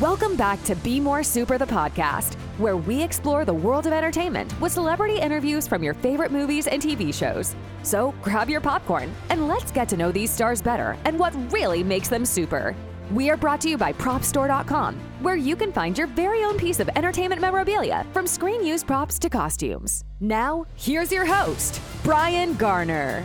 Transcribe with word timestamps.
Welcome 0.00 0.34
back 0.34 0.64
to 0.64 0.74
Be 0.76 0.98
More 0.98 1.22
Super, 1.22 1.58
the 1.58 1.66
podcast, 1.66 2.36
where 2.56 2.78
we 2.78 3.02
explore 3.02 3.44
the 3.44 3.52
world 3.52 3.86
of 3.86 3.92
entertainment 3.92 4.58
with 4.58 4.72
celebrity 4.72 5.18
interviews 5.20 5.68
from 5.68 5.82
your 5.82 5.92
favorite 5.92 6.32
movies 6.32 6.66
and 6.68 6.80
TV 6.80 7.12
shows. 7.12 7.54
So 7.82 8.14
grab 8.22 8.48
your 8.48 8.62
popcorn 8.62 9.14
and 9.28 9.46
let's 9.46 9.70
get 9.70 9.90
to 9.90 9.98
know 9.98 10.10
these 10.10 10.30
stars 10.30 10.62
better 10.62 10.96
and 11.04 11.18
what 11.18 11.34
really 11.52 11.84
makes 11.84 12.08
them 12.08 12.24
super. 12.24 12.74
We 13.10 13.28
are 13.28 13.36
brought 13.36 13.60
to 13.60 13.68
you 13.68 13.76
by 13.76 13.92
PropStore.com, 13.92 14.94
where 15.20 15.36
you 15.36 15.54
can 15.54 15.70
find 15.70 15.98
your 15.98 16.06
very 16.06 16.44
own 16.44 16.56
piece 16.56 16.80
of 16.80 16.88
entertainment 16.96 17.42
memorabilia 17.42 18.06
from 18.14 18.26
screen 18.26 18.64
used 18.64 18.86
props 18.86 19.18
to 19.18 19.28
costumes. 19.28 20.04
Now, 20.18 20.64
here's 20.76 21.12
your 21.12 21.26
host, 21.26 21.78
Brian 22.04 22.54
Garner. 22.54 23.22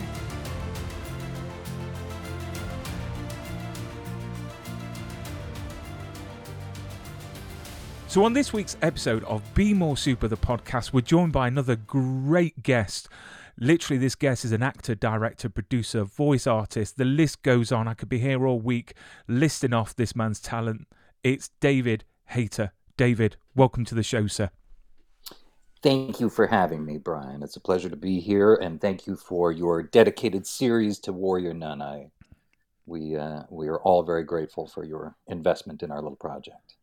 So, 8.08 8.24
on 8.24 8.32
this 8.32 8.52
week's 8.52 8.76
episode 8.82 9.24
of 9.24 9.42
Be 9.52 9.74
More 9.74 9.96
Super, 9.96 10.28
the 10.28 10.36
podcast, 10.36 10.92
we're 10.92 11.00
joined 11.00 11.32
by 11.32 11.48
another 11.48 11.74
great 11.74 12.62
guest. 12.62 13.08
Literally, 13.58 13.98
this 13.98 14.14
guest 14.14 14.44
is 14.44 14.52
an 14.52 14.62
actor, 14.62 14.94
director, 14.94 15.48
producer, 15.48 16.04
voice 16.04 16.46
artist. 16.46 16.98
The 16.98 17.04
list 17.04 17.42
goes 17.42 17.72
on. 17.72 17.88
I 17.88 17.94
could 17.94 18.08
be 18.08 18.20
here 18.20 18.46
all 18.46 18.60
week 18.60 18.94
listing 19.26 19.74
off 19.74 19.96
this 19.96 20.14
man's 20.14 20.40
talent. 20.40 20.86
It's 21.24 21.50
David 21.60 22.04
Hayter. 22.26 22.72
David, 22.96 23.36
welcome 23.56 23.84
to 23.86 23.94
the 23.96 24.04
show, 24.04 24.28
sir. 24.28 24.50
Thank 25.82 26.20
you 26.20 26.30
for 26.30 26.46
having 26.46 26.86
me, 26.86 26.98
Brian. 26.98 27.42
It's 27.42 27.56
a 27.56 27.60
pleasure 27.60 27.90
to 27.90 27.96
be 27.96 28.20
here, 28.20 28.54
and 28.54 28.80
thank 28.80 29.08
you 29.08 29.16
for 29.16 29.50
your 29.50 29.82
dedicated 29.82 30.46
series 30.46 31.00
to 31.00 31.12
Warrior 31.12 31.54
Nun. 31.54 31.82
I, 31.82 32.10
we, 32.86 33.16
uh, 33.16 33.42
we 33.50 33.66
are 33.66 33.80
all 33.80 34.04
very 34.04 34.22
grateful 34.22 34.68
for 34.68 34.84
your 34.84 35.16
investment 35.26 35.82
in 35.82 35.90
our 35.90 36.00
little 36.00 36.16
project. 36.16 36.75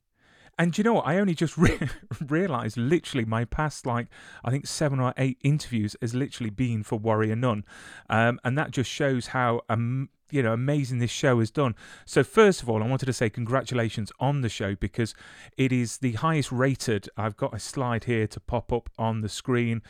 And 0.57 0.77
you 0.77 0.83
know 0.83 0.93
what? 0.93 1.07
I 1.07 1.17
only 1.17 1.33
just 1.33 1.57
re- 1.57 1.89
realized 2.25 2.77
literally 2.77 3.25
my 3.25 3.45
past, 3.45 3.85
like, 3.85 4.07
I 4.43 4.51
think 4.51 4.67
seven 4.67 4.99
or 4.99 5.13
eight 5.17 5.37
interviews 5.43 5.95
has 6.01 6.13
literally 6.13 6.49
been 6.49 6.83
for 6.83 6.97
Warrior 6.97 7.35
Nun. 7.35 7.65
Um, 8.09 8.39
and 8.43 8.57
that 8.57 8.71
just 8.71 8.89
shows 8.89 9.27
how, 9.27 9.61
um, 9.69 10.09
you 10.29 10.41
know, 10.43 10.53
amazing 10.53 10.99
this 10.99 11.11
show 11.11 11.39
has 11.39 11.51
done. 11.51 11.75
So, 12.05 12.23
first 12.23 12.61
of 12.61 12.69
all, 12.69 12.83
I 12.83 12.87
wanted 12.87 13.05
to 13.07 13.13
say 13.13 13.29
congratulations 13.29 14.11
on 14.19 14.41
the 14.41 14.49
show 14.49 14.75
because 14.75 15.13
it 15.57 15.71
is 15.71 15.97
the 15.97 16.13
highest 16.13 16.51
rated. 16.51 17.09
I've 17.17 17.37
got 17.37 17.53
a 17.53 17.59
slide 17.59 18.05
here 18.05 18.27
to 18.27 18.39
pop 18.39 18.71
up 18.71 18.89
on 18.97 19.21
the 19.21 19.29
screen. 19.29 19.81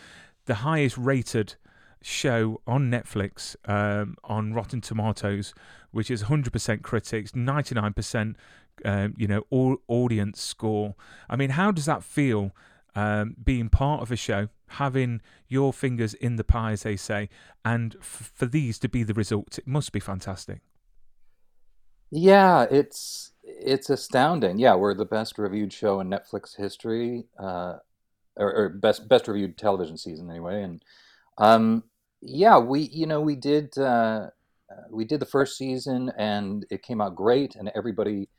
The 0.46 0.56
highest 0.56 0.98
rated 0.98 1.56
show 2.02 2.62
on 2.68 2.92
Netflix 2.92 3.56
um, 3.66 4.16
on 4.26 4.54
Rotten 4.54 4.82
Tomatoes, 4.82 5.54
which 5.92 6.12
is 6.12 6.24
100% 6.24 6.82
critics, 6.82 7.32
99% 7.32 8.36
um, 8.86 9.14
you 9.18 9.28
know, 9.28 9.44
all 9.50 9.78
audience 9.88 10.42
score. 10.42 10.96
I 11.30 11.36
mean, 11.36 11.52
how 11.52 11.72
does 11.72 11.86
that 11.86 12.04
feel 12.04 12.52
um, 12.96 13.36
being 13.44 13.70
part 13.70 14.02
of 14.02 14.12
a 14.12 14.16
show, 14.16 14.50
having 14.68 15.22
your 15.48 15.74
fingers 15.74 16.14
in 16.14 16.36
the 16.36 16.44
pie, 16.44 16.74
as 16.74 16.84
they 16.84 16.96
say, 16.96 17.30
and 17.64 17.96
f- 18.00 18.32
for 18.34 18.46
these 18.46 18.80
to 18.80 18.90
be 18.90 19.04
the 19.04 19.14
results? 19.14 19.58
It 19.58 19.68
must 19.68 19.92
be 19.92 20.00
fantastic. 20.00 20.62
Yeah, 22.12 22.68
it's 22.70 23.32
it's 23.44 23.90
astounding. 23.90 24.60
Yeah, 24.60 24.76
we're 24.76 24.94
the 24.94 25.06
best 25.06 25.38
reviewed 25.38 25.74
show 25.74 26.00
in 26.00 26.10
Netflix 26.10 26.56
history, 26.56 27.26
uh, 27.40 27.78
or, 28.36 28.54
or, 28.54 28.70
best 28.70 29.08
best 29.08 29.28
reviewed 29.28 29.58
television 29.58 29.98
season 29.98 30.30
anyway. 30.30 30.62
And 30.64 30.84
um, 31.40 31.84
yeah, 32.22 32.60
we 32.60 32.82
you 32.82 33.08
know 33.08 33.20
we 33.20 33.36
did 33.36 33.76
uh, 33.78 34.28
we 34.90 35.06
did 35.06 35.20
the 35.20 35.26
first 35.26 35.58
season 35.58 36.12
and 36.18 36.66
it 36.70 36.84
came 36.84 37.02
out 37.02 37.16
great, 37.16 37.56
and 37.56 37.72
everybody 37.76 38.30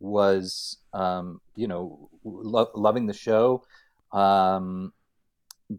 was 0.00 0.78
um, 0.92 1.40
you 1.56 1.68
know 1.68 2.08
lo- 2.24 2.70
loving 2.74 3.06
the 3.06 3.12
show. 3.12 3.64
Um, 4.12 4.92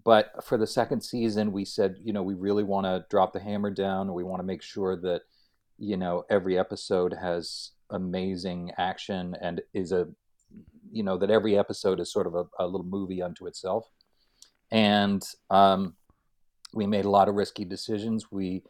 but 0.04 0.44
for 0.44 0.58
the 0.58 0.68
second 0.68 1.02
season, 1.02 1.52
we 1.52 1.64
said, 1.64 1.96
you 2.04 2.12
know, 2.12 2.24
we 2.24 2.34
really 2.34 2.64
want 2.64 2.86
to 2.86 3.06
drop 3.10 3.34
the 3.34 3.40
hammer 3.40 3.70
down. 3.70 4.14
We 4.14 4.24
want 4.24 4.40
to 4.40 4.46
make 4.46 4.62
sure 4.62 4.96
that, 5.02 5.22
you 5.78 5.96
know, 5.96 6.26
every 6.30 6.58
episode 6.58 7.14
has 7.14 7.72
amazing 7.92 8.72
action 8.78 9.36
and 9.42 9.62
is 9.74 9.92
a, 9.92 10.08
you 10.92 11.04
know, 11.04 11.18
that 11.18 11.30
every 11.30 11.58
episode 11.58 12.00
is 12.00 12.12
sort 12.12 12.28
of 12.28 12.36
a, 12.36 12.46
a 12.60 12.66
little 12.66 12.86
movie 12.86 13.22
unto 13.22 13.46
itself. 13.46 13.88
And 14.72 15.24
um, 15.50 15.96
we 16.74 16.88
made 16.88 17.06
a 17.06 17.10
lot 17.10 17.30
of 17.30 17.36
risky 17.36 17.64
decisions. 17.64 18.32
We 18.32 18.64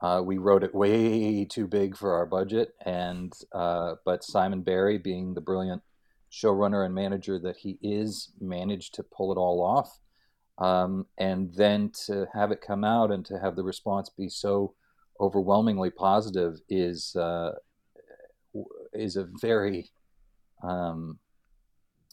uh, 0.00 0.22
we 0.24 0.38
wrote 0.38 0.62
it 0.62 0.74
way 0.74 1.44
too 1.44 1.66
big 1.66 1.96
for 1.96 2.14
our 2.14 2.26
budget, 2.26 2.74
and 2.84 3.32
uh, 3.52 3.94
but 4.04 4.22
Simon 4.22 4.62
Barry, 4.62 4.98
being 4.98 5.34
the 5.34 5.40
brilliant 5.40 5.82
showrunner 6.30 6.84
and 6.84 6.94
manager 6.94 7.38
that 7.38 7.56
he 7.56 7.78
is, 7.82 8.30
managed 8.40 8.94
to 8.94 9.02
pull 9.02 9.32
it 9.32 9.38
all 9.38 9.62
off. 9.62 9.98
Um, 10.58 11.06
and 11.16 11.54
then 11.54 11.92
to 12.06 12.26
have 12.34 12.50
it 12.50 12.60
come 12.60 12.84
out 12.84 13.12
and 13.12 13.24
to 13.26 13.38
have 13.38 13.54
the 13.54 13.62
response 13.62 14.08
be 14.08 14.28
so 14.28 14.74
overwhelmingly 15.20 15.90
positive 15.90 16.60
is 16.68 17.14
uh, 17.16 17.52
is 18.92 19.16
a 19.16 19.28
very 19.40 19.90
um, 20.62 21.18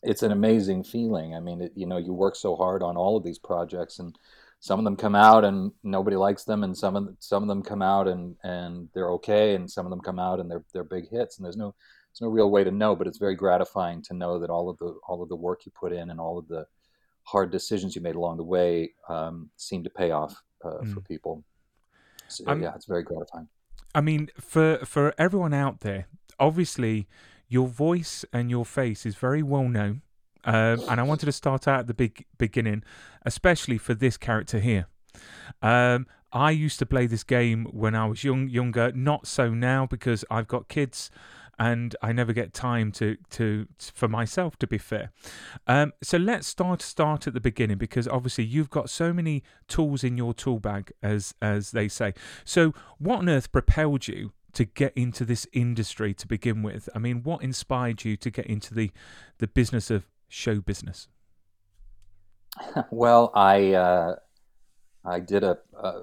it's 0.04 0.24
an 0.24 0.32
amazing 0.32 0.84
feeling. 0.84 1.36
I 1.36 1.40
mean, 1.40 1.62
it, 1.62 1.72
you 1.76 1.86
know, 1.86 1.98
you 1.98 2.14
work 2.14 2.36
so 2.36 2.56
hard 2.56 2.84
on 2.84 2.98
all 2.98 3.18
of 3.18 3.24
these 3.24 3.40
projects, 3.40 4.00
and 4.00 4.18
some 4.60 4.80
of 4.80 4.86
them 4.86 4.96
come 4.96 5.16
out 5.16 5.44
and 5.46 5.72
nobody 5.84 6.16
likes 6.16 6.44
them, 6.44 6.64
and 6.64 6.76
some 6.76 6.96
of 6.96 7.10
some 7.20 7.44
of 7.44 7.50
them 7.50 7.62
come 7.62 7.82
out 7.82 8.08
and 8.08 8.36
and 8.44 8.90
they're 8.94 9.12
okay, 9.12 9.56
and 9.56 9.70
some 9.70 9.86
of 9.86 9.90
them 9.90 10.02
come 10.02 10.20
out 10.20 10.40
and 10.40 10.50
they're 10.50 10.64
they're 10.74 10.84
big 10.84 11.10
hits. 11.10 11.38
And 11.38 11.46
there's 11.46 11.58
no 11.58 11.76
there's 12.12 12.22
no 12.22 12.30
real 12.30 12.50
way 12.50 12.64
to 12.64 12.72
know, 12.72 12.96
but 12.96 13.08
it's 13.08 13.18
very 13.18 13.36
gratifying 13.36 14.02
to 14.04 14.14
know 14.14 14.40
that 14.40 14.50
all 14.50 14.70
of 14.70 14.78
the 14.78 14.96
all 15.08 15.22
of 15.22 15.30
the 15.30 15.36
work 15.36 15.66
you 15.66 15.72
put 15.80 15.92
in 15.92 16.10
and 16.10 16.20
all 16.20 16.38
of 16.38 16.48
the 16.48 16.66
hard 17.24 17.52
decisions 17.52 17.96
you 17.96 18.02
made 18.02 18.16
along 18.16 18.38
the 18.38 18.44
way 18.44 18.94
um, 19.10 19.50
seem 19.58 19.84
to 19.84 19.90
pay 19.90 20.12
off 20.12 20.42
uh, 20.64 20.82
mm. 20.84 20.94
for 20.94 21.02
people. 21.02 21.44
So 22.28 22.44
yeah, 22.56 22.74
it's 22.76 22.86
very 22.86 23.04
gratifying. 23.04 23.48
I 23.94 24.02
mean, 24.02 24.30
for 24.40 24.80
for 24.86 25.14
everyone 25.18 25.54
out 25.54 25.82
there, 25.82 26.08
obviously 26.40 27.08
your 27.48 27.68
voice 27.68 28.26
and 28.34 28.50
your 28.50 28.66
face 28.66 29.06
is 29.06 29.16
very 29.16 29.44
well 29.44 29.68
known. 29.68 30.02
Um, 30.46 30.82
and 30.88 31.00
I 31.00 31.04
wanted 31.04 31.26
to 31.26 31.32
start 31.32 31.68
out 31.68 31.82
at 31.82 31.88
the 31.88 31.94
big 31.94 32.26
beginning, 32.38 32.84
especially 33.26 33.78
for 33.78 33.94
this 33.94 34.16
character 34.16 34.60
here. 34.60 34.88
Um, 35.62 36.08
I 36.32 36.52
used 36.52 36.80
to 36.80 36.86
play 36.86 37.08
this 37.08 37.24
game 37.24 37.66
when 37.72 37.96
I 37.96 38.06
was 38.06 38.24
young, 38.24 38.50
younger. 38.50 38.92
Not 38.92 39.26
so 39.28 39.54
now 39.54 39.86
because 39.86 40.24
I've 40.30 40.48
got 40.48 40.68
kids, 40.68 41.10
and 41.58 41.96
I 42.02 42.12
never 42.12 42.34
get 42.34 42.54
time 42.54 42.92
to 42.94 43.18
to, 43.32 43.68
for 43.80 44.08
myself. 44.08 44.58
To 44.60 44.68
be 44.68 44.78
fair, 44.78 45.12
um, 45.68 45.94
so 46.04 46.18
let's 46.18 46.48
start 46.48 46.82
start 46.82 47.28
at 47.28 47.34
the 47.34 47.40
beginning 47.40 47.78
because 47.78 48.08
obviously 48.08 48.44
you've 48.44 48.70
got 48.70 48.90
so 48.90 49.14
many 49.14 49.44
tools 49.68 50.04
in 50.04 50.18
your 50.18 50.34
tool 50.34 50.60
bag, 50.60 50.92
as 51.02 51.34
as 51.42 51.72
they 51.72 51.88
say. 51.88 52.14
So, 52.44 52.74
what 52.98 53.20
on 53.20 53.30
earth 53.30 53.52
propelled 53.52 54.08
you 54.08 54.34
to 54.54 54.66
get 54.66 54.94
into 54.96 55.26
this 55.26 55.48
industry 55.54 56.14
to 56.14 56.28
begin 56.28 56.64
with? 56.64 56.90
I 56.94 57.00
mean, 57.00 57.24
what 57.24 57.42
inspired 57.42 58.04
you 58.04 58.18
to 58.18 58.30
get 58.30 58.46
into 58.46 58.74
the 58.74 58.92
the 59.38 59.48
business 59.48 59.90
of 59.90 60.06
show 60.36 60.60
business? 60.60 61.08
Well, 62.90 63.32
I 63.36 63.74
uh, 63.74 64.16
I 65.04 65.20
did 65.20 65.44
a 65.44 65.58
uh, 65.78 66.02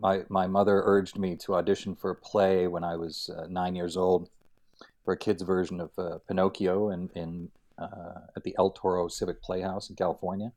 my 0.00 0.22
my 0.30 0.46
mother 0.46 0.82
urged 0.84 1.18
me 1.18 1.36
to 1.44 1.56
audition 1.56 1.94
for 1.94 2.10
a 2.10 2.14
play 2.14 2.66
when 2.66 2.84
I 2.84 2.96
was 2.96 3.30
uh, 3.36 3.46
nine 3.50 3.76
years 3.76 3.96
old 3.96 4.30
for 5.04 5.12
a 5.12 5.16
kids 5.16 5.42
version 5.42 5.80
of 5.80 5.90
uh, 5.98 6.18
Pinocchio 6.26 6.90
in 6.90 7.10
in 7.14 7.50
uh, 7.76 8.20
at 8.34 8.44
the 8.44 8.54
El 8.58 8.70
Toro 8.70 9.08
Civic 9.08 9.42
Playhouse 9.42 9.90
in 9.90 9.96
California, 9.96 10.52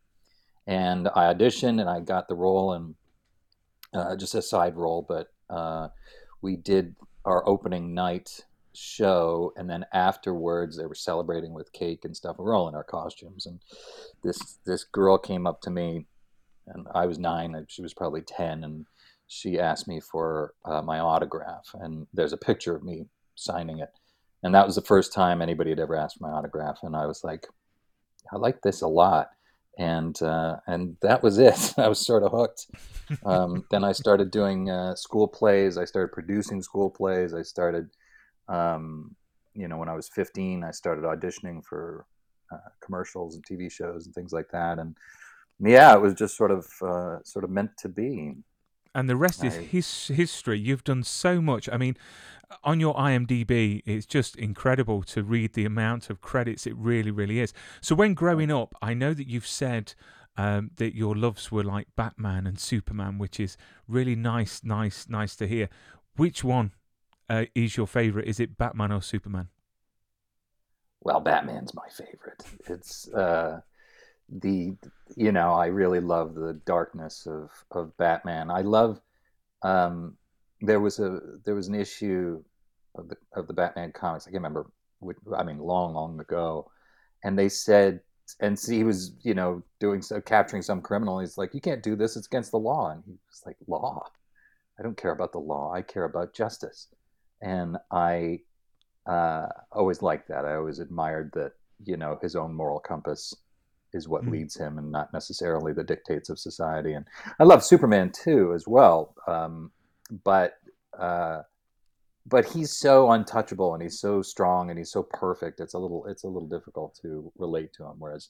and 0.66 1.10
I 1.10 1.34
auditioned 1.34 1.82
and 1.82 1.90
I 1.90 2.00
got 2.00 2.30
the 2.30 2.36
role 2.36 2.72
and 2.74 2.96
uh, 3.94 4.16
just 4.16 4.36
a 4.36 4.42
side 4.42 4.78
role, 4.78 5.06
but 5.06 5.34
we 6.42 6.56
did 6.56 6.96
our 7.26 7.48
opening 7.48 7.94
night 7.94 8.46
show 8.74 9.52
and 9.58 9.70
then 9.70 9.86
afterwards 9.94 10.78
they 10.78 10.86
were 10.86 10.96
celebrating 10.96 11.54
with 11.54 11.74
cake 11.74 12.06
and 12.06 12.16
stuff 12.16 12.38
we 12.38 12.46
we're 12.46 12.56
all 12.56 12.70
in 12.70 12.76
our 12.76 12.84
costumes 12.84 13.46
and 13.46 13.60
this 14.24 14.60
this 14.66 14.84
girl 14.84 15.18
came 15.18 15.46
up 15.46 15.62
to 15.62 15.70
me 15.70 16.06
and 16.68 16.88
i 16.94 17.06
was 17.06 17.20
nine 17.20 17.54
and 17.56 17.70
she 17.70 17.82
was 17.82 17.94
probably 17.94 18.22
10 18.22 18.64
and 18.64 18.86
she 19.28 19.60
asked 19.60 19.88
me 19.88 20.00
for 20.00 20.54
uh, 20.66 20.82
my 20.82 21.00
autograph 21.00 21.70
and 21.74 22.08
there's 22.14 22.34
a 22.34 22.38
picture 22.38 22.76
of 22.76 22.84
me 22.84 23.06
signing 23.36 23.80
it 23.80 23.90
and 24.44 24.56
that 24.56 24.66
was 24.66 24.76
the 24.76 24.82
first 24.82 25.14
time 25.14 25.42
anybody 25.42 25.70
had 25.70 25.80
ever 25.80 25.96
asked 25.96 26.18
for 26.18 26.28
my 26.28 26.34
autograph 26.34 26.80
and 26.84 26.96
i 26.96 27.06
was 27.06 27.24
like 27.24 27.48
i 28.32 28.38
like 28.38 28.62
this 28.62 28.82
a 28.82 28.88
lot 28.88 29.32
and 29.78 30.22
uh, 30.22 30.58
and 30.68 30.98
that 31.02 31.24
was 31.24 31.38
it. 31.38 31.74
I 31.78 31.88
was 31.88 32.06
sort 32.06 32.24
of 32.24 32.32
hooked. 32.32 32.68
Um, 33.26 33.66
then 33.70 33.84
I 33.84 33.92
started 33.92 34.32
doing 34.32 34.70
uh, 34.70 34.96
school 34.96 35.28
plays. 35.28 35.78
I 35.78 35.84
started 35.84 36.14
producing 36.14 36.62
school 36.62 36.90
plays. 36.90 37.34
I 37.34 37.42
started, 37.42 37.90
um, 38.48 39.16
you 39.54 39.68
know, 39.68 39.78
when 39.78 39.90
I 39.90 39.96
was 39.96 40.10
15, 40.10 40.64
I 40.64 40.72
started 40.72 41.04
auditioning 41.04 41.64
for 41.64 42.06
uh, 42.52 42.58
commercials 42.84 43.36
and 43.36 43.46
TV 43.46 43.72
shows 43.72 44.06
and 44.06 44.16
things 44.16 44.34
like 44.34 44.50
that. 44.52 44.80
And 44.80 44.96
yeah, 45.60 45.94
it 45.94 46.02
was 46.02 46.14
just 46.14 46.36
sort 46.38 46.52
of 46.52 46.68
uh, 46.82 47.18
sort 47.24 47.44
of 47.44 47.52
meant 47.52 47.72
to 47.80 47.90
be. 47.90 48.36
and 48.96 49.10
the 49.10 49.16
rest 49.16 49.44
I- 49.44 49.48
is 49.48 49.56
his 49.56 50.08
history. 50.08 50.60
You've 50.60 50.84
done 50.84 51.04
so 51.04 51.42
much. 51.42 51.70
I 51.72 51.78
mean, 51.78 51.98
on 52.64 52.80
your 52.80 52.94
IMDb, 52.96 53.82
it's 53.86 54.06
just 54.06 54.36
incredible 54.36 55.04
to 55.04 55.24
read 55.24 55.54
the 55.54 55.66
amount 55.66 56.10
of 56.10 56.22
credits. 56.22 56.68
It 56.68 56.76
really, 56.76 57.12
really 57.12 57.40
is. 57.40 57.54
So, 57.82 57.96
when 57.96 58.14
growing 58.14 58.52
up, 58.52 58.76
I 58.82 58.94
know 58.94 59.14
that 59.14 59.28
you've 59.28 59.48
said 59.48 59.94
um, 60.38 60.72
that 60.78 60.96
your 60.96 61.16
loves 61.16 61.52
were 61.52 61.64
like 61.64 61.88
Batman 61.96 62.48
and 62.48 62.60
Superman, 62.60 63.18
which 63.18 63.40
is 63.40 63.58
really 63.88 64.16
nice, 64.16 64.62
nice, 64.64 65.08
nice 65.08 65.36
to 65.38 65.48
hear. 65.48 65.70
Which 66.18 66.44
one 66.44 66.72
uh, 67.32 67.46
is 67.56 67.78
your 67.78 67.88
favorite? 67.88 68.28
Is 68.28 68.40
it 68.40 68.58
Batman 68.58 68.92
or 68.92 69.02
Superman? 69.02 69.48
Well, 71.00 71.22
Batman's 71.22 71.74
my 71.74 71.88
favorite. 71.90 72.44
It's 72.68 73.08
uh, 73.14 73.62
the 74.30 74.76
you 75.16 75.32
know 75.32 75.54
I 75.54 75.68
really 75.68 76.02
love 76.02 76.36
the 76.36 76.60
darkness 76.66 77.26
of 77.26 77.50
of 77.72 77.96
Batman. 77.98 78.52
I 78.52 78.62
love 78.62 79.00
um, 79.62 80.18
there 80.60 80.82
was 80.82 81.00
a 81.00 81.20
there 81.46 81.56
was 81.56 81.70
an 81.70 81.76
issue 81.76 82.44
of 82.96 83.08
the 83.08 83.16
of 83.34 83.48
the 83.48 83.54
Batman 83.54 83.94
comics. 83.94 84.28
I 84.28 84.32
can't 84.32 84.44
remember. 84.44 84.70
Which, 85.00 85.18
I 85.36 85.44
mean, 85.44 85.58
long 85.58 85.94
long 85.94 86.20
ago, 86.20 86.70
and 87.24 87.40
they 87.40 87.50
said 87.50 88.02
and 88.40 88.60
he 88.60 88.84
was 88.84 89.14
you 89.24 89.34
know 89.34 89.64
doing 89.80 90.02
so 90.02 90.20
capturing 90.22 90.62
some 90.62 90.82
criminal. 90.82 91.20
He's 91.20 91.38
like, 91.38 91.54
you 91.54 91.62
can't 91.62 91.82
do 91.82 91.96
this. 91.96 92.16
It's 92.18 92.28
against 92.28 92.52
the 92.52 92.60
law. 92.60 92.92
And 92.92 93.04
he 93.06 93.12
was 93.12 93.42
like, 93.46 93.58
law. 93.68 94.06
I 94.80 94.84
don't 94.84 94.98
care 94.98 95.12
about 95.12 95.32
the 95.32 95.40
law. 95.40 95.74
I 95.74 95.82
care 95.82 96.06
about 96.06 96.34
justice. 96.34 96.88
And 97.42 97.78
I 97.92 98.40
uh, 99.06 99.48
always 99.72 100.02
liked 100.02 100.28
that. 100.30 100.46
I 100.46 100.56
always 100.56 100.80
admired 100.80 101.32
that 101.34 101.54
you 101.84 101.98
know 101.98 102.20
his 102.22 102.36
own 102.36 102.54
moral 102.54 102.80
compass 102.80 103.34
is 103.94 104.08
what 104.08 104.24
Mm. 104.24 104.32
leads 104.32 104.56
him, 104.56 104.78
and 104.78 104.92
not 104.92 105.12
necessarily 105.14 105.74
the 105.74 105.84
dictates 105.84 106.30
of 106.30 106.40
society. 106.40 106.94
And 106.94 107.06
I 107.40 107.44
love 107.44 107.64
Superman 107.64 108.12
too, 108.12 108.54
as 108.54 108.68
well. 108.68 109.16
Um, 109.28 109.72
but 110.24 110.54
uh, 110.98 111.42
but 112.28 112.46
he's 112.46 112.78
so 112.78 113.12
untouchable, 113.12 113.74
and 113.74 113.82
he's 113.82 114.00
so 114.00 114.22
strong, 114.22 114.70
and 114.70 114.78
he's 114.78 114.92
so 114.92 115.04
perfect. 115.04 115.60
It's 115.60 115.74
a 115.74 115.80
little 115.80 116.06
it's 116.06 116.24
a 116.24 116.28
little 116.28 116.48
difficult 116.48 116.98
to 117.02 117.32
relate 117.38 117.74
to 117.74 117.84
him. 117.86 117.96
Whereas 117.98 118.30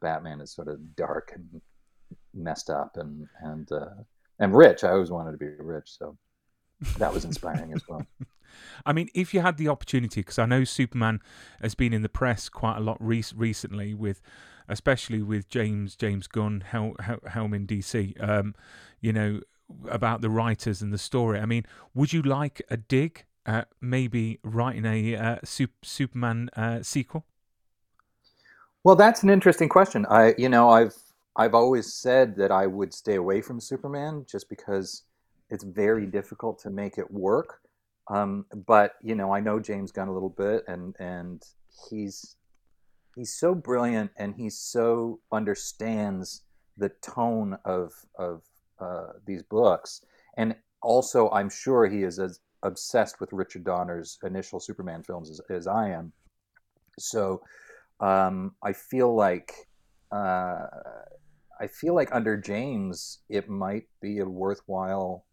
Batman 0.00 0.40
is 0.40 0.52
sort 0.52 0.68
of 0.68 0.96
dark 0.96 1.32
and 1.34 1.60
messed 2.34 2.68
up, 2.70 2.96
and 2.96 3.28
and 3.40 3.70
uh, 3.70 3.94
and 4.40 4.54
rich. 4.56 4.82
I 4.84 4.90
always 4.90 5.10
wanted 5.10 5.32
to 5.32 5.38
be 5.38 5.46
rich, 5.58 5.96
so 5.98 6.16
that 6.98 7.14
was 7.14 7.24
inspiring 7.24 7.72
as 7.72 7.82
well. 7.88 8.04
I 8.86 8.92
mean, 8.92 9.08
if 9.14 9.32
you 9.34 9.40
had 9.40 9.56
the 9.56 9.68
opportunity, 9.68 10.20
because 10.20 10.38
I 10.38 10.46
know 10.46 10.64
Superman 10.64 11.20
has 11.60 11.74
been 11.74 11.92
in 11.92 12.02
the 12.02 12.08
press 12.08 12.48
quite 12.48 12.76
a 12.76 12.80
lot 12.80 12.96
re- 13.00 13.24
recently, 13.34 13.94
with 13.94 14.20
especially 14.68 15.22
with 15.22 15.48
James 15.48 15.96
James 15.96 16.26
Gunn 16.26 16.62
hel- 16.66 16.96
hel- 17.00 17.20
helming 17.26 17.66
DC. 17.66 18.14
Um, 18.22 18.54
you 19.00 19.12
know 19.12 19.40
about 19.88 20.20
the 20.20 20.30
writers 20.30 20.82
and 20.82 20.92
the 20.92 20.98
story. 20.98 21.38
I 21.38 21.46
mean, 21.46 21.64
would 21.94 22.12
you 22.12 22.22
like 22.22 22.62
a 22.70 22.76
dig 22.76 23.24
at 23.44 23.68
maybe 23.80 24.38
writing 24.42 24.84
a 24.84 25.16
uh, 25.16 25.36
Sup- 25.44 25.84
Superman 25.84 26.50
uh, 26.56 26.82
sequel? 26.82 27.24
Well, 28.84 28.96
that's 28.96 29.22
an 29.22 29.30
interesting 29.30 29.68
question. 29.68 30.06
I, 30.08 30.34
you 30.38 30.48
know, 30.48 30.70
I've 30.70 30.94
I've 31.36 31.54
always 31.54 31.92
said 31.92 32.36
that 32.36 32.50
I 32.50 32.66
would 32.66 32.92
stay 32.92 33.14
away 33.14 33.40
from 33.40 33.60
Superman 33.60 34.26
just 34.28 34.48
because 34.48 35.04
it's 35.50 35.64
very 35.64 36.06
difficult 36.06 36.58
to 36.60 36.70
make 36.70 36.98
it 36.98 37.10
work. 37.10 37.60
Um, 38.08 38.46
but 38.66 38.94
you 39.02 39.14
know, 39.14 39.32
I 39.32 39.40
know 39.40 39.60
James 39.60 39.92
Gunn 39.92 40.08
a 40.08 40.12
little 40.12 40.30
bit, 40.30 40.64
and 40.66 40.94
and 40.98 41.42
he's 41.90 42.36
he's 43.14 43.34
so 43.34 43.54
brilliant, 43.54 44.10
and 44.16 44.34
he 44.34 44.50
so 44.50 45.20
understands 45.30 46.42
the 46.76 46.90
tone 47.02 47.58
of 47.64 47.92
of 48.18 48.42
uh, 48.80 49.12
these 49.26 49.42
books, 49.42 50.04
and 50.36 50.56
also 50.82 51.30
I'm 51.30 51.50
sure 51.50 51.86
he 51.86 52.02
is 52.02 52.18
as 52.18 52.40
obsessed 52.62 53.20
with 53.20 53.32
Richard 53.32 53.64
Donner's 53.64 54.18
initial 54.24 54.58
Superman 54.58 55.02
films 55.02 55.30
as, 55.30 55.40
as 55.50 55.66
I 55.66 55.90
am. 55.90 56.12
So 56.98 57.42
um, 58.00 58.54
I 58.62 58.72
feel 58.72 59.14
like 59.14 59.52
uh, 60.10 60.66
I 61.60 61.66
feel 61.66 61.94
like 61.94 62.14
under 62.14 62.36
James, 62.36 63.20
it 63.28 63.48
might 63.48 63.86
be 64.00 64.18
a 64.18 64.24
worthwhile 64.24 65.24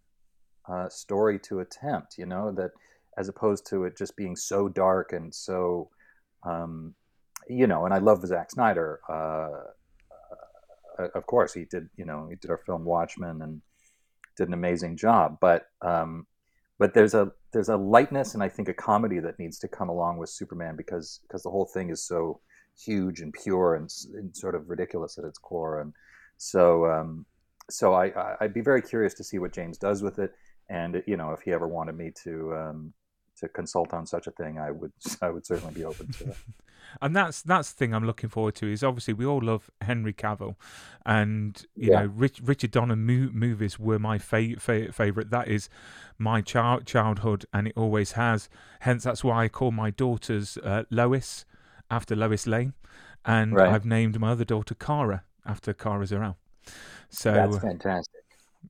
uh, 0.69 0.89
story 0.89 1.39
to 1.39 1.59
attempt. 1.59 2.17
You 2.17 2.25
know 2.25 2.51
that 2.53 2.71
as 3.17 3.29
opposed 3.29 3.65
to 3.67 3.85
it 3.85 3.97
just 3.97 4.15
being 4.15 4.35
so 4.35 4.67
dark 4.67 5.13
and 5.13 5.33
so, 5.33 5.89
um, 6.43 6.93
you 7.47 7.67
know. 7.67 7.85
And 7.85 7.93
I 7.93 7.99
love 7.99 8.25
Zack 8.25 8.51
Snyder. 8.51 8.99
Uh, 9.09 9.49
uh, 10.99 11.07
of 11.15 11.25
course, 11.25 11.53
he 11.53 11.65
did. 11.65 11.89
You 11.97 12.05
know, 12.05 12.27
he 12.29 12.35
did 12.35 12.51
our 12.51 12.61
film 12.65 12.83
Watchmen 12.85 13.41
and 13.41 13.61
did 14.37 14.47
an 14.47 14.53
amazing 14.53 14.97
job. 14.97 15.37
But 15.39 15.67
um, 15.81 16.27
but 16.77 16.93
there's 16.93 17.13
a 17.13 17.31
there's 17.53 17.69
a 17.69 17.77
lightness 17.77 18.33
and 18.33 18.43
I 18.43 18.49
think 18.49 18.67
a 18.67 18.73
comedy 18.73 19.19
that 19.19 19.39
needs 19.39 19.59
to 19.59 19.67
come 19.67 19.89
along 19.89 20.17
with 20.17 20.29
Superman 20.29 20.75
because 20.75 21.19
because 21.23 21.43
the 21.43 21.49
whole 21.49 21.65
thing 21.65 21.89
is 21.89 22.05
so 22.05 22.41
huge 22.77 23.21
and 23.21 23.33
pure 23.33 23.75
and, 23.75 23.89
and 24.13 24.35
sort 24.35 24.55
of 24.55 24.69
ridiculous 24.69 25.17
at 25.17 25.23
its 25.23 25.37
core 25.37 25.79
and 25.79 25.93
so 26.37 26.85
um, 26.85 27.25
so 27.69 27.93
I, 27.93 28.07
I 28.07 28.35
I'd 28.41 28.53
be 28.53 28.61
very 28.61 28.81
curious 28.81 29.13
to 29.15 29.23
see 29.23 29.39
what 29.39 29.53
James 29.53 29.77
does 29.77 30.03
with 30.03 30.19
it 30.19 30.33
and 30.69 31.03
you 31.05 31.17
know 31.17 31.31
if 31.31 31.41
he 31.41 31.51
ever 31.53 31.67
wanted 31.67 31.95
me 31.97 32.11
to 32.23 32.55
um, 32.55 32.93
to 33.37 33.47
consult 33.49 33.93
on 33.93 34.05
such 34.05 34.27
a 34.27 34.31
thing 34.31 34.57
I 34.59 34.71
would 34.71 34.91
I 35.21 35.29
would 35.29 35.45
certainly 35.45 35.73
be 35.73 35.83
open 35.83 36.11
to 36.13 36.29
it. 36.29 36.37
and 37.01 37.15
that's 37.15 37.41
that's 37.41 37.71
the 37.71 37.77
thing 37.77 37.93
I'm 37.93 38.05
looking 38.05 38.29
forward 38.29 38.55
to. 38.55 38.71
Is 38.71 38.83
obviously 38.83 39.13
we 39.13 39.25
all 39.25 39.41
love 39.41 39.69
Henry 39.81 40.13
Cavill, 40.13 40.55
and 41.05 41.65
you 41.75 41.91
Yeah. 41.91 42.01
know 42.01 42.05
Rich, 42.15 42.41
Richard 42.43 42.71
Donner 42.71 42.95
mo- 42.95 43.29
movies 43.33 43.79
were 43.79 43.99
my 43.99 44.17
fa- 44.17 44.59
fa- 44.59 44.91
favorite. 44.91 45.29
That 45.31 45.47
is 45.47 45.69
my 46.17 46.41
child 46.41 46.85
childhood, 46.85 47.45
and 47.53 47.67
it 47.67 47.73
always 47.75 48.13
has. 48.13 48.49
Hence, 48.81 49.03
that's 49.03 49.23
why 49.23 49.43
I 49.45 49.49
call 49.49 49.71
my 49.71 49.89
daughters 49.89 50.57
uh, 50.63 50.83
Lois 50.89 51.45
after 51.91 52.15
Lois 52.15 52.47
Lane, 52.47 52.73
and 53.25 53.53
Right. 53.53 53.69
I've 53.69 53.85
named 53.85 54.19
my 54.19 54.31
other 54.31 54.45
daughter 54.45 54.73
Cara 54.75 55.23
after 55.45 55.73
Kara 55.73 56.05
Zor-El. 56.07 56.37
So 57.09 57.31
That's 57.33 57.57
fantastic. 57.59 58.23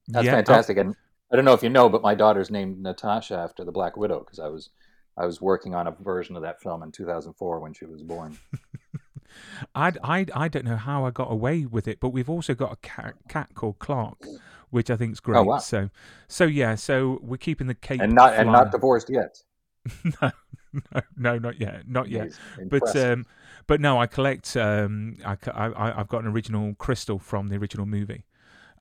That's 0.09 0.25
yeah, 0.25 0.33
oh, 0.33 0.35
fantastic. 0.35 0.77
And 0.77 0.95
I 1.31 1.35
don't 1.35 1.45
know 1.45 1.53
if 1.53 1.63
you 1.63 1.69
know, 1.69 1.89
but 1.89 2.01
my 2.01 2.15
daughter's 2.15 2.51
named 2.51 2.81
Natasha 2.81 3.35
after 3.35 3.63
the 3.63 3.71
Black 3.71 3.97
Widow 3.97 4.19
because 4.19 4.39
I 4.39 4.47
was 4.47 4.69
I 5.17 5.25
was 5.25 5.41
working 5.41 5.73
on 5.73 5.87
a 5.87 5.91
version 5.91 6.35
of 6.35 6.41
that 6.43 6.61
film 6.61 6.83
in 6.83 6.91
2004 6.91 7.59
when 7.59 7.73
she 7.73 7.85
was 7.85 8.03
born. 8.03 8.37
I, 9.75 9.91
I, 10.03 10.25
I 10.33 10.47
don't 10.47 10.65
know 10.65 10.75
how 10.77 11.05
I 11.05 11.11
got 11.11 11.31
away 11.31 11.65
with 11.65 11.87
it, 11.87 11.99
but 11.99 12.09
we've 12.09 12.29
also 12.29 12.53
got 12.53 12.71
a 12.73 12.75
cat, 12.77 13.15
cat 13.27 13.49
called 13.53 13.79
Clark, 13.79 14.25
which 14.69 14.89
I 14.89 14.95
think 14.95 15.13
is 15.13 15.19
great. 15.19 15.39
Oh, 15.39 15.43
wow. 15.43 15.57
So, 15.57 15.89
so 16.27 16.45
yeah, 16.45 16.75
so 16.75 17.19
we're 17.21 17.37
keeping 17.37 17.67
the 17.67 17.75
cape 17.75 18.01
And 18.01 18.13
not 18.13 18.33
and 18.35 18.51
not 18.51 18.71
divorced 18.71 19.09
yet. 19.09 19.41
no, 20.21 20.31
no, 20.73 21.01
no, 21.17 21.37
not 21.37 21.59
yet, 21.59 21.87
not 21.87 22.09
yet. 22.09 22.31
But 22.69 22.95
um, 22.95 23.25
but 23.67 23.81
no, 23.81 23.99
I 23.99 24.07
collect. 24.07 24.55
Um, 24.57 25.17
I 25.25 25.37
I- 25.53 25.99
I've 25.99 26.07
got 26.07 26.23
an 26.23 26.27
original 26.31 26.75
crystal 26.75 27.19
from 27.19 27.49
the 27.49 27.57
original 27.57 27.85
movie, 27.85 28.25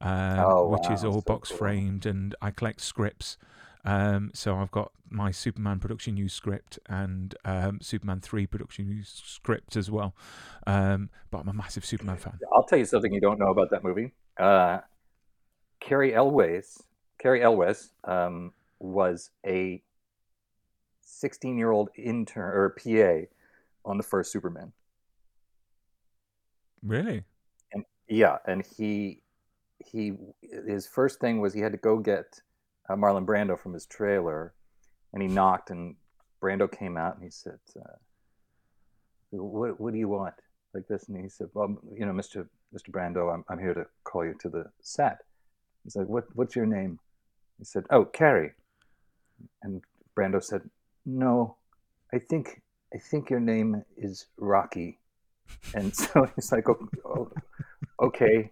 um, 0.04 0.38
Oh, 0.38 0.68
which 0.68 0.88
is 0.90 1.04
all 1.04 1.14
so 1.14 1.20
box 1.22 1.48
cool. 1.48 1.58
framed, 1.58 2.06
and 2.06 2.34
I 2.40 2.50
collect 2.52 2.80
scripts. 2.80 3.36
Um, 3.84 4.30
so 4.32 4.56
I've 4.56 4.70
got 4.70 4.92
my 5.10 5.30
Superman 5.30 5.78
production 5.78 6.14
news 6.14 6.32
script 6.32 6.78
and 6.88 7.34
um, 7.44 7.80
Superman 7.82 8.20
three 8.20 8.46
production 8.46 8.86
news 8.86 9.22
script 9.24 9.76
as 9.76 9.90
well. 9.90 10.14
Um, 10.66 11.10
but 11.30 11.38
I'm 11.38 11.48
a 11.48 11.52
massive 11.52 11.84
Superman 11.84 12.16
fan. 12.16 12.38
I'll 12.54 12.64
tell 12.64 12.78
you 12.78 12.84
something 12.86 13.12
you 13.12 13.20
don't 13.20 13.38
know 13.38 13.48
about 13.48 13.70
that 13.70 13.84
movie. 13.84 14.12
Uh, 14.38 14.78
Cary 15.80 16.14
Elwes, 16.14 16.82
Cary 17.18 17.42
Elwes, 17.42 17.90
um, 18.04 18.52
was 18.78 19.30
a 19.46 19.82
16-year-old 21.06 21.90
intern 21.96 22.42
or 22.54 22.70
PA 22.70 23.26
on 23.84 23.98
the 23.98 24.02
first 24.02 24.32
Superman. 24.32 24.72
Really? 26.82 27.24
And 27.72 27.84
yeah, 28.08 28.38
and 28.46 28.64
he 28.76 29.20
he 29.78 30.12
his 30.66 30.86
first 30.86 31.20
thing 31.20 31.40
was 31.40 31.52
he 31.52 31.60
had 31.60 31.72
to 31.72 31.78
go 31.78 31.98
get 31.98 32.40
uh, 32.88 32.94
Marlon 32.94 33.26
Brando 33.26 33.58
from 33.58 33.72
his 33.72 33.86
trailer, 33.86 34.54
and 35.12 35.22
he 35.22 35.28
knocked, 35.28 35.70
and 35.70 35.96
Brando 36.42 36.70
came 36.70 36.96
out 36.96 37.14
and 37.14 37.24
he 37.24 37.30
said, 37.30 37.58
uh, 37.76 37.96
"What 39.30 39.80
what 39.80 39.92
do 39.92 39.98
you 39.98 40.08
want?" 40.08 40.34
Like 40.72 40.86
this, 40.88 41.08
and 41.08 41.20
he 41.20 41.28
said, 41.28 41.48
"Well, 41.54 41.76
you 41.92 42.04
know, 42.06 42.12
Mister 42.12 42.48
Mister 42.72 42.90
Brando, 42.92 43.32
I'm 43.32 43.44
I'm 43.48 43.58
here 43.58 43.74
to 43.74 43.86
call 44.04 44.24
you 44.24 44.34
to 44.40 44.48
the 44.48 44.70
set." 44.82 45.22
He's 45.82 45.96
like, 45.96 46.08
"What 46.08 46.24
what's 46.34 46.56
your 46.56 46.66
name?" 46.66 46.98
He 47.58 47.64
said, 47.64 47.84
"Oh, 47.90 48.04
Cary," 48.04 48.52
and 49.62 49.82
Brando 50.16 50.42
said, 50.42 50.68
"No, 51.06 51.56
I 52.12 52.18
think 52.18 52.62
I 52.92 52.98
think 52.98 53.30
your 53.30 53.40
name 53.40 53.84
is 53.96 54.26
Rocky." 54.36 54.98
And 55.74 55.94
so 55.96 56.28
he's 56.34 56.52
like, 56.52 56.68
"Oh, 56.68 56.88
oh, 57.04 57.30
okay, 58.00 58.50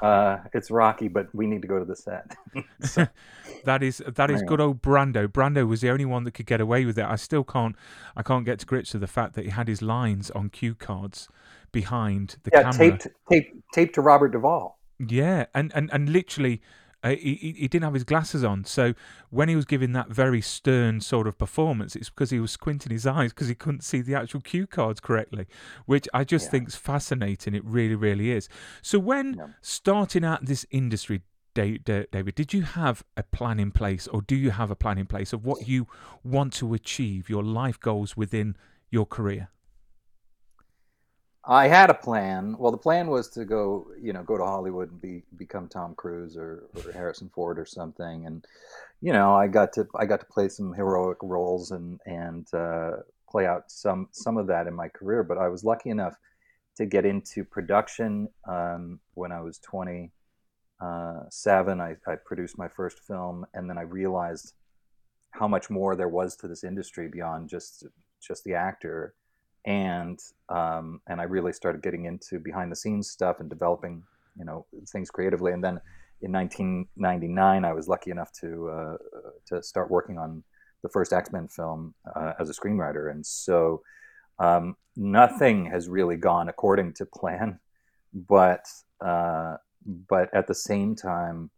uh, 0.00 0.38
it's 0.52 0.70
Rocky, 0.70 1.08
but 1.08 1.34
we 1.34 1.46
need 1.46 1.62
to 1.62 1.68
go 1.68 1.78
to 1.78 1.84
the 1.84 1.96
set. 1.96 2.36
So, 2.82 3.06
That 3.64 3.82
is 3.82 4.02
that 4.06 4.30
is 4.30 4.42
good 4.42 4.60
old 4.60 4.80
Brando. 4.80 5.26
Brando 5.26 5.66
was 5.66 5.80
the 5.80 5.90
only 5.90 6.04
one 6.04 6.24
that 6.24 6.32
could 6.32 6.46
get 6.46 6.60
away 6.60 6.84
with 6.84 6.98
it. 6.98 7.04
I 7.04 7.16
still 7.16 7.44
can't 7.44 7.74
I 8.16 8.22
can't 8.22 8.44
get 8.44 8.60
to 8.60 8.66
grips 8.66 8.92
with 8.92 9.00
the 9.00 9.08
fact 9.08 9.34
that 9.34 9.44
he 9.44 9.50
had 9.50 9.68
his 9.68 9.82
lines 9.82 10.30
on 10.30 10.50
cue 10.50 10.74
cards 10.74 11.28
behind 11.72 12.36
the 12.44 12.50
yeah, 12.52 12.62
camera. 12.62 12.78
taped, 12.78 13.08
taped, 13.30 13.56
taped 13.72 13.94
to 13.96 14.00
Robert 14.02 14.28
Duvall. 14.32 14.78
Yeah, 14.98 15.46
and 15.52 15.72
and 15.74 15.90
and 15.92 16.08
literally 16.08 16.62
Uh, 17.06 17.10
he, 17.10 17.54
he 17.56 17.68
didn't 17.68 17.84
have 17.84 17.94
his 17.94 18.02
glasses 18.02 18.42
on, 18.42 18.64
so 18.64 18.92
when 19.30 19.48
he 19.48 19.54
was 19.54 19.64
giving 19.64 19.92
that 19.92 20.08
very 20.08 20.40
stern 20.40 21.00
sort 21.00 21.28
of 21.28 21.38
performance, 21.38 21.94
it's 21.94 22.10
because 22.10 22.30
he 22.30 22.40
was 22.40 22.50
squinting 22.50 22.90
his 22.90 23.06
eyes 23.06 23.32
because 23.32 23.46
he 23.46 23.54
couldn't 23.54 23.84
see 23.84 24.00
the 24.00 24.14
actual 24.14 24.40
cue 24.40 24.66
cards 24.66 24.98
correctly, 24.98 25.46
which 25.84 26.08
I 26.12 26.24
just 26.24 26.46
yeah. 26.46 26.50
think 26.50 26.68
is 26.68 26.74
fascinating. 26.74 27.54
It 27.54 27.64
really, 27.64 27.94
really 27.94 28.32
is. 28.32 28.48
So 28.82 28.98
when 28.98 29.34
yeah. 29.34 29.46
starting 29.60 30.24
out 30.24 30.46
this 30.46 30.66
industry, 30.72 31.22
David, 31.54 32.34
did 32.34 32.52
you 32.52 32.62
have 32.62 33.04
a 33.16 33.22
plan 33.22 33.60
in 33.60 33.70
place, 33.70 34.08
or 34.08 34.20
do 34.20 34.34
you 34.34 34.50
have 34.50 34.72
a 34.72 34.76
plan 34.76 34.98
in 34.98 35.06
place 35.06 35.32
of 35.32 35.44
what 35.44 35.68
you 35.68 35.86
want 36.24 36.52
to 36.54 36.74
achieve, 36.74 37.30
your 37.30 37.44
life 37.44 37.78
goals 37.78 38.16
within 38.16 38.56
your 38.90 39.06
career? 39.06 39.48
I 41.48 41.68
had 41.68 41.90
a 41.90 41.94
plan. 41.94 42.56
Well, 42.58 42.72
the 42.72 42.78
plan 42.78 43.06
was 43.06 43.28
to 43.30 43.44
go, 43.44 43.86
you 44.00 44.12
know, 44.12 44.24
go 44.24 44.36
to 44.36 44.44
Hollywood 44.44 44.90
and 44.90 45.00
be 45.00 45.22
become 45.36 45.68
Tom 45.68 45.94
Cruise 45.94 46.36
or, 46.36 46.64
or 46.74 46.92
Harrison 46.92 47.30
Ford 47.32 47.58
or 47.58 47.64
something. 47.64 48.26
And 48.26 48.44
you 49.00 49.12
know, 49.12 49.34
I 49.34 49.46
got 49.46 49.72
to 49.74 49.86
I 49.94 50.06
got 50.06 50.20
to 50.20 50.26
play 50.26 50.48
some 50.48 50.72
heroic 50.72 51.18
roles 51.22 51.70
and 51.70 52.00
and 52.04 52.52
uh, 52.52 52.92
play 53.30 53.46
out 53.46 53.70
some 53.70 54.08
some 54.10 54.36
of 54.36 54.48
that 54.48 54.66
in 54.66 54.74
my 54.74 54.88
career. 54.88 55.22
But 55.22 55.38
I 55.38 55.48
was 55.48 55.62
lucky 55.62 55.90
enough 55.90 56.16
to 56.76 56.84
get 56.84 57.06
into 57.06 57.44
production 57.44 58.28
um, 58.48 58.98
when 59.14 59.30
I 59.30 59.40
was 59.40 59.58
twenty 59.60 60.10
uh, 60.80 61.20
seven. 61.30 61.80
I, 61.80 61.96
I 62.08 62.16
produced 62.16 62.58
my 62.58 62.68
first 62.68 62.98
film, 63.06 63.46
and 63.54 63.70
then 63.70 63.78
I 63.78 63.82
realized 63.82 64.52
how 65.30 65.46
much 65.46 65.70
more 65.70 65.94
there 65.94 66.08
was 66.08 66.34
to 66.36 66.48
this 66.48 66.64
industry 66.64 67.06
beyond 67.08 67.48
just 67.48 67.84
just 68.20 68.42
the 68.42 68.54
actor 68.54 69.14
and 69.66 70.18
um, 70.48 71.00
and 71.08 71.20
I 71.20 71.24
really 71.24 71.52
started 71.52 71.82
getting 71.82 72.04
into 72.06 72.38
behind 72.38 72.70
the 72.70 72.76
scenes 72.76 73.10
stuff 73.10 73.40
and 73.40 73.50
developing 73.50 74.02
you 74.38 74.44
know 74.44 74.64
things 74.88 75.10
creatively. 75.10 75.52
And 75.52 75.62
then 75.62 75.80
in 76.22 76.32
1999, 76.32 77.64
I 77.64 77.72
was 77.72 77.88
lucky 77.88 78.10
enough 78.10 78.32
to 78.40 78.70
uh, 78.70 78.96
to 79.46 79.62
start 79.62 79.90
working 79.90 80.18
on 80.18 80.44
the 80.82 80.88
first 80.88 81.12
X 81.12 81.32
Men 81.32 81.48
film 81.48 81.94
uh, 82.14 82.32
as 82.38 82.48
a 82.48 82.54
screenwriter, 82.54 83.10
and 83.10 83.26
so 83.26 83.82
um, 84.38 84.76
nothing 84.96 85.66
has 85.66 85.88
really 85.88 86.16
gone 86.16 86.48
according 86.48 86.94
to 86.94 87.06
plan. 87.06 87.58
But 88.14 88.66
uh, 89.04 89.56
but 90.08 90.32
at 90.32 90.46
the 90.46 90.54
same 90.54 90.94
time, 90.94 91.50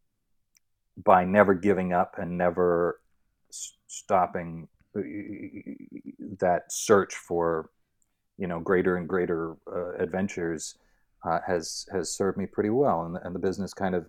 by 0.97 1.25
never 1.25 1.55
giving 1.55 1.93
up 1.93 2.15
and 2.19 2.38
never 2.38 3.00
stopping 3.87 4.69
uh, 4.97 5.00
that 6.38 6.65
search 6.71 7.15
for 7.15 7.71
you 8.38 8.47
know 8.47 8.61
greater 8.61 8.97
and 8.97 9.09
greater 9.09 9.57
uh, 9.71 9.92
adventures 9.99 10.76
uh, 11.25 11.40
has 11.47 11.87
has 11.92 12.14
served 12.14 12.38
me 12.38 12.47
pretty 12.47 12.71
well 12.71 13.04
and, 13.04 13.18
and 13.25 13.35
the 13.35 13.40
business 13.40 13.75
kind 13.75 13.95
of 13.95 14.07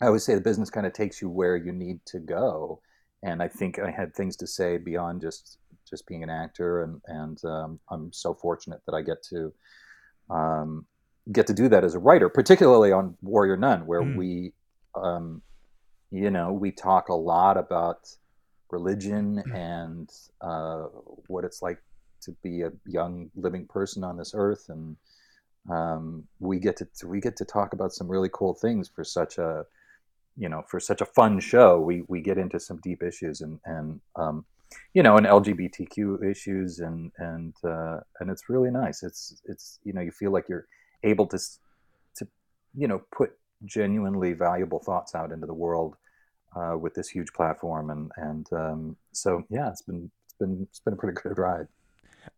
i 0.00 0.06
always 0.06 0.24
say 0.24 0.34
the 0.34 0.40
business 0.40 0.70
kind 0.70 0.86
of 0.86 0.92
takes 0.92 1.20
you 1.20 1.28
where 1.28 1.56
you 1.56 1.70
need 1.70 2.00
to 2.06 2.18
go 2.18 2.80
and 3.22 3.42
i 3.42 3.48
think 3.48 3.78
i 3.78 3.90
had 3.90 4.14
things 4.14 4.36
to 4.36 4.46
say 4.46 4.78
beyond 4.78 5.20
just 5.20 5.58
just 5.88 6.06
being 6.06 6.22
an 6.22 6.30
actor 6.30 6.82
and 6.82 7.00
and 7.06 7.44
um, 7.44 7.78
i'm 7.90 8.12
so 8.12 8.34
fortunate 8.34 8.80
that 8.86 8.94
i 8.94 9.02
get 9.02 9.22
to 9.22 9.52
um, 10.30 10.86
get 11.32 11.46
to 11.46 11.52
do 11.52 11.68
that 11.68 11.84
as 11.84 11.94
a 11.94 11.98
writer 11.98 12.28
particularly 12.28 12.90
on 12.90 13.16
warrior 13.22 13.56
nun 13.56 13.86
where 13.86 14.02
mm. 14.02 14.16
we 14.16 14.52
um, 14.94 15.42
you 16.10 16.30
know 16.30 16.52
we 16.52 16.70
talk 16.70 17.08
a 17.08 17.14
lot 17.14 17.56
about 17.58 18.08
religion 18.70 19.42
mm. 19.46 19.54
and 19.54 20.10
uh, 20.40 20.86
what 21.26 21.44
it's 21.44 21.60
like 21.60 21.78
to 22.24 22.32
be 22.42 22.62
a 22.62 22.72
young 22.86 23.30
living 23.34 23.66
person 23.66 24.04
on 24.04 24.16
this 24.16 24.32
earth, 24.34 24.66
and 24.68 24.96
um, 25.70 26.24
we 26.40 26.58
get 26.58 26.76
to 26.78 26.88
we 27.06 27.20
get 27.20 27.36
to 27.36 27.44
talk 27.44 27.72
about 27.72 27.92
some 27.92 28.08
really 28.08 28.30
cool 28.32 28.54
things 28.54 28.88
for 28.88 29.04
such 29.04 29.38
a 29.38 29.64
you 30.36 30.48
know 30.48 30.62
for 30.68 30.80
such 30.80 31.00
a 31.00 31.06
fun 31.06 31.40
show. 31.40 31.80
We 31.80 32.02
we 32.08 32.20
get 32.20 32.38
into 32.38 32.60
some 32.60 32.78
deep 32.82 33.02
issues 33.02 33.40
and 33.40 33.60
and 33.64 34.00
um, 34.16 34.44
you 34.92 35.02
know 35.02 35.16
and 35.16 35.26
LGBTQ 35.26 36.24
issues 36.28 36.80
and 36.80 37.12
and 37.18 37.54
uh, 37.64 38.00
and 38.20 38.30
it's 38.30 38.48
really 38.48 38.70
nice. 38.70 39.02
It's 39.02 39.40
it's 39.44 39.78
you 39.84 39.92
know 39.92 40.00
you 40.00 40.10
feel 40.10 40.32
like 40.32 40.48
you're 40.48 40.66
able 41.02 41.26
to 41.26 41.38
to 42.16 42.28
you 42.74 42.88
know 42.88 43.02
put 43.12 43.32
genuinely 43.64 44.32
valuable 44.32 44.80
thoughts 44.80 45.14
out 45.14 45.32
into 45.32 45.46
the 45.46 45.54
world 45.54 45.96
uh, 46.56 46.76
with 46.78 46.94
this 46.94 47.08
huge 47.08 47.32
platform 47.32 47.90
and 47.90 48.10
and 48.16 48.46
um, 48.52 48.96
so 49.12 49.44
yeah 49.50 49.68
it's 49.68 49.82
been 49.82 50.10
it's 50.24 50.34
been 50.38 50.66
it's 50.68 50.80
been 50.80 50.94
a 50.94 50.96
pretty 50.96 51.18
good 51.22 51.38
ride 51.38 51.66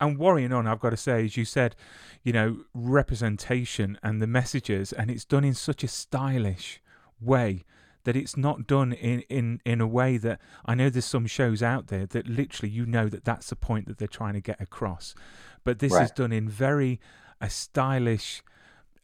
and 0.01 0.19
Warrior 0.19 0.49
Nun, 0.49 0.67
I've 0.67 0.81
got 0.81 0.91
to 0.91 0.97
say, 0.97 1.25
as 1.25 1.37
you 1.37 1.45
said, 1.45 1.77
you 2.23 2.33
know, 2.33 2.65
representation 2.75 3.99
and 4.03 4.21
the 4.21 4.27
messages, 4.27 4.93
and 4.93 5.11
it's 5.11 5.25
done 5.25 5.45
in 5.45 5.55
such 5.55 5.85
a 5.85 5.89
stylish 5.89 6.81
way 7.21 7.65
that 8.05 8.17
it's 8.17 8.37
not 8.37 8.69
done 8.69 8.93
in, 8.93 9.21
in, 9.23 9.61
in 9.65 9.81
a 9.81 9.87
way 9.87 10.17
that 10.17 10.41
I 10.65 10.77
know 10.77 10.89
there's 10.89 11.05
some 11.05 11.27
shows 11.27 11.61
out 11.61 11.89
there 11.89 12.07
that 12.07 12.29
literally 12.29 12.71
you 12.71 12.87
know 12.87 13.09
that 13.09 13.25
that's 13.25 13.51
the 13.51 13.57
point 13.57 13.89
that 13.89 13.99
they're 13.99 14.07
trying 14.07 14.35
to 14.35 14.41
get 14.41 14.61
across. 14.61 15.15
But 15.65 15.81
this 15.81 15.93
right. 15.93 16.05
is 16.05 16.13
done 16.13 16.31
in 16.31 16.49
very 16.49 17.01
a 17.41 17.51
stylish, 17.51 18.43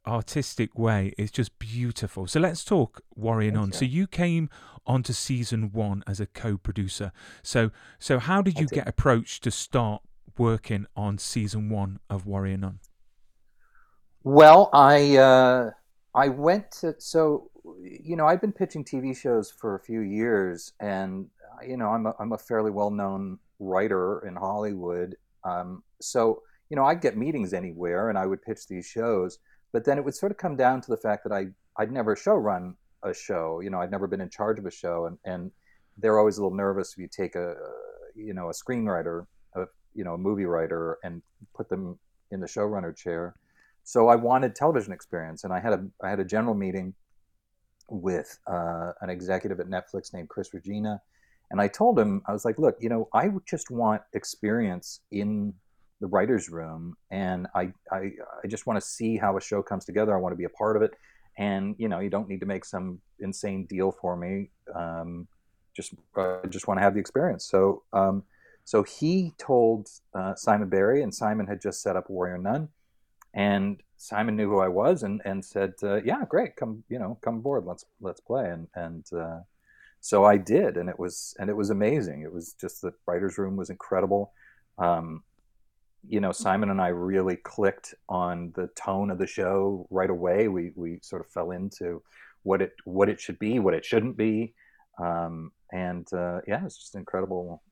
artistic 0.07 0.79
way. 0.79 1.15
It's 1.19 1.33
just 1.33 1.59
beautiful. 1.59 2.29
So 2.29 2.39
let's 2.39 2.65
talk 2.65 3.01
Warrior 3.17 3.51
Nun. 3.51 3.73
So 3.73 3.85
you 3.85 4.07
came 4.07 4.49
onto 4.87 5.13
season 5.13 5.73
one 5.73 6.03
as 6.07 6.21
a 6.21 6.27
co-producer. 6.27 7.13
So 7.43 7.71
so 7.99 8.19
how 8.19 8.43
did 8.43 8.59
you 8.59 8.67
get 8.67 8.89
approached 8.89 9.43
to 9.45 9.51
start 9.51 10.03
working 10.39 10.87
on 10.97 11.19
season 11.19 11.69
one 11.69 11.99
of 12.09 12.27
Warrior 12.27 12.57
Nun? 12.57 12.81
Well, 14.25 14.71
I 14.73 15.17
uh, 15.17 15.71
I 16.15 16.29
went 16.29 16.71
to 16.81 16.95
so 16.99 17.51
you 17.83 18.17
know 18.17 18.27
I've 18.27 18.41
been 18.41 18.53
pitching 18.53 18.85
TV 18.85 19.17
shows 19.17 19.51
for 19.51 19.75
a 19.75 19.81
few 19.81 20.01
years, 20.01 20.73
and 20.81 21.27
uh, 21.53 21.65
you 21.67 21.77
know 21.77 21.89
I'm 21.89 22.07
a, 22.07 22.15
I'm 22.19 22.33
a 22.33 22.39
fairly 22.39 22.71
well 22.71 22.91
known 22.91 23.39
writer 23.59 24.25
in 24.27 24.37
Hollywood. 24.37 25.17
Um, 25.45 25.83
so 26.01 26.43
you 26.71 26.77
know 26.77 26.85
I'd 26.85 27.01
get 27.01 27.17
meetings 27.17 27.53
anywhere, 27.53 28.11
and 28.11 28.19
I 28.19 28.27
would 28.27 28.43
pitch 28.43 28.67
these 28.69 28.87
shows. 28.87 29.39
But 29.73 29.85
then 29.85 29.97
it 29.97 30.05
would 30.05 30.15
sort 30.15 30.31
of 30.31 30.39
come 30.39 30.55
down 30.55 30.83
to 30.83 30.91
the 30.91 30.97
fact 30.97 31.25
that 31.25 31.33
I 31.33 31.47
I'd 31.77 31.91
never 31.91 32.15
show 32.15 32.35
run 32.35 32.77
a 33.03 33.13
show. 33.13 33.61
You 33.61 33.71
know 33.71 33.81
I'd 33.81 33.91
never 33.91 34.07
been 34.07 34.21
in 34.21 34.31
charge 34.31 34.59
of 34.59 34.67
a 34.67 34.71
show, 34.71 35.07
and 35.07 35.19
and 35.25 35.51
they're 35.99 36.19
always 36.19 36.39
a 36.39 36.43
little 36.43 36.57
nervous 36.57 36.93
if 36.93 36.99
you 36.99 37.09
take 37.09 37.35
a 37.35 37.57
you 38.15 38.35
know 38.35 38.51
a 38.51 38.53
screenwriter 38.53 39.27
you 39.95 40.05
know 40.05 40.15
a 40.15 40.19
movie 40.19 40.45
writer 40.47 40.99
and 41.05 41.23
put 41.55 41.69
them 41.69 41.99
in 42.31 42.41
the 42.41 42.47
showrunner 42.47 42.97
chair. 42.97 43.35
So 43.85 44.09
I 44.09 44.17
wanted 44.17 44.55
television 44.55 44.93
experience, 44.93 45.45
and 45.45 45.53
I 45.53 45.61
had 45.61 45.73
a 45.73 45.87
I 46.03 46.11
had 46.11 46.21
a 46.21 46.25
general 46.25 46.55
meeting 46.55 46.95
with 47.89 48.39
uh, 48.47 48.93
an 49.01 49.11
executive 49.11 49.61
at 49.61 49.67
Netflix 49.67 50.15
named 50.15 50.29
Chris 50.29 50.55
Regina, 50.55 51.01
and 51.51 51.61
I 51.61 51.69
told 51.69 51.99
him 51.99 52.23
I 52.27 52.33
was 52.33 52.45
like, 52.45 52.59
look, 52.59 52.77
you 52.81 52.89
know, 52.89 53.09
I 53.13 53.29
just 53.47 53.71
want 53.71 54.03
experience 54.15 55.01
in 55.11 55.53
the 56.01 56.07
writers' 56.07 56.49
room, 56.49 56.97
and 57.11 57.47
I 57.55 57.73
I, 57.91 58.13
I 58.43 58.47
just 58.49 58.67
want 58.67 58.81
to 58.81 58.87
see 58.87 59.17
how 59.17 59.37
a 59.37 59.41
show 59.41 59.63
comes 59.63 59.85
together. 59.85 60.15
I 60.15 60.21
want 60.21 60.33
to 60.33 60.37
be 60.37 60.45
a 60.45 60.51
part 60.51 60.77
of 60.77 60.83
it, 60.83 60.93
and 61.39 61.75
you 61.79 61.89
know, 61.89 62.01
you 62.01 62.11
don't 62.11 62.29
need 62.29 62.41
to 62.41 62.47
make 62.47 62.65
some 62.65 63.01
insane 63.21 63.67
deal 63.67 63.93
for 63.93 64.17
me. 64.17 64.51
Um, 64.75 65.27
just 65.75 65.95
uh, 66.17 66.47
just 66.49 66.69
want 66.69 66.79
to 66.79 66.83
have 66.83 66.95
the 66.95 67.01
experience. 67.01 67.45
So 67.47 67.83
um, 67.93 68.23
so 68.65 68.83
he 68.83 69.33
told 69.39 69.89
uh, 70.15 70.35
Simon 70.35 70.69
Barry, 70.69 71.03
and 71.03 71.15
Simon 71.15 71.47
had 71.47 71.61
just 71.61 71.83
set 71.83 71.97
up 71.97 72.09
Warrior 72.09 72.39
Nun, 72.39 72.69
and 73.35 73.83
Simon 73.97 74.37
knew 74.37 74.49
who 74.49 74.61
I 74.61 74.69
was, 74.69 75.03
and 75.03 75.21
and 75.25 75.45
said, 75.45 75.75
uh, 75.83 76.03
"Yeah, 76.03 76.25
great, 76.29 76.57
come 76.57 76.85
you 76.89 76.99
know 76.99 77.19
come 77.23 77.37
aboard, 77.37 77.65
let's 77.65 77.85
let's 78.01 78.21
play." 78.21 78.49
And 78.51 78.69
and 78.75 79.05
uh, 79.13 79.41
so 80.01 80.25
I 80.25 80.37
did, 80.37 80.77
and 80.77 80.89
it 80.89 80.99
was 80.99 81.35
and 81.39 81.51
it 81.51 81.57
was 81.57 81.71
amazing. 81.71 82.23
It 82.23 82.33
was 82.33 82.55
just 82.55 82.83
the 82.83 82.93
writers' 83.07 83.39
room 83.39 83.57
was 83.57 83.71
incredible. 83.71 84.33
Um, 84.79 85.23
you 86.09 86.21
know, 86.21 86.33
Simon 86.33 86.71
and 86.71 86.81
I 86.81 86.89
really 86.89 87.37
clicked 87.37 87.95
on 88.09 88.53
the 88.57 88.69
tone 88.69 89.11
of 89.11 89.19
the 89.19 89.27
show 89.27 89.87
right 89.91 90.11
away. 90.11 90.49
We 90.49 90.73
we 90.77 90.99
sort 91.03 91.25
of 91.25 91.31
fell 91.31 91.51
into 91.51 92.03
what 92.43 92.63
it 92.63 92.73
what 92.85 93.09
it 93.09 93.21
should 93.21 93.39
be, 93.39 93.59
what 93.59 93.75
it 93.75 93.85
shouldn't 93.85 94.17
be, 94.17 94.55
um, 94.99 95.53
and 95.73 96.13
uh, 96.13 96.41
yeah, 96.47 96.65
it's 96.65 96.79
just 96.79 96.95
incredible 96.95 97.63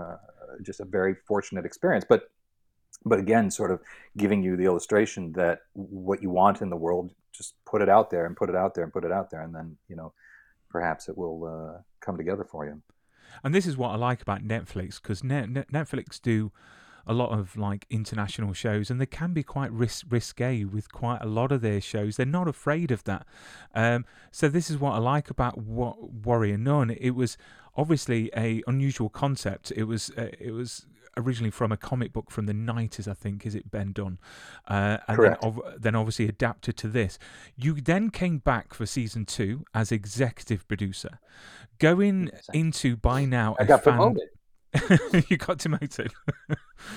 uh, 0.00 0.16
just 0.62 0.80
a 0.80 0.84
very 0.84 1.14
fortunate 1.26 1.64
experience. 1.64 2.04
But 2.08 2.30
but 3.04 3.18
again, 3.18 3.50
sort 3.50 3.70
of 3.70 3.80
giving 4.16 4.42
you 4.42 4.56
the 4.56 4.64
illustration 4.64 5.32
that 5.32 5.60
what 5.72 6.22
you 6.22 6.30
want 6.30 6.60
in 6.60 6.70
the 6.70 6.76
world, 6.76 7.12
just 7.32 7.54
put 7.64 7.80
it 7.80 7.88
out 7.88 8.10
there 8.10 8.26
and 8.26 8.36
put 8.36 8.50
it 8.50 8.56
out 8.56 8.74
there 8.74 8.84
and 8.84 8.92
put 8.92 9.04
it 9.04 9.12
out 9.12 9.30
there, 9.30 9.42
and 9.42 9.54
then 9.54 9.76
you 9.88 9.96
know 9.96 10.12
perhaps 10.68 11.08
it 11.08 11.16
will 11.16 11.44
uh, 11.44 11.80
come 12.00 12.16
together 12.16 12.44
for 12.44 12.66
you. 12.66 12.82
And 13.44 13.54
this 13.54 13.66
is 13.66 13.76
what 13.76 13.90
I 13.90 13.96
like 13.96 14.22
about 14.22 14.42
Netflix 14.42 15.00
because 15.00 15.22
Netflix 15.22 16.20
do 16.20 16.52
a 17.06 17.14
lot 17.14 17.30
of 17.30 17.56
like 17.56 17.86
international 17.90 18.52
shows, 18.52 18.90
and 18.90 19.00
they 19.00 19.06
can 19.06 19.32
be 19.32 19.42
quite 19.42 19.72
ris- 19.72 20.04
risque 20.08 20.64
with 20.64 20.92
quite 20.92 21.20
a 21.22 21.26
lot 21.26 21.52
of 21.52 21.60
their 21.60 21.80
shows. 21.80 22.16
They're 22.16 22.26
not 22.26 22.48
afraid 22.48 22.90
of 22.90 23.04
that. 23.04 23.26
Um, 23.74 24.04
so 24.30 24.48
this 24.48 24.70
is 24.70 24.78
what 24.78 24.92
I 24.92 24.98
like 24.98 25.30
about 25.30 25.58
what 25.58 26.12
Warrior 26.12 26.58
Nun. 26.58 26.90
It 26.90 27.10
was 27.10 27.36
obviously 27.76 28.30
a 28.36 28.62
unusual 28.66 29.08
concept. 29.08 29.72
It 29.76 29.84
was 29.84 30.10
uh, 30.16 30.28
it 30.38 30.52
was 30.52 30.86
originally 31.16 31.50
from 31.50 31.72
a 31.72 31.76
comic 31.76 32.12
book 32.12 32.30
from 32.30 32.46
the 32.46 32.52
90s, 32.52 33.08
I 33.08 33.14
think. 33.14 33.44
Is 33.44 33.54
it 33.54 33.70
Ben 33.70 33.92
Dunn? 33.92 34.18
Uh, 34.68 34.98
and 35.08 35.16
Correct. 35.16 35.42
Then, 35.42 35.50
ov- 35.50 35.62
then 35.76 35.94
obviously 35.96 36.28
adapted 36.28 36.76
to 36.78 36.88
this. 36.88 37.18
You 37.56 37.74
then 37.80 38.10
came 38.10 38.38
back 38.38 38.72
for 38.72 38.86
season 38.86 39.26
two 39.26 39.64
as 39.74 39.90
executive 39.90 40.66
producer, 40.68 41.18
going 41.78 42.30
into 42.54 42.96
by 42.96 43.24
now. 43.24 43.56
I 43.58 43.64
a 43.64 43.66
got 43.66 43.82
fan- 43.84 43.94
promoted. 43.96 44.28
you 45.28 45.36
got 45.36 45.58
demoted. 45.58 46.12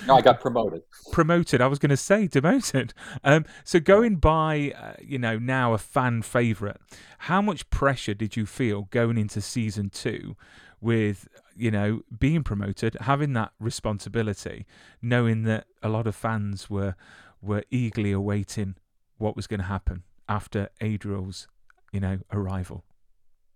No, 0.06 0.16
I 0.16 0.20
got 0.20 0.40
promoted. 0.40 0.82
promoted. 1.12 1.60
I 1.60 1.66
was 1.66 1.78
going 1.78 1.90
to 1.90 1.96
say 1.96 2.26
demoted. 2.26 2.94
Um, 3.22 3.44
so 3.64 3.80
going 3.80 4.16
by, 4.16 4.72
uh, 4.80 4.94
you 5.02 5.18
know, 5.18 5.38
now 5.38 5.72
a 5.72 5.78
fan 5.78 6.22
favorite. 6.22 6.80
How 7.18 7.42
much 7.42 7.68
pressure 7.70 8.14
did 8.14 8.36
you 8.36 8.46
feel 8.46 8.82
going 8.90 9.18
into 9.18 9.40
season 9.40 9.90
two, 9.90 10.36
with 10.80 11.26
you 11.56 11.70
know 11.70 12.02
being 12.16 12.44
promoted, 12.44 12.96
having 13.00 13.32
that 13.32 13.52
responsibility, 13.58 14.66
knowing 15.00 15.42
that 15.44 15.66
a 15.82 15.88
lot 15.88 16.06
of 16.06 16.14
fans 16.14 16.68
were 16.68 16.94
were 17.40 17.64
eagerly 17.70 18.12
awaiting 18.12 18.76
what 19.18 19.34
was 19.34 19.46
going 19.46 19.60
to 19.60 19.66
happen 19.66 20.02
after 20.28 20.68
Adriel's, 20.80 21.48
you 21.92 22.00
know, 22.00 22.18
arrival. 22.32 22.84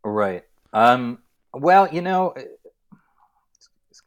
Right. 0.04 0.44
Um, 0.72 1.18
well, 1.54 1.88
you 1.92 2.02
know, 2.02 2.34
it's, 2.36 2.46
it's 2.46 2.57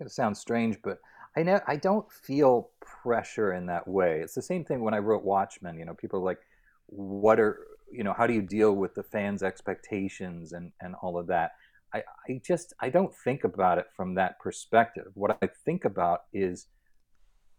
going 0.02 0.10
to 0.10 0.14
sound 0.14 0.36
strange, 0.36 0.78
but 0.84 1.00
I 1.38 1.44
know 1.44 1.60
I 1.68 1.76
don't 1.76 2.12
feel 2.12 2.72
pressure 2.82 3.54
in 3.54 3.68
that 3.68 3.88
way. 3.88 4.22
It's 4.22 4.34
the 4.34 4.42
same 4.42 4.66
thing 4.66 4.82
when 4.82 4.96
I 4.96 4.98
wrote 4.98 5.24
Watchmen. 5.24 5.78
You 5.78 5.86
know, 5.86 5.94
people 5.94 6.20
are 6.20 6.24
like, 6.24 6.40
"What 6.88 7.40
are 7.40 7.60
you 7.92 8.04
know? 8.04 8.14
How 8.14 8.26
do 8.26 8.34
you 8.34 8.42
deal 8.42 8.76
with 8.76 8.96
the 8.96 9.04
fans' 9.04 9.44
expectations 9.44 10.54
and 10.54 10.72
and 10.82 10.96
all 10.96 11.20
of 11.20 11.28
that?" 11.28 11.52
I, 11.94 12.04
I 12.28 12.42
just 12.44 12.74
I 12.80 12.90
don't 12.90 13.14
think 13.14 13.44
about 13.44 13.78
it 13.78 13.88
from 13.96 14.16
that 14.16 14.40
perspective. 14.40 15.12
What 15.14 15.38
I 15.42 15.48
think 15.48 15.86
about 15.86 16.24
is 16.34 16.68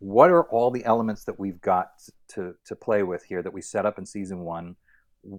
what 0.01 0.31
are 0.31 0.45
all 0.45 0.73
the 0.73 0.85
elements 0.85 1.25
that 1.25 1.39
we've 1.39 1.61
got 1.61 1.93
to 2.35 2.57
to 2.65 2.75
play 2.75 3.05
with 3.05 3.25
here 3.25 3.43
that 3.43 3.53
we 3.53 3.63
set 3.63 3.87
up 3.87 3.99
in 3.99 4.05
season 4.05 4.41
one? 4.41 4.75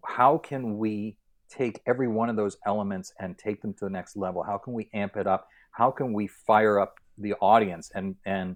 How 0.06 0.38
can 0.38 0.78
we 0.78 1.18
take 1.50 1.82
every 1.86 2.08
one 2.08 2.30
of 2.30 2.38
those 2.38 2.58
elements 2.66 3.14
and 3.20 3.38
take 3.38 3.62
them 3.62 3.74
to 3.74 3.86
the 3.86 3.92
next 3.92 4.16
level? 4.16 4.42
How 4.42 4.58
can 4.58 4.74
we 4.74 4.90
amp 4.94 5.18
it 5.18 5.28
up? 5.28 5.50
How 5.74 5.92
can 5.92 6.14
we 6.14 6.28
fire 6.28 6.80
up 6.80 6.96
the 7.18 7.34
audience? 7.36 7.92
And 7.94 8.16
and 8.26 8.56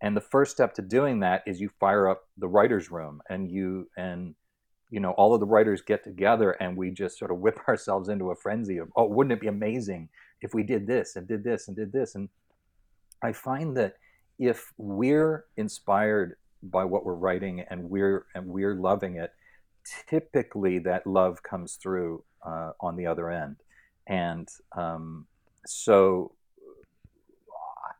and 0.00 0.16
the 0.16 0.20
first 0.20 0.52
step 0.52 0.74
to 0.74 0.82
doing 0.82 1.20
that 1.20 1.42
is 1.46 1.60
you 1.60 1.70
fire 1.80 2.08
up 2.08 2.28
the 2.36 2.48
writers' 2.48 2.90
room 2.90 3.20
and 3.28 3.50
you 3.50 3.88
and 3.96 4.34
you 4.90 5.00
know 5.00 5.12
all 5.12 5.34
of 5.34 5.40
the 5.40 5.46
writers 5.46 5.82
get 5.82 6.04
together 6.04 6.52
and 6.52 6.76
we 6.76 6.90
just 6.90 7.18
sort 7.18 7.30
of 7.30 7.38
whip 7.38 7.58
ourselves 7.68 8.08
into 8.08 8.30
a 8.30 8.36
frenzy 8.36 8.78
of 8.78 8.88
oh 8.96 9.06
wouldn't 9.06 9.32
it 9.32 9.40
be 9.40 9.48
amazing 9.48 10.08
if 10.40 10.54
we 10.54 10.62
did 10.62 10.86
this 10.86 11.16
and 11.16 11.26
did 11.26 11.42
this 11.42 11.68
and 11.68 11.76
did 11.76 11.92
this 11.92 12.14
and 12.14 12.28
I 13.22 13.32
find 13.32 13.76
that 13.76 13.94
if 14.38 14.72
we're 14.76 15.46
inspired 15.56 16.36
by 16.62 16.84
what 16.84 17.04
we're 17.04 17.14
writing 17.14 17.64
and 17.70 17.88
we're 17.88 18.26
and 18.34 18.46
we're 18.46 18.74
loving 18.74 19.16
it 19.16 19.32
typically 20.08 20.78
that 20.80 21.06
love 21.06 21.42
comes 21.42 21.74
through 21.74 22.22
uh, 22.46 22.72
on 22.80 22.96
the 22.96 23.06
other 23.06 23.30
end 23.30 23.56
and 24.06 24.48
um, 24.76 25.26
so 25.66 26.32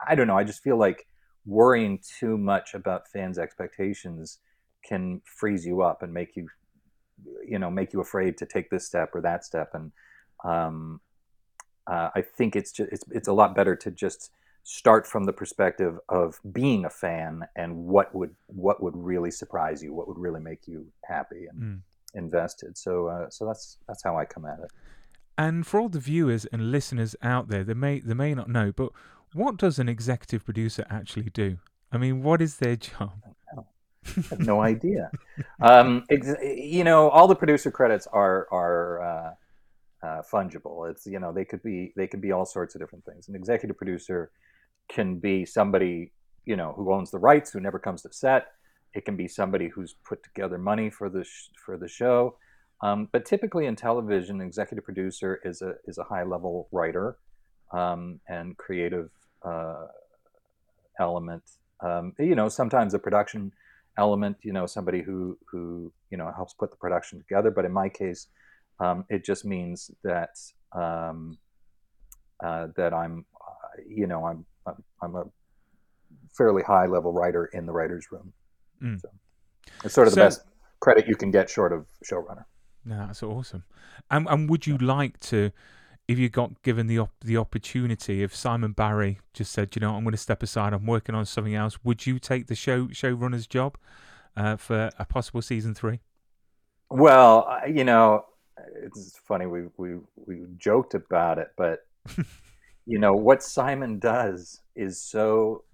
i 0.08 0.14
don't 0.14 0.26
know. 0.26 0.38
I 0.38 0.44
just 0.44 0.62
feel 0.62 0.78
like 0.78 1.06
worrying 1.46 2.00
too 2.18 2.38
much 2.38 2.74
about 2.74 3.08
fans 3.08 3.38
expectations 3.38 4.38
can 4.84 5.20
freeze 5.24 5.66
you 5.66 5.82
up 5.82 6.02
and 6.02 6.12
make 6.12 6.36
you 6.36 6.48
you 7.46 7.58
know 7.58 7.70
make 7.70 7.92
you 7.92 8.00
afraid 8.00 8.36
to 8.38 8.46
take 8.46 8.70
this 8.70 8.86
step 8.86 9.10
or 9.14 9.20
that 9.20 9.44
step. 9.44 9.70
And 9.74 9.92
um, 10.44 11.00
uh, 11.86 12.08
i 12.14 12.22
think 12.22 12.56
it's 12.56 12.72
just 12.72 12.90
it's, 12.92 13.04
it's 13.10 13.28
a 13.28 13.32
lot 13.32 13.54
better 13.54 13.76
to 13.76 13.90
just 13.90 14.30
start 14.62 15.06
from 15.06 15.24
the 15.24 15.32
perspective 15.32 15.98
of 16.08 16.40
being 16.50 16.86
a 16.86 16.90
fan 16.90 17.46
and 17.54 17.76
what 17.76 18.14
would 18.14 18.34
what 18.46 18.82
would 18.82 18.96
really 18.96 19.30
surprise 19.30 19.82
you 19.82 19.92
what 19.92 20.08
would 20.08 20.18
really 20.18 20.40
make 20.40 20.66
you 20.66 20.86
happy 21.04 21.46
and 21.50 21.60
Mm. 21.60 21.80
invested. 22.14 22.78
So 22.78 23.08
uh, 23.08 23.28
so 23.30 23.44
that's 23.46 23.78
that's 23.86 24.02
how 24.02 24.16
i 24.16 24.24
come 24.24 24.46
at 24.46 24.60
it. 24.60 24.70
And 25.36 25.66
for 25.66 25.80
all 25.80 25.88
the 25.88 25.98
viewers 25.98 26.46
and 26.46 26.70
listeners 26.70 27.16
out 27.22 27.48
there, 27.48 27.64
they 27.64 27.74
may 27.74 28.00
they 28.00 28.14
may 28.14 28.34
not 28.34 28.48
know, 28.48 28.72
but 28.72 28.92
what 29.34 29.56
does 29.56 29.78
an 29.78 29.88
executive 29.88 30.44
producer 30.44 30.86
actually 30.88 31.30
do? 31.30 31.58
I 31.92 31.98
mean, 31.98 32.22
what 32.22 32.40
is 32.40 32.56
their 32.56 32.76
job? 32.76 33.12
I 34.06 34.12
have 34.30 34.40
no 34.40 34.60
idea. 34.60 35.10
Um, 35.60 36.04
ex- 36.10 36.36
you 36.42 36.84
know 36.84 37.08
all 37.08 37.26
the 37.26 37.34
producer 37.34 37.70
credits 37.70 38.06
are 38.06 38.46
are 38.52 39.02
uh, 39.02 40.06
uh, 40.06 40.22
fungible. 40.30 40.90
It's 40.90 41.06
you 41.06 41.18
know 41.18 41.32
they 41.32 41.44
could 41.44 41.62
be 41.62 41.92
they 41.96 42.06
could 42.06 42.20
be 42.20 42.32
all 42.32 42.44
sorts 42.44 42.74
of 42.74 42.80
different 42.80 43.04
things. 43.04 43.28
An 43.28 43.34
executive 43.34 43.76
producer 43.76 44.30
can 44.88 45.18
be 45.18 45.44
somebody 45.44 46.12
you 46.44 46.56
know 46.56 46.72
who 46.76 46.92
owns 46.92 47.10
the 47.10 47.18
rights 47.18 47.50
who 47.50 47.60
never 47.60 47.78
comes 47.78 48.02
to 48.02 48.12
set. 48.12 48.48
It 48.94 49.04
can 49.04 49.16
be 49.16 49.26
somebody 49.26 49.68
who's 49.68 49.94
put 50.04 50.22
together 50.22 50.58
money 50.58 50.90
for 50.90 51.08
the 51.08 51.24
sh- 51.24 51.48
for 51.64 51.76
the 51.76 51.88
show. 51.88 52.36
Um, 52.82 53.08
but 53.12 53.24
typically 53.24 53.66
in 53.66 53.76
television 53.76 54.40
an 54.40 54.46
executive 54.46 54.84
producer 54.84 55.40
is 55.44 55.62
a 55.62 55.74
is 55.86 55.98
a 55.98 56.04
high 56.04 56.24
level 56.24 56.68
writer 56.70 57.16
um, 57.72 58.20
and 58.28 58.56
creative 58.56 59.10
uh, 59.44 59.86
element. 60.98 61.42
Um, 61.80 62.12
you 62.18 62.34
know 62.34 62.48
sometimes 62.48 62.94
a 62.94 62.98
production 62.98 63.52
element 63.98 64.36
you 64.42 64.52
know 64.52 64.66
somebody 64.66 65.02
who 65.02 65.38
who 65.50 65.92
you 66.10 66.16
know 66.18 66.30
helps 66.34 66.54
put 66.54 66.70
the 66.70 66.76
production 66.76 67.18
together. 67.18 67.50
But 67.50 67.64
in 67.64 67.72
my 67.72 67.88
case 67.88 68.28
um, 68.80 69.04
it 69.08 69.24
just 69.24 69.44
means 69.44 69.90
that 70.02 70.30
um, 70.72 71.38
uh, 72.44 72.68
that 72.76 72.92
I'm 72.92 73.24
uh, 73.40 73.82
you 73.88 74.06
know 74.06 74.24
I'm, 74.26 74.44
I'm 74.66 74.82
I'm 75.02 75.14
a 75.16 75.24
fairly 76.36 76.62
high 76.62 76.86
level 76.86 77.12
writer 77.12 77.46
in 77.46 77.66
the 77.66 77.72
writers 77.72 78.06
room. 78.10 78.32
Mm. 78.82 79.00
so 79.00 79.08
it's 79.84 79.94
sort 79.94 80.08
of 80.08 80.14
So- 80.14 80.20
the 80.20 80.26
best 80.26 80.42
credit 80.80 81.06
you 81.08 81.16
can 81.16 81.30
get 81.30 81.48
short 81.48 81.72
of 81.72 81.86
showrunner. 82.04 82.44
No, 82.84 82.98
that's 83.06 83.22
awesome. 83.22 83.64
And 84.10 84.28
and 84.28 84.50
would 84.50 84.66
you 84.66 84.76
like 84.78 85.18
to, 85.30 85.50
if 86.06 86.18
you 86.18 86.28
got 86.28 86.62
given 86.62 86.86
the 86.86 86.98
op- 86.98 87.24
the 87.24 87.36
opportunity, 87.36 88.22
if 88.22 88.34
Simon 88.34 88.72
Barry 88.72 89.20
just 89.32 89.52
said, 89.52 89.74
you 89.74 89.80
know, 89.80 89.94
I'm 89.94 90.04
going 90.04 90.12
to 90.12 90.18
step 90.18 90.42
aside, 90.42 90.72
I'm 90.72 90.86
working 90.86 91.14
on 91.14 91.26
something 91.26 91.54
else, 91.54 91.78
would 91.84 92.06
you 92.06 92.18
take 92.18 92.46
the 92.46 92.54
show 92.54 92.86
showrunner's 92.88 93.46
job 93.46 93.76
uh, 94.36 94.56
for 94.56 94.90
a 94.98 95.04
possible 95.04 95.42
season 95.42 95.74
three? 95.74 96.00
Well, 96.90 97.60
you 97.66 97.84
know, 97.84 98.26
it's 98.82 99.18
funny 99.26 99.46
we 99.46 99.64
we 99.76 99.96
we 100.16 100.44
joked 100.56 100.94
about 100.94 101.38
it, 101.38 101.48
but 101.56 101.86
you 102.86 102.98
know 102.98 103.14
what 103.14 103.42
Simon 103.42 103.98
does 103.98 104.60
is 104.76 105.00
so 105.00 105.64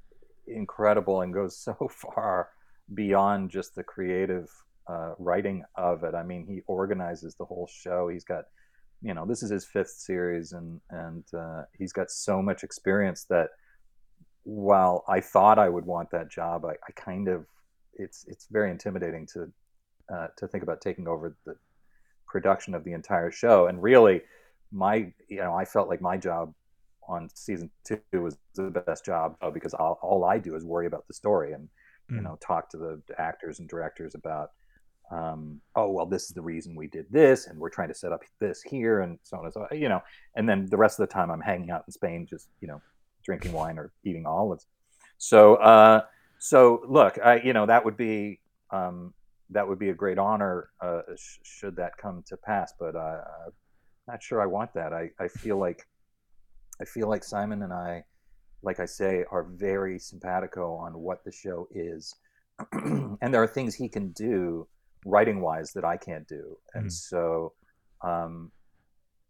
incredible 0.46 1.22
and 1.22 1.32
goes 1.32 1.56
so 1.56 1.74
far 2.14 2.50
beyond 2.94 3.50
just 3.50 3.74
the 3.74 3.82
creative 3.82 4.48
uh, 4.88 5.14
writing 5.18 5.64
of 5.76 6.04
it. 6.04 6.14
I 6.14 6.22
mean, 6.22 6.44
he 6.46 6.62
organizes 6.66 7.34
the 7.34 7.44
whole 7.44 7.68
show. 7.70 8.08
He's 8.08 8.24
got, 8.24 8.44
you 9.02 9.14
know, 9.14 9.26
this 9.26 9.42
is 9.42 9.50
his 9.50 9.64
fifth 9.64 9.90
series, 9.90 10.52
and 10.52 10.80
and 10.90 11.24
uh, 11.34 11.62
he's 11.78 11.92
got 11.92 12.10
so 12.10 12.42
much 12.42 12.64
experience 12.64 13.24
that 13.30 13.50
while 14.44 15.04
I 15.08 15.20
thought 15.20 15.58
I 15.58 15.68
would 15.68 15.84
want 15.86 16.10
that 16.12 16.30
job, 16.30 16.64
I, 16.64 16.72
I 16.72 16.92
kind 16.96 17.28
of 17.28 17.46
it's 17.94 18.24
it's 18.28 18.46
very 18.50 18.70
intimidating 18.70 19.26
to 19.34 19.52
uh, 20.14 20.28
to 20.38 20.48
think 20.48 20.62
about 20.62 20.80
taking 20.80 21.08
over 21.08 21.36
the 21.46 21.56
production 22.26 22.74
of 22.74 22.84
the 22.84 22.92
entire 22.92 23.30
show. 23.30 23.66
And 23.66 23.82
really, 23.82 24.22
my 24.72 25.12
you 25.28 25.38
know 25.38 25.54
I 25.54 25.64
felt 25.64 25.88
like 25.88 26.00
my 26.00 26.16
job 26.16 26.54
on 27.08 27.28
season 27.34 27.70
two 27.84 28.00
was 28.14 28.38
the 28.54 28.70
best 28.70 29.04
job 29.04 29.36
uh, 29.42 29.50
because 29.50 29.74
all, 29.74 29.98
all 30.02 30.24
I 30.24 30.38
do 30.38 30.54
is 30.54 30.64
worry 30.64 30.86
about 30.86 31.06
the 31.08 31.14
story 31.14 31.52
and 31.52 31.68
you 32.14 32.22
Mm. 32.22 32.22
know 32.22 32.38
talk 32.40 32.70
to 32.70 32.78
the 32.78 33.02
actors 33.18 33.60
and 33.60 33.68
directors 33.68 34.14
about 34.14 34.50
um, 35.10 35.60
oh 35.76 35.90
well 35.90 36.06
this 36.06 36.24
is 36.24 36.30
the 36.30 36.42
reason 36.42 36.74
we 36.74 36.86
did 36.86 37.06
this 37.10 37.46
and 37.46 37.58
we're 37.58 37.70
trying 37.70 37.88
to 37.88 37.94
set 37.94 38.12
up 38.12 38.22
this 38.38 38.62
here 38.62 39.00
and 39.00 39.18
so 39.22 39.38
on 39.38 39.44
and 39.44 39.52
so 39.52 39.66
on, 39.70 39.78
you 39.78 39.88
know 39.88 40.00
and 40.36 40.48
then 40.48 40.66
the 40.66 40.76
rest 40.76 40.98
of 41.00 41.08
the 41.08 41.12
time 41.12 41.30
I'm 41.30 41.40
hanging 41.40 41.70
out 41.70 41.84
in 41.86 41.92
Spain 41.92 42.26
just 42.28 42.48
you 42.60 42.68
know 42.68 42.80
drinking 43.24 43.52
wine 43.52 43.78
or 43.78 43.92
eating 44.04 44.26
olives 44.26 44.66
so 45.18 45.56
uh, 45.56 46.02
so 46.38 46.82
look 46.88 47.18
I 47.24 47.40
you 47.40 47.52
know 47.52 47.66
that 47.66 47.84
would 47.84 47.96
be 47.96 48.40
um, 48.70 49.12
that 49.50 49.66
would 49.66 49.78
be 49.78 49.90
a 49.90 49.94
great 49.94 50.18
honor 50.18 50.70
uh, 50.80 51.02
sh- 51.16 51.38
should 51.42 51.76
that 51.76 51.96
come 51.96 52.22
to 52.28 52.36
pass 52.36 52.72
but 52.78 52.94
uh, 52.94 53.20
I'm 53.46 53.52
not 54.06 54.22
sure 54.22 54.40
I 54.40 54.46
want 54.46 54.72
that 54.74 54.92
I, 54.92 55.10
I 55.18 55.28
feel 55.28 55.58
like 55.58 55.86
I 56.80 56.84
feel 56.84 57.08
like 57.08 57.24
Simon 57.24 57.62
and 57.62 57.72
I 57.72 58.04
like 58.62 58.80
I 58.80 58.84
say, 58.84 59.24
are 59.30 59.44
very 59.44 59.98
simpatico 59.98 60.74
on 60.74 60.98
what 60.98 61.24
the 61.24 61.32
show 61.32 61.68
is. 61.70 62.14
and 62.72 63.32
there 63.32 63.42
are 63.42 63.48
things 63.48 63.74
he 63.74 63.88
can 63.88 64.10
do 64.12 64.68
writing 65.04 65.40
wise 65.40 65.72
that 65.72 65.84
I 65.84 65.96
can't 65.96 66.26
do. 66.28 66.56
And 66.74 66.86
Mm. 66.86 66.92
so 66.92 67.52
um, 68.02 68.50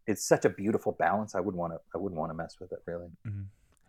it's 0.06 0.24
such 0.24 0.44
a 0.44 0.48
beautiful 0.50 0.92
balance. 0.92 1.34
I 1.34 1.40
wouldn't 1.40 1.58
want 1.60 1.72
to 1.72 1.80
I 1.94 1.98
wouldn't 1.98 2.18
want 2.18 2.30
to 2.30 2.34
mess 2.34 2.56
with 2.60 2.72
it 2.72 2.80
really. 2.86 3.10
Mm. 3.26 3.46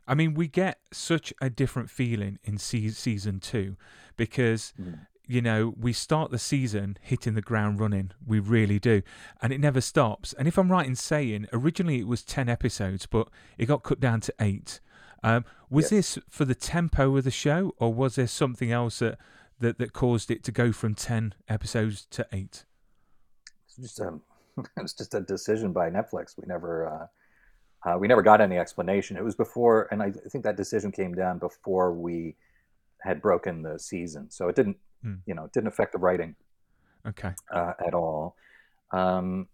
I 0.08 0.16
mean, 0.16 0.34
we 0.34 0.48
get 0.48 0.80
such 0.92 1.34
a 1.42 1.50
different 1.50 1.90
feeling 1.90 2.40
in 2.44 2.58
se- 2.58 2.90
season 2.90 3.40
two 3.40 3.78
because 4.18 4.74
Mhm. 4.80 5.06
you 5.28 5.42
know 5.42 5.74
we 5.80 5.94
start 5.94 6.32
the 6.32 6.40
season 6.40 6.98
hitting 7.02 7.34
the 7.36 7.42
ground 7.42 7.80
running. 7.80 8.12
We 8.26 8.40
really 8.40 8.80
do, 8.80 9.02
and 9.42 9.54
it 9.54 9.60
never 9.60 9.80
stops. 9.82 10.34
And 10.34 10.48
if 10.48 10.58
I'm 10.58 10.72
right 10.72 10.86
in 10.88 10.96
saying, 10.96 11.48
originally 11.54 12.00
it 12.00 12.08
was 12.08 12.24
ten 12.24 12.50
episodes, 12.50 13.06
but 13.06 13.30
it 13.58 13.68
got 13.68 13.84
cut 13.84 14.00
down 14.00 14.20
to 14.22 14.34
eight. 14.40 14.80
Um, 15.24 15.46
was 15.70 15.86
Yes. 15.92 16.16
this 16.16 16.24
for 16.30 16.46
the 16.46 16.56
tempo 16.56 17.16
of 17.16 17.24
the 17.24 17.32
show, 17.32 17.74
or 17.78 17.94
was 17.94 18.16
there 18.16 18.26
something 18.28 18.72
else 18.72 19.00
that, 19.00 19.20
that 19.62 19.78
that 19.80 19.94
caused 19.94 20.30
it 20.30 20.44
to 20.44 20.52
go 20.52 20.72
from 20.72 20.94
ten 20.96 21.34
episodes 21.48 22.06
to 22.12 22.28
eight? 22.32 22.66
It's 23.66 23.78
just 23.78 24.00
a, 24.00 24.20
it's 24.78 24.94
just 24.94 25.14
a 25.14 25.22
decision 25.22 25.72
by 25.72 25.90
Netflix. 25.90 26.38
We 26.38 26.44
never, 26.48 27.10
uh, 27.86 27.90
uh, 27.90 27.98
we 27.98 28.08
never 28.08 28.22
got 28.22 28.42
any 28.42 28.58
explanation. 28.58 29.18
It 29.18 29.24
was 29.24 29.36
before, 29.36 29.88
and 29.92 30.04
I 30.04 30.12
think 30.12 30.44
that 30.44 30.58
decision 30.58 30.92
came 30.92 31.14
down 31.16 31.40
before 31.40 31.94
we 31.94 32.36
had 33.02 33.22
broken 33.22 33.64
the 33.64 33.80
season, 33.80 34.30
so 34.30 34.48
it 34.50 34.56
didn't, 34.56 34.78
Hmm. 35.02 35.16
you 35.26 35.34
know, 35.34 35.46
it 35.46 35.54
didn't 35.54 35.70
affect 35.70 35.94
the 35.94 35.98
writing 35.98 36.36
Okay. 37.08 37.34
uh, 37.52 37.74
at 37.88 37.96
all. 37.96 38.36
Um, 38.92 39.48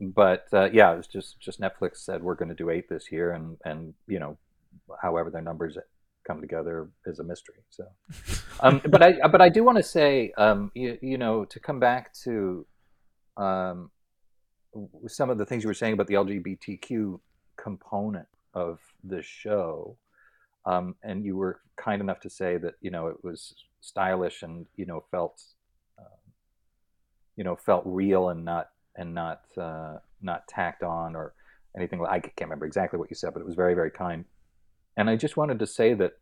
but 0.00 0.46
uh, 0.52 0.68
yeah, 0.72 0.92
it 0.92 0.96
was 0.96 1.06
just 1.06 1.38
just 1.38 1.60
Netflix 1.60 1.98
said 1.98 2.22
we're 2.22 2.34
going 2.34 2.48
to 2.48 2.54
do 2.56 2.70
eight 2.70 2.88
this 2.88 3.12
year, 3.12 3.32
and 3.32 3.56
and 3.64 3.94
you 4.08 4.18
know, 4.18 4.36
however 5.00 5.30
their 5.30 5.42
numbers 5.42 5.76
come 6.28 6.40
together 6.40 6.90
is 7.06 7.18
a 7.18 7.24
mystery. 7.24 7.56
So, 7.70 7.84
um, 8.60 8.80
but 8.88 9.02
I 9.02 9.26
but 9.28 9.40
I 9.40 9.48
do 9.48 9.64
want 9.64 9.78
to 9.78 9.82
say, 9.82 10.32
um, 10.36 10.70
you, 10.74 10.98
you 11.00 11.18
know, 11.18 11.44
to 11.46 11.58
come 11.58 11.80
back 11.80 12.12
to 12.24 12.66
um, 13.36 13.90
some 15.06 15.30
of 15.30 15.38
the 15.38 15.46
things 15.46 15.64
you 15.64 15.68
were 15.68 15.74
saying 15.74 15.94
about 15.94 16.06
the 16.06 16.14
LGBTQ 16.14 17.18
component 17.56 18.28
of 18.54 18.78
the 19.02 19.22
show, 19.22 19.96
um, 20.66 20.94
and 21.02 21.24
you 21.24 21.36
were 21.36 21.60
kind 21.76 22.02
enough 22.02 22.20
to 22.20 22.30
say 22.30 22.58
that 22.58 22.74
you 22.80 22.90
know 22.90 23.08
it 23.08 23.24
was 23.24 23.54
stylish 23.80 24.42
and 24.42 24.66
you 24.76 24.84
know 24.84 25.02
felt 25.10 25.42
um, 25.98 26.32
you 27.36 27.44
know 27.44 27.56
felt 27.56 27.82
real 27.86 28.28
and 28.28 28.44
not 28.44 28.68
and 28.96 29.14
not 29.14 29.42
uh, 29.56 29.96
not 30.20 30.46
tacked 30.46 30.82
on 30.82 31.16
or 31.16 31.32
anything 31.76 32.00
like 32.00 32.10
I 32.10 32.20
can't 32.20 32.48
remember 32.50 32.66
exactly 32.66 32.98
what 32.98 33.10
you 33.10 33.16
said, 33.16 33.32
but 33.32 33.40
it 33.40 33.46
was 33.46 33.54
very 33.54 33.74
very 33.74 33.90
kind. 33.90 34.24
And 34.98 35.08
I 35.08 35.14
just 35.14 35.36
wanted 35.36 35.60
to 35.60 35.66
say 35.66 35.94
that 35.94 36.18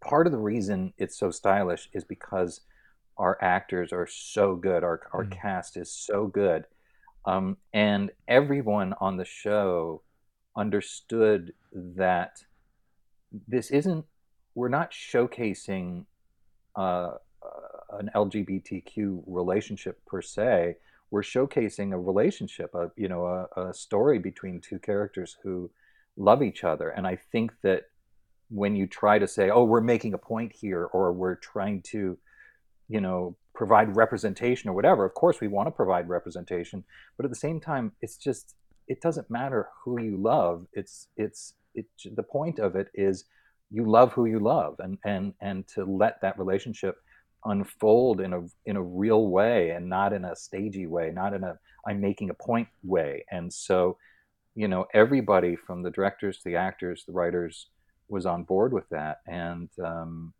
part 0.00 0.26
of 0.26 0.32
the 0.32 0.38
reason 0.38 0.92
it's 0.98 1.18
so 1.18 1.30
stylish 1.30 1.88
is 1.94 2.04
because 2.04 2.60
our 3.16 3.38
actors 3.40 3.92
are 3.92 4.06
so 4.06 4.54
good, 4.54 4.84
our 4.84 5.00
our 5.12 5.24
Mm. 5.24 5.32
cast 5.32 5.76
is 5.76 5.90
so 5.90 6.26
good, 6.26 6.66
um, 7.24 7.56
and 7.72 8.12
everyone 8.28 8.94
on 9.00 9.16
the 9.16 9.24
show 9.24 10.02
understood 10.54 11.54
that 11.72 12.44
this 13.48 13.70
isn't 13.70 14.04
we're 14.54 14.68
not 14.68 14.90
showcasing 14.92 16.04
uh, 16.76 17.14
uh, 17.42 17.98
an 17.98 18.10
LGBTQ 18.14 19.24
relationship 19.26 20.04
per 20.06 20.20
se. 20.20 20.76
We're 21.10 21.22
showcasing 21.22 21.92
a 21.92 21.98
relationship, 21.98 22.74
a 22.74 22.90
you 22.96 23.08
know, 23.08 23.24
a, 23.24 23.68
a 23.68 23.74
story 23.74 24.18
between 24.18 24.60
two 24.60 24.78
characters 24.78 25.38
who 25.42 25.70
love 26.18 26.42
each 26.42 26.64
other. 26.64 26.90
And 26.90 27.06
I 27.06 27.16
think 27.16 27.52
that 27.62 27.84
when 28.50 28.76
you 28.76 28.86
try 28.86 29.18
to 29.18 29.28
say, 29.28 29.50
"Oh, 29.50 29.64
we're 29.64 29.80
making 29.80 30.14
a 30.14 30.18
point 30.18 30.52
here," 30.52 30.84
or 30.84 31.12
we're 31.12 31.36
trying 31.36 31.82
to, 31.92 32.18
you 32.88 33.00
know, 33.00 33.36
provide 33.54 33.96
representation 33.96 34.70
or 34.70 34.72
whatever, 34.72 35.04
of 35.04 35.14
course 35.14 35.40
we 35.40 35.48
want 35.48 35.66
to 35.66 35.72
provide 35.72 36.08
representation, 36.08 36.84
but 37.16 37.24
at 37.24 37.30
the 37.30 37.36
same 37.36 37.60
time, 37.60 37.92
it's 38.00 38.16
just 38.16 38.54
it 38.88 39.00
doesn't 39.00 39.30
matter 39.30 39.68
who 39.84 40.00
you 40.00 40.16
love. 40.16 40.66
It's 40.72 41.08
it's 41.16 41.54
it. 41.74 41.86
The 42.14 42.22
point 42.22 42.58
of 42.58 42.76
it 42.76 42.88
is 42.94 43.24
you 43.70 43.84
love 43.88 44.12
who 44.12 44.26
you 44.26 44.40
love, 44.40 44.76
and 44.80 44.98
and 45.04 45.34
and 45.40 45.66
to 45.68 45.84
let 45.84 46.20
that 46.22 46.38
relationship 46.38 46.96
unfold 47.44 48.20
in 48.20 48.32
a 48.32 48.42
in 48.66 48.76
a 48.76 48.82
real 48.82 49.28
way 49.28 49.70
and 49.70 49.88
not 49.88 50.12
in 50.12 50.24
a 50.24 50.34
stagey 50.34 50.86
way, 50.86 51.10
not 51.10 51.34
in 51.34 51.44
a 51.44 51.58
I'm 51.86 52.00
making 52.00 52.30
a 52.30 52.34
point 52.34 52.68
way. 52.82 53.24
And 53.30 53.52
so, 53.52 53.98
you 54.58 54.66
know, 54.66 54.86
everybody 54.92 55.54
from 55.54 55.82
the 55.84 55.90
directors 55.98 56.38
to 56.38 56.44
the 56.44 56.56
actors, 56.56 57.04
the 57.06 57.12
writers 57.12 57.68
was 58.08 58.26
on 58.26 58.42
board 58.42 58.72
with 58.72 58.88
that. 58.88 59.18
And 59.28 59.68
um, 59.84 60.34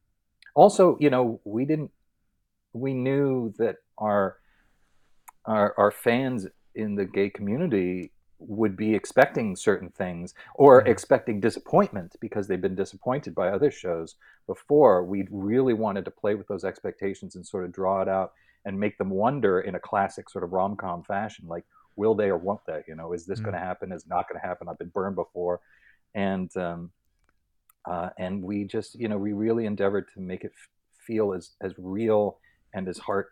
also, 0.56 0.96
you 0.98 1.08
know, 1.08 1.40
we 1.44 1.64
didn't 1.64 1.92
we 2.72 2.92
knew 2.94 3.54
that 3.58 3.76
our 3.96 4.38
our 5.44 5.72
our 5.78 5.92
fans 5.92 6.48
in 6.74 6.96
the 6.96 7.04
gay 7.04 7.30
community 7.30 8.12
would 8.40 8.76
be 8.76 8.92
expecting 8.94 9.54
certain 9.54 9.90
things 9.90 10.34
or 10.54 10.82
Mhm. 10.82 10.88
expecting 10.88 11.40
disappointment 11.40 12.16
because 12.20 12.48
they've 12.48 12.66
been 12.68 12.74
disappointed 12.84 13.34
by 13.36 13.48
other 13.48 13.70
shows 13.70 14.16
before. 14.48 15.04
We 15.04 15.28
really 15.30 15.74
wanted 15.74 16.04
to 16.06 16.10
play 16.10 16.34
with 16.34 16.48
those 16.48 16.64
expectations 16.64 17.36
and 17.36 17.46
sort 17.46 17.64
of 17.64 17.72
draw 17.72 18.02
it 18.02 18.08
out 18.08 18.32
and 18.64 18.78
make 18.80 18.98
them 18.98 19.10
wonder 19.10 19.60
in 19.60 19.76
a 19.76 19.80
classic 19.90 20.28
sort 20.28 20.44
of 20.44 20.52
rom 20.52 20.76
com 20.76 21.04
fashion, 21.04 21.46
like 21.48 21.64
will 21.98 22.14
they 22.14 22.28
or 22.34 22.38
won't 22.38 22.64
they? 22.66 22.80
You 22.88 22.94
know, 22.98 23.12
is 23.12 23.26
this 23.26 23.40
Mm. 23.40 23.44
going 23.46 23.54
to 23.60 23.66
happen? 23.70 23.92
Is 23.92 24.06
not 24.06 24.28
going 24.28 24.40
to 24.40 24.46
happen? 24.46 24.68
I've 24.68 24.78
been 24.78 24.88
burned 24.98 25.16
before, 25.16 25.60
and 26.14 26.50
um, 26.56 26.90
uh, 27.92 28.10
and 28.18 28.42
we 28.42 28.64
just 28.64 28.94
you 29.02 29.08
know 29.08 29.18
we 29.18 29.32
really 29.32 29.66
endeavored 29.66 30.06
to 30.14 30.20
make 30.20 30.42
it 30.48 30.52
f- 30.54 30.68
feel 31.06 31.32
as 31.38 31.44
as 31.60 31.72
real 31.78 32.38
and 32.74 32.88
as 32.88 32.98
heart 32.98 33.28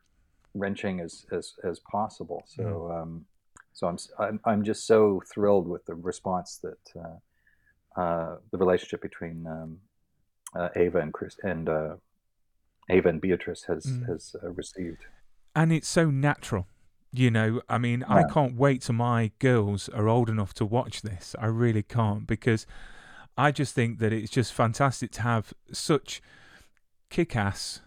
wrenching 0.55 1.01
as, 1.01 1.25
as 1.33 1.53
as 1.71 1.81
possible. 1.97 2.41
So 2.47 2.65
um, 2.97 3.27
so 3.73 3.87
I'm, 3.89 3.99
I'm 4.19 4.41
I'm 4.51 4.63
just 4.65 4.87
so 4.87 5.23
thrilled 5.33 5.67
with 5.69 5.85
the 5.87 5.95
response 5.95 6.51
that 6.67 6.85
uh, 7.05 8.01
uh, 8.03 8.37
the 8.51 8.59
relationship 8.59 9.01
between 9.03 9.47
um, 9.47 9.79
uh, 10.59 10.69
Ava 10.77 10.99
and 10.99 11.13
Chris 11.13 11.37
and 11.43 11.69
uh, 11.69 11.95
Ava 12.91 13.09
and 13.11 13.21
Beatrice 13.21 13.65
has 13.65 13.85
Mm. 13.87 14.07
has 14.11 14.35
uh, 14.43 14.51
received. 14.63 15.03
and 15.55 15.73
it's 15.73 15.89
so 15.89 16.11
natural. 16.11 16.67
You 17.13 17.31
know, 17.31 17.63
I 17.69 17.79
mean, 17.79 18.03
I 18.03 18.25
can't 18.25 18.57
wait 18.57 18.83
till 18.83 18.95
my 18.95 19.31
girls 19.39 19.89
are 19.91 20.09
old 20.09 20.29
enough 20.29 20.53
to 20.55 20.67
watch 20.67 21.03
this. 21.03 21.35
I 21.39 21.47
really 21.47 21.83
can't 21.83 22.27
because 22.27 22.67
I 23.39 23.53
just 23.53 23.75
think 23.75 23.99
that 24.01 24.13
it's 24.13 24.31
just 24.31 24.53
fantastic 24.53 25.13
to 25.13 25.23
have 25.23 25.55
such 25.73 26.21
kick 27.09 27.35
ass 27.37 27.81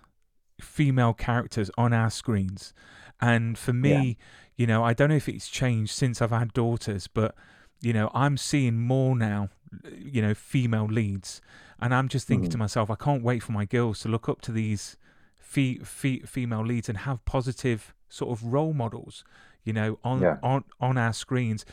female 0.62 1.14
characters 1.14 1.70
on 1.78 1.94
our 1.94 2.10
screens. 2.10 2.74
And 3.22 3.58
for 3.58 3.74
me, 3.74 4.18
you 4.56 4.66
know, 4.66 4.84
I 4.84 4.94
don't 4.94 5.10
know 5.10 5.16
if 5.16 5.30
it's 5.30 5.48
changed 5.48 5.92
since 5.94 6.22
I've 6.22 6.32
had 6.32 6.54
daughters, 6.54 7.08
but, 7.08 7.36
you 7.82 7.94
know, 7.94 8.10
I'm 8.14 8.36
seeing 8.38 8.80
more 8.80 9.16
now, 9.16 9.50
you 9.94 10.22
know, 10.22 10.34
female 10.34 10.86
leads. 10.86 11.42
And 11.80 11.94
I'm 11.94 12.08
just 12.08 12.28
thinking 12.28 12.50
to 12.50 12.58
Mhm. 12.58 12.62
myself, 12.62 12.90
I 12.90 12.96
can't 12.96 13.24
wait 13.24 13.44
for 13.44 13.52
my 13.52 13.66
girls 13.66 14.00
to 14.02 14.10
look 14.10 14.28
up 14.28 14.42
to 14.42 14.52
these 14.52 14.98
fe- 15.36 15.80
fe- 15.80 16.22
female 16.22 16.66
leads 16.66 16.90
and 16.90 17.00
have 17.00 17.24
positive 17.26 17.94
sort 18.10 18.32
of 18.32 18.44
role 18.44 18.74
models, 18.74 19.24
you 19.64 19.74
know, 19.74 20.00
on 20.04 20.22
Yeah. 20.22 20.38
on 20.44 20.64
on 20.80 20.98
our 20.98 21.14
screens, 21.14 21.66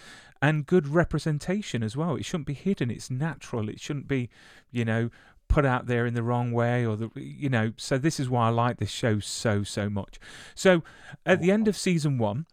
and 0.42 0.66
good 0.66 0.86
representation 0.88 1.82
as 1.82 1.96
well. 1.96 2.14
It 2.16 2.24
shouldn't 2.24 2.46
be 2.46 2.54
hidden. 2.54 2.90
It's 2.90 3.10
natural. 3.10 3.68
It 3.68 3.80
shouldn't 3.80 4.06
be, 4.06 4.28
you 4.70 4.84
know, 4.84 5.10
put 5.48 5.64
out 5.64 5.86
there 5.86 6.06
in 6.06 6.14
the 6.14 6.22
wrong 6.22 6.52
way 6.52 6.84
or 6.84 6.96
the 6.96 7.10
you 7.14 7.48
know. 7.48 7.72
So 7.76 7.98
this 7.98 8.20
is 8.20 8.28
why 8.28 8.46
I 8.46 8.50
like 8.50 8.78
this 8.78 8.90
show 8.90 9.18
so 9.20 9.62
so 9.62 9.88
much. 9.88 10.18
So 10.54 10.82
at 11.24 11.40
the 11.40 11.50
end 11.50 11.68
of 11.68 11.76
season 11.76 12.18
one, 12.18 12.46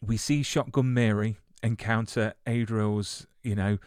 we 0.00 0.16
see 0.16 0.42
Shotgun 0.42 0.92
Mary 0.94 1.36
encounter 1.62 2.34
Adriel's, 2.46 3.26
you 3.42 3.54
know, 3.54 3.78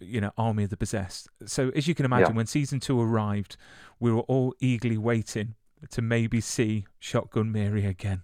you 0.00 0.20
know, 0.20 0.32
army 0.38 0.64
of 0.64 0.70
the 0.70 0.76
possessed. 0.76 1.28
So 1.46 1.70
as 1.74 1.86
you 1.88 1.94
can 1.94 2.04
imagine, 2.04 2.30
Yeah. 2.32 2.36
when 2.36 2.46
season 2.46 2.80
two 2.80 3.00
arrived, 3.00 3.56
we 4.00 4.10
were 4.12 4.22
all 4.22 4.54
eagerly 4.60 4.98
waiting 4.98 5.54
to 5.90 6.02
maybe 6.02 6.40
see 6.40 6.86
Shotgun 6.98 7.52
Mary 7.52 7.86
again. 7.86 8.22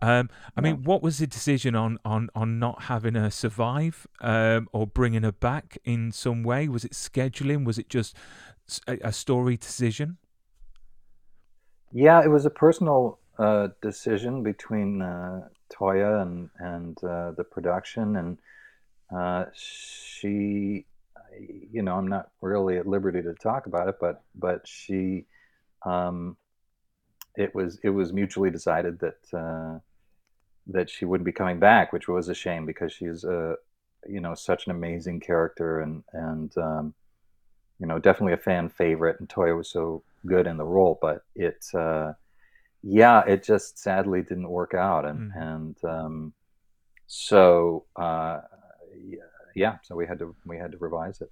Um, 0.00 0.30
I 0.56 0.60
Yeah. 0.60 0.62
mean, 0.62 0.82
what 0.84 1.02
was 1.02 1.18
the 1.18 1.26
decision 1.26 1.74
on 1.74 1.98
on 2.04 2.28
on 2.34 2.58
not 2.58 2.82
having 2.84 3.14
her 3.14 3.30
survive 3.30 4.06
um, 4.20 4.68
or 4.72 4.86
bringing 4.86 5.22
her 5.22 5.32
back 5.32 5.78
in 5.84 6.12
some 6.12 6.42
way? 6.42 6.68
Was 6.68 6.84
it 6.84 6.92
scheduling? 6.92 7.64
Was 7.64 7.78
it 7.78 7.88
just 7.88 8.16
a 8.88 9.12
story 9.12 9.56
decision? 9.56 10.18
Yeah, 11.92 12.22
it 12.22 12.28
was 12.28 12.44
a 12.46 12.50
personal 12.50 13.18
uh, 13.38 13.68
decision 13.82 14.42
between 14.42 15.02
uh, 15.02 15.48
Toya 15.72 16.22
and 16.22 16.50
and 16.58 16.96
uh, 17.04 17.32
the 17.32 17.44
production, 17.44 18.16
and 18.16 18.38
uh, 19.14 19.46
she, 19.54 20.86
you 21.72 21.82
know, 21.82 21.96
I'm 21.96 22.08
not 22.08 22.30
really 22.40 22.78
at 22.78 22.86
liberty 22.86 23.22
to 23.22 23.34
talk 23.34 23.66
about 23.66 23.88
it, 23.88 23.96
but 24.00 24.22
but 24.34 24.66
she, 24.66 25.26
um, 25.84 26.36
it 27.36 27.54
was 27.54 27.78
it 27.82 27.90
was 27.90 28.12
mutually 28.12 28.50
decided 28.50 28.98
that 29.00 29.38
uh, 29.38 29.78
that 30.66 30.90
she 30.90 31.04
wouldn't 31.04 31.24
be 31.26 31.32
coming 31.32 31.58
back, 31.58 31.92
which 31.92 32.08
was 32.08 32.28
a 32.28 32.34
shame 32.34 32.66
because 32.66 32.92
she's 32.92 33.24
a, 33.24 33.56
you 34.08 34.20
know, 34.20 34.34
such 34.34 34.66
an 34.66 34.72
amazing 34.72 35.20
character 35.20 35.80
and 35.80 36.04
and 36.12 36.56
um, 36.58 36.94
you 37.78 37.86
know, 37.86 37.98
definitely 37.98 38.34
a 38.34 38.36
fan 38.36 38.68
favorite, 38.68 39.18
and 39.18 39.28
Toya 39.28 39.56
was 39.56 39.68
so 39.68 40.02
good 40.26 40.46
in 40.46 40.56
the 40.56 40.64
role, 40.64 40.98
but 41.02 41.24
it, 41.34 41.66
uh, 41.74 42.12
yeah, 42.82 43.22
it 43.26 43.42
just 43.42 43.78
sadly 43.78 44.22
didn't 44.22 44.48
work 44.48 44.74
out, 44.74 45.04
and 45.04 45.32
Mhm. 45.32 45.42
and 45.52 45.84
um, 45.84 46.32
so 47.06 47.84
uh, 47.96 48.40
yeah, 48.96 49.18
yeah, 49.54 49.78
so 49.82 49.96
we 49.96 50.06
had 50.06 50.18
to 50.20 50.34
we 50.46 50.58
had 50.58 50.72
to 50.72 50.78
revise 50.78 51.20
it. 51.20 51.30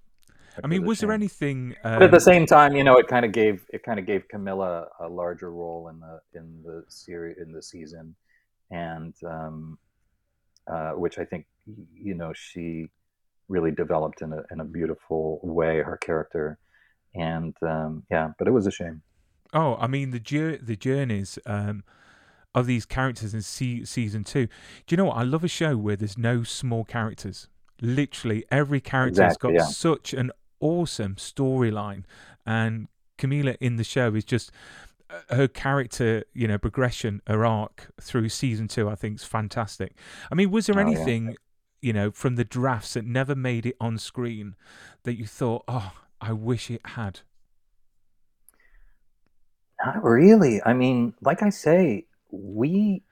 I 0.62 0.66
mean, 0.66 0.84
was 0.84 1.00
there 1.00 1.12
anything? 1.12 1.76
But 1.82 2.02
at 2.02 2.10
the 2.10 2.16
um, 2.16 2.20
same 2.20 2.46
time, 2.46 2.74
you 2.74 2.84
know, 2.84 2.96
it 2.96 3.08
kind 3.08 3.24
of 3.24 3.32
gave 3.32 3.64
it 3.70 3.82
kind 3.82 3.98
of 3.98 4.06
gave 4.06 4.24
Camila 4.32 4.86
a 5.00 5.08
larger 5.08 5.50
role 5.50 5.88
in 5.88 6.00
the 6.00 6.20
in 6.38 6.62
the 6.64 6.84
series 6.88 7.36
in 7.40 7.52
the 7.52 7.62
season, 7.62 8.14
and 8.70 9.14
um, 9.24 9.78
uh, 10.66 10.92
which 10.92 11.18
I 11.18 11.24
think 11.24 11.46
you 11.94 12.14
know 12.14 12.32
she 12.34 12.88
really 13.48 13.70
developed 13.70 14.22
in 14.22 14.32
a 14.32 14.42
in 14.50 14.60
a 14.60 14.64
beautiful 14.64 15.40
way 15.42 15.78
her 15.78 15.96
character, 15.96 16.58
and 17.14 17.54
um, 17.62 18.04
yeah, 18.10 18.30
but 18.38 18.48
it 18.48 18.52
was 18.52 18.66
a 18.66 18.70
shame. 18.70 19.02
Oh, 19.52 19.76
I 19.80 19.86
mean 19.86 20.10
the 20.10 20.58
the 20.62 20.76
journeys 20.76 21.38
um, 21.46 21.84
of 22.54 22.66
these 22.66 22.86
characters 22.86 23.34
in 23.34 23.42
se- 23.42 23.84
season 23.84 24.24
two. 24.24 24.46
Do 24.86 24.92
you 24.92 24.96
know 24.96 25.06
what? 25.06 25.16
I 25.16 25.22
love 25.22 25.44
a 25.44 25.48
show 25.48 25.76
where 25.76 25.96
there's 25.96 26.18
no 26.18 26.42
small 26.42 26.84
characters. 26.84 27.48
Literally 27.80 28.44
every 28.50 28.80
character 28.80 29.24
Exactly, 29.24 29.54
has 29.54 29.62
got 29.62 29.68
yeah. 29.68 29.72
such 29.72 30.12
an 30.12 30.30
awesome 30.60 31.16
storyline, 31.16 32.04
and 32.46 32.88
Camila 33.18 33.56
in 33.60 33.76
the 33.76 33.84
show 33.84 34.14
is 34.14 34.24
just 34.24 34.50
uh, 35.10 35.34
her 35.34 35.48
character, 35.48 36.24
you 36.34 36.46
know, 36.48 36.58
progression, 36.58 37.20
her 37.26 37.44
arc 37.44 37.90
through 38.00 38.28
season 38.28 38.68
two. 38.68 38.88
I 38.88 38.94
think 38.94 39.16
is 39.16 39.24
fantastic. 39.24 39.94
I 40.30 40.34
mean, 40.34 40.50
was 40.50 40.66
there 40.66 40.78
Oh, 40.78 40.86
yeah. 40.86 40.86
anything, 40.86 41.36
you 41.82 41.92
know, 41.92 42.10
from 42.10 42.36
the 42.36 42.44
drafts 42.44 42.94
that 42.94 43.04
never 43.04 43.34
made 43.34 43.66
it 43.66 43.76
on 43.80 43.98
screen 43.98 44.54
that 45.04 45.18
you 45.18 45.26
thought, 45.26 45.64
oh, 45.68 45.92
I 46.20 46.32
wish 46.32 46.70
it 46.70 46.80
had? 46.84 47.20
Not 49.84 50.02
really. 50.04 50.60
I 50.64 50.74
mean, 50.74 51.14
like 51.22 51.42
I 51.42 51.48
say, 51.50 52.06
we 52.30 53.02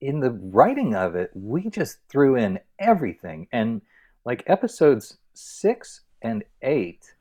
in 0.00 0.20
the 0.20 0.30
writing 0.30 0.94
of 0.94 1.14
it, 1.14 1.30
we 1.34 1.68
just 1.70 1.98
threw 2.08 2.36
in 2.36 2.58
everything. 2.78 3.48
And 3.52 3.82
like 4.24 4.42
episodes 4.46 5.18
six 5.34 6.02
and 6.26 6.44
eight 6.62 7.14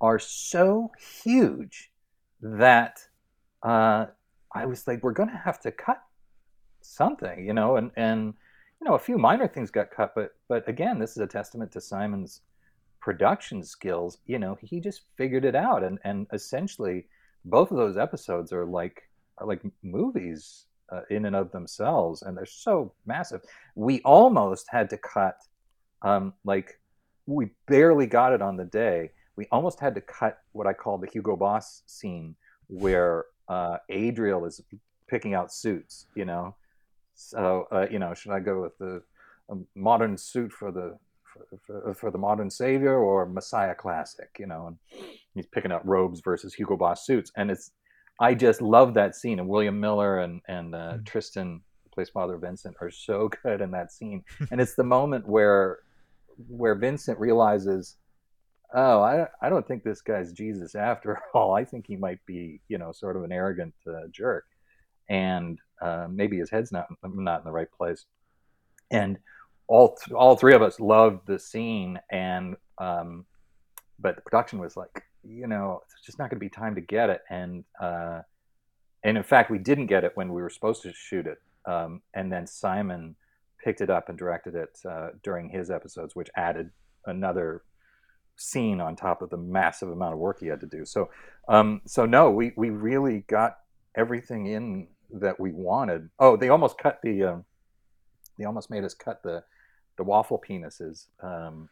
are 0.00 0.18
so 0.18 0.90
huge 1.22 1.90
that 2.40 3.00
uh, 3.62 4.06
I 4.54 4.66
was 4.66 4.86
like, 4.86 5.02
we're 5.02 5.12
gonna 5.12 5.42
have 5.44 5.60
to 5.60 5.72
cut 5.72 6.02
something, 6.80 7.44
you 7.44 7.54
know, 7.54 7.76
and 7.76 7.90
and 7.96 8.34
you 8.80 8.88
know, 8.88 8.94
a 8.94 8.98
few 9.08 9.18
minor 9.18 9.46
things 9.48 9.70
got 9.70 9.90
cut, 9.90 10.12
but 10.14 10.30
but 10.48 10.68
again, 10.68 10.98
this 10.98 11.12
is 11.12 11.18
a 11.18 11.26
testament 11.26 11.72
to 11.72 11.80
Simon's 11.80 12.40
production 13.00 13.62
skills. 13.62 14.18
You 14.26 14.38
know, 14.38 14.58
he 14.60 14.80
just 14.80 15.02
figured 15.16 15.44
it 15.44 15.54
out, 15.54 15.82
and 15.84 15.98
and 16.04 16.26
essentially, 16.32 17.06
both 17.44 17.70
of 17.70 17.76
those 17.76 17.96
episodes 17.96 18.52
are 18.52 18.66
like 18.66 19.02
are 19.38 19.46
like 19.46 19.62
movies 19.82 20.66
uh, 20.92 21.02
in 21.10 21.24
and 21.24 21.36
of 21.36 21.50
themselves, 21.52 22.22
and 22.22 22.36
they're 22.36 22.46
so 22.46 22.92
massive. 23.06 23.40
We 23.74 24.00
almost 24.02 24.66
had 24.68 24.90
to 24.90 24.98
cut, 24.98 25.38
um, 26.02 26.34
like, 26.44 26.78
we 27.26 27.50
barely 27.66 28.06
got 28.06 28.32
it 28.32 28.42
on 28.42 28.56
the 28.56 28.64
day. 28.64 29.10
We 29.36 29.46
almost 29.50 29.80
had 29.80 29.94
to 29.94 30.00
cut 30.00 30.38
what 30.52 30.66
I 30.66 30.72
call 30.72 30.98
the 30.98 31.06
Hugo 31.06 31.36
Boss 31.36 31.82
scene, 31.86 32.34
where 32.68 33.24
uh, 33.48 33.78
Adriel 33.88 34.44
is 34.44 34.60
picking 35.08 35.34
out 35.34 35.52
suits. 35.52 36.06
You 36.14 36.24
know, 36.24 36.54
so 37.14 37.66
uh, 37.72 37.86
you 37.90 37.98
know, 37.98 38.14
should 38.14 38.32
I 38.32 38.40
go 38.40 38.62
with 38.62 38.76
the 38.78 39.02
um, 39.50 39.66
modern 39.74 40.16
suit 40.16 40.52
for 40.52 40.70
the 40.72 40.98
for, 41.24 41.46
for, 41.66 41.94
for 41.94 42.10
the 42.10 42.18
modern 42.18 42.50
savior 42.50 42.98
or 42.98 43.26
Messiah 43.26 43.74
classic? 43.74 44.36
You 44.38 44.46
know, 44.46 44.66
and 44.68 44.76
he's 45.34 45.46
picking 45.46 45.72
out 45.72 45.86
robes 45.86 46.20
versus 46.20 46.52
Hugo 46.54 46.76
Boss 46.76 47.06
suits, 47.06 47.32
and 47.36 47.50
it's 47.50 47.70
I 48.20 48.34
just 48.34 48.60
love 48.60 48.94
that 48.94 49.16
scene. 49.16 49.38
And 49.38 49.48
William 49.48 49.80
Miller 49.80 50.18
and 50.20 50.40
and 50.48 50.74
uh, 50.74 50.78
Mm. 50.98 51.06
Tristan, 51.06 51.60
plays 51.94 52.10
Father 52.10 52.36
Vincent, 52.36 52.76
are 52.80 52.90
so 52.90 53.30
good 53.42 53.60
in 53.62 53.70
that 53.70 53.92
scene. 53.92 54.24
and 54.50 54.60
it's 54.60 54.74
the 54.74 54.84
moment 54.84 55.26
where 55.26 55.78
where 56.48 56.74
Vincent 56.74 57.18
realizes, 57.18 57.96
oh, 58.74 59.00
I 59.00 59.26
I 59.40 59.48
don't 59.48 59.66
think 59.66 59.84
this 59.84 60.00
guy's 60.00 60.32
Jesus 60.32 60.74
after 60.74 61.20
all. 61.34 61.54
I 61.54 61.64
think 61.64 61.86
he 61.86 61.96
might 61.96 62.24
be 62.26 62.60
you 62.68 62.78
know 62.78 62.92
sort 62.92 63.16
of 63.16 63.24
an 63.24 63.32
arrogant 63.32 63.74
uh, 63.88 64.08
jerk, 64.10 64.44
and 65.08 65.58
uh, 65.80 66.06
maybe 66.10 66.38
his 66.38 66.50
head's 66.50 66.72
not 66.72 66.86
not 67.02 67.40
in 67.40 67.44
the 67.44 67.52
right 67.52 67.70
place. 67.70 68.04
And 68.90 69.18
all 69.68 69.96
th- 69.96 70.14
all 70.14 70.36
three 70.36 70.54
of 70.54 70.62
us 70.62 70.80
loved 70.80 71.26
the 71.26 71.38
scene, 71.38 71.98
and 72.10 72.56
um, 72.78 73.24
but 73.98 74.16
the 74.16 74.22
production 74.22 74.58
was 74.58 74.76
like, 74.76 75.02
you 75.22 75.46
know, 75.46 75.80
it's 75.84 76.04
just 76.04 76.18
not 76.18 76.30
going 76.30 76.38
to 76.38 76.44
be 76.44 76.50
time 76.50 76.74
to 76.74 76.80
get 76.80 77.10
it, 77.10 77.22
and 77.30 77.64
uh, 77.80 78.20
and 79.04 79.16
in 79.16 79.22
fact, 79.22 79.50
we 79.50 79.58
didn't 79.58 79.86
get 79.86 80.04
it 80.04 80.12
when 80.14 80.32
we 80.32 80.42
were 80.42 80.50
supposed 80.50 80.82
to 80.82 80.92
shoot 80.92 81.26
it, 81.26 81.38
um, 81.66 82.02
and 82.14 82.30
then 82.32 82.46
Simon 82.46 83.16
picked 83.62 83.80
it 83.80 83.90
up 83.90 84.08
and 84.08 84.18
directed 84.18 84.54
it 84.54 84.78
uh, 84.88 85.08
during 85.22 85.48
his 85.48 85.70
episodes, 85.70 86.14
which 86.14 86.28
added 86.36 86.70
another 87.06 87.62
scene 88.36 88.80
on 88.80 88.96
top 88.96 89.22
of 89.22 89.30
the 89.30 89.36
massive 89.36 89.88
amount 89.88 90.14
of 90.14 90.18
work 90.18 90.40
he 90.40 90.46
had 90.46 90.60
to 90.60 90.66
do. 90.66 90.84
So, 90.84 91.10
um, 91.48 91.80
so 91.86 92.06
no, 92.06 92.30
we 92.30 92.52
we 92.56 92.70
really 92.70 93.24
got 93.28 93.58
everything 93.96 94.46
in 94.46 94.88
that 95.10 95.38
we 95.38 95.52
wanted. 95.52 96.08
Oh, 96.18 96.36
they 96.36 96.48
almost 96.48 96.78
cut 96.78 97.00
the, 97.02 97.24
um, 97.24 97.44
they 98.38 98.44
almost 98.44 98.70
made 98.70 98.84
us 98.84 98.94
cut 98.94 99.22
the, 99.22 99.44
the 99.96 100.04
waffle 100.04 100.42
penises. 100.46 101.06
Um, 101.22 101.68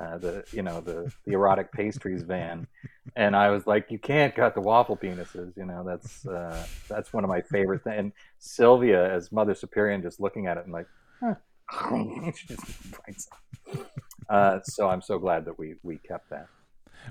uh, 0.00 0.16
the 0.16 0.44
you 0.52 0.62
know 0.62 0.80
the 0.80 1.12
the 1.26 1.32
erotic 1.32 1.70
pastries 1.76 2.22
van, 2.22 2.66
and 3.14 3.36
I 3.36 3.50
was 3.50 3.66
like, 3.66 3.90
you 3.90 3.98
can't 3.98 4.34
cut 4.34 4.54
the 4.54 4.60
waffle 4.60 4.96
penises. 4.96 5.54
You 5.56 5.66
know 5.66 5.84
that's 5.84 6.26
uh, 6.26 6.66
that's 6.88 7.12
one 7.12 7.24
of 7.24 7.30
my 7.30 7.42
favorite 7.42 7.84
things. 7.84 7.98
And 7.98 8.12
Sylvia 8.38 9.12
as 9.12 9.30
Mother 9.30 9.54
Superior 9.54 9.98
just 9.98 10.18
looking 10.18 10.46
at 10.46 10.56
it 10.56 10.64
and 10.64 10.72
like, 10.72 10.86
huh. 11.22 11.34
She 12.36 12.46
just 12.48 12.92
bites 13.06 13.28
it. 13.72 13.86
uh, 14.28 14.60
so 14.64 14.88
I'm 14.88 15.02
so 15.02 15.18
glad 15.18 15.44
that 15.46 15.58
we 15.58 15.74
we 15.82 15.98
kept 15.98 16.30
that. 16.30 16.48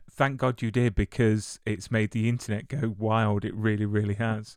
Thank 0.09 0.37
God 0.37 0.61
you 0.61 0.71
did 0.71 0.95
because 0.95 1.59
it's 1.65 1.91
made 1.91 2.11
the 2.11 2.29
internet 2.29 2.67
go 2.67 2.95
wild. 2.97 3.43
It 3.43 3.53
really, 3.53 3.85
really 3.85 4.13
has. 4.15 4.55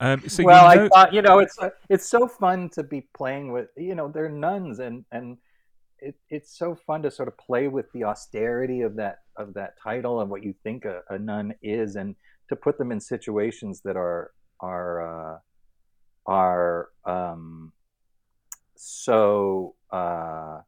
Um, 0.00 0.28
so 0.28 0.42
well, 0.42 0.70
you 0.70 0.76
know, 0.76 0.84
I 0.84 0.88
thought 0.88 1.12
you 1.12 1.22
know 1.22 1.38
it's 1.38 1.58
it's 1.88 2.08
so 2.08 2.26
fun 2.26 2.68
to 2.70 2.82
be 2.82 3.06
playing 3.14 3.52
with 3.52 3.68
you 3.76 3.94
know 3.94 4.08
they're 4.08 4.28
nuns 4.28 4.78
and 4.78 5.04
and 5.12 5.38
it, 5.98 6.16
it's 6.30 6.58
so 6.58 6.74
fun 6.74 7.02
to 7.02 7.10
sort 7.10 7.28
of 7.28 7.38
play 7.38 7.68
with 7.68 7.90
the 7.92 8.04
austerity 8.04 8.82
of 8.82 8.96
that 8.96 9.18
of 9.36 9.54
that 9.54 9.74
title 9.80 10.20
and 10.20 10.30
what 10.30 10.42
you 10.42 10.54
think 10.64 10.84
a, 10.84 11.02
a 11.10 11.18
nun 11.18 11.54
is 11.62 11.96
and 11.96 12.16
to 12.48 12.56
put 12.56 12.76
them 12.76 12.90
in 12.90 13.00
situations 13.00 13.80
that 13.82 13.96
are 13.96 14.32
are 14.60 15.34
uh, 15.34 15.38
are 16.26 16.88
um, 17.04 17.72
so 18.84 19.74
uh, 19.92 20.60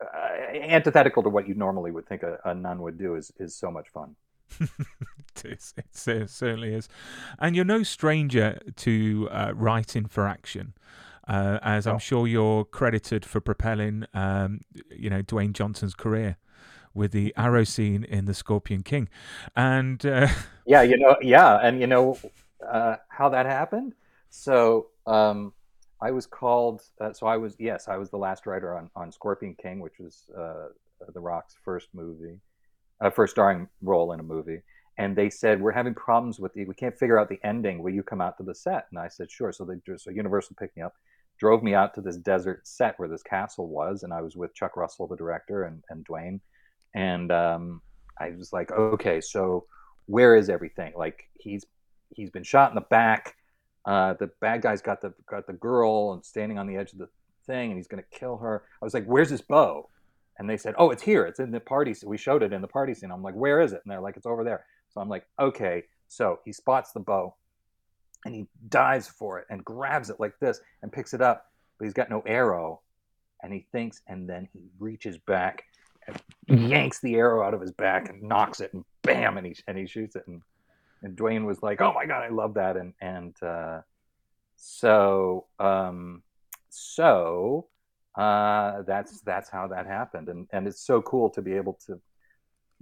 uh, 0.00 0.28
antithetical 0.54 1.22
to 1.24 1.28
what 1.28 1.48
you 1.48 1.54
normally 1.54 1.90
would 1.90 2.06
think 2.06 2.22
a, 2.22 2.38
a 2.44 2.54
nun 2.54 2.80
would 2.82 2.96
do 2.96 3.16
is 3.16 3.32
is 3.38 3.56
so 3.56 3.70
much 3.70 3.88
fun. 3.88 4.14
it, 5.44 6.28
certainly 6.28 6.74
is. 6.74 6.88
And 7.40 7.56
you're 7.56 7.64
no 7.64 7.82
stranger 7.82 8.60
to 8.76 9.28
uh, 9.32 9.52
writing 9.54 10.06
for 10.06 10.28
action. 10.28 10.74
Uh, 11.26 11.58
as 11.62 11.86
I'm 11.86 11.98
sure 11.98 12.26
you're 12.26 12.64
credited 12.64 13.24
for 13.24 13.40
propelling, 13.40 14.04
um, 14.12 14.60
you 14.90 15.08
know, 15.08 15.22
Dwayne 15.22 15.52
Johnson's 15.52 15.94
career 15.94 16.36
with 16.94 17.12
the 17.12 17.32
arrow 17.36 17.64
scene 17.64 18.04
in 18.04 18.26
The 18.26 18.34
Scorpion 18.34 18.82
King, 18.82 19.08
and 19.56 20.04
uh, 20.04 20.28
Yeah, 20.66 20.82
you 20.82 20.98
know, 20.98 21.16
yeah, 21.22 21.58
and 21.62 21.80
you 21.80 21.86
know 21.86 22.18
uh, 22.68 22.96
how 23.08 23.28
that 23.30 23.46
happened. 23.46 23.94
So 24.30 24.88
um, 25.06 25.52
I 26.02 26.10
was 26.10 26.26
called. 26.26 26.82
Uh, 27.00 27.12
so 27.12 27.26
I 27.26 27.36
was 27.36 27.56
yes, 27.58 27.88
I 27.88 27.96
was 27.96 28.10
the 28.10 28.16
last 28.16 28.46
writer 28.46 28.76
on 28.76 28.90
on 28.96 29.12
Scorpion 29.12 29.54
King, 29.60 29.80
which 29.80 29.98
was 30.00 30.24
uh, 30.36 30.68
The 31.12 31.20
Rock's 31.20 31.54
first 31.64 31.88
movie, 31.94 32.40
uh, 33.00 33.10
first 33.10 33.32
starring 33.32 33.68
role 33.82 34.12
in 34.12 34.20
a 34.20 34.24
movie. 34.24 34.60
And 34.98 35.16
they 35.16 35.30
said 35.30 35.60
we're 35.60 35.72
having 35.72 35.94
problems 35.94 36.38
with 36.38 36.52
the. 36.52 36.64
We 36.66 36.74
can't 36.74 36.98
figure 36.98 37.18
out 37.18 37.28
the 37.28 37.40
ending. 37.44 37.82
Will 37.82 37.94
you 37.94 38.02
come 38.02 38.20
out 38.20 38.36
to 38.38 38.42
the 38.42 38.54
set? 38.54 38.86
And 38.90 38.98
I 38.98 39.08
said 39.08 39.30
sure. 39.30 39.52
So 39.52 39.64
they 39.64 39.96
so 39.96 40.10
Universal 40.10 40.56
picked 40.58 40.76
me 40.76 40.82
up, 40.82 40.94
drove 41.38 41.62
me 41.62 41.74
out 41.74 41.94
to 41.94 42.00
this 42.00 42.16
desert 42.16 42.66
set 42.66 42.98
where 42.98 43.08
this 43.08 43.22
castle 43.22 43.68
was, 43.68 44.02
and 44.02 44.12
I 44.12 44.20
was 44.20 44.36
with 44.36 44.54
Chuck 44.54 44.76
Russell, 44.76 45.06
the 45.06 45.16
director, 45.16 45.64
and 45.64 45.82
and 45.88 46.04
Dwayne, 46.04 46.40
and 46.94 47.30
um, 47.32 47.80
I 48.18 48.30
was 48.30 48.52
like, 48.52 48.70
okay, 48.72 49.20
so 49.20 49.66
where 50.06 50.36
is 50.36 50.50
everything? 50.50 50.92
Like 50.96 51.24
he's 51.38 51.64
he's 52.10 52.30
been 52.30 52.42
shot 52.42 52.70
in 52.70 52.74
the 52.74 52.82
back. 52.82 53.36
Uh, 53.84 54.14
the 54.14 54.28
bad 54.40 54.62
guy's 54.62 54.80
got 54.80 55.00
the 55.00 55.12
got 55.26 55.46
the 55.46 55.52
girl 55.52 56.12
and 56.12 56.24
standing 56.24 56.58
on 56.58 56.66
the 56.66 56.76
edge 56.76 56.92
of 56.92 56.98
the 56.98 57.08
thing, 57.46 57.70
and 57.70 57.78
he's 57.78 57.88
gonna 57.88 58.02
kill 58.10 58.36
her. 58.38 58.62
I 58.80 58.84
was 58.84 58.94
like, 58.94 59.04
"Where's 59.06 59.30
his 59.30 59.42
bow?" 59.42 59.88
And 60.38 60.48
they 60.48 60.56
said, 60.56 60.74
"Oh, 60.78 60.90
it's 60.90 61.02
here. 61.02 61.24
It's 61.26 61.40
in 61.40 61.50
the 61.50 61.60
party. 61.60 61.94
scene. 61.94 62.08
We 62.08 62.16
showed 62.16 62.42
it 62.42 62.52
in 62.52 62.62
the 62.62 62.68
party 62.68 62.94
scene." 62.94 63.10
I'm 63.10 63.22
like, 63.22 63.34
"Where 63.34 63.60
is 63.60 63.72
it?" 63.72 63.82
And 63.84 63.90
they're 63.90 64.00
like, 64.00 64.16
"It's 64.16 64.26
over 64.26 64.44
there." 64.44 64.64
So 64.90 65.00
I'm 65.00 65.08
like, 65.08 65.26
"Okay." 65.38 65.84
So 66.08 66.40
he 66.44 66.52
spots 66.52 66.92
the 66.92 67.00
bow, 67.00 67.34
and 68.24 68.34
he 68.34 68.46
dives 68.68 69.08
for 69.08 69.38
it 69.38 69.46
and 69.50 69.64
grabs 69.64 70.10
it 70.10 70.20
like 70.20 70.38
this 70.38 70.60
and 70.82 70.92
picks 70.92 71.14
it 71.14 71.20
up, 71.20 71.50
but 71.78 71.84
he's 71.84 71.94
got 71.94 72.10
no 72.10 72.20
arrow, 72.20 72.82
and 73.42 73.52
he 73.52 73.66
thinks, 73.72 74.02
and 74.06 74.28
then 74.28 74.48
he 74.52 74.60
reaches 74.78 75.18
back 75.18 75.64
and 76.06 76.20
yanks 76.68 77.00
the 77.00 77.14
arrow 77.14 77.42
out 77.42 77.54
of 77.54 77.60
his 77.60 77.72
back 77.72 78.08
and 78.08 78.22
nocks 78.22 78.60
it, 78.60 78.72
and 78.74 78.84
bam, 79.02 79.38
and 79.38 79.46
he 79.46 79.56
and 79.66 79.78
he 79.78 79.86
shoots 79.86 80.16
it, 80.16 80.26
and 80.26 80.42
and 81.02 81.16
Dwayne 81.16 81.44
was 81.44 81.62
like, 81.62 81.80
"Oh 81.80 81.92
my 81.92 82.06
god, 82.06 82.22
I 82.22 82.28
love 82.28 82.54
that," 82.54 82.76
and 82.76 82.94
and 83.00 83.34
uh, 83.42 83.80
so 84.56 85.46
um, 85.58 86.22
so 86.70 87.68
uh, 88.16 88.82
that's 88.82 89.20
that's 89.22 89.50
how 89.50 89.68
that 89.68 89.86
happened, 89.86 90.28
and 90.28 90.46
and 90.52 90.66
it's 90.66 90.84
so 90.86 91.02
cool 91.02 91.30
to 91.30 91.42
be 91.42 91.54
able 91.54 91.78
to 91.86 92.00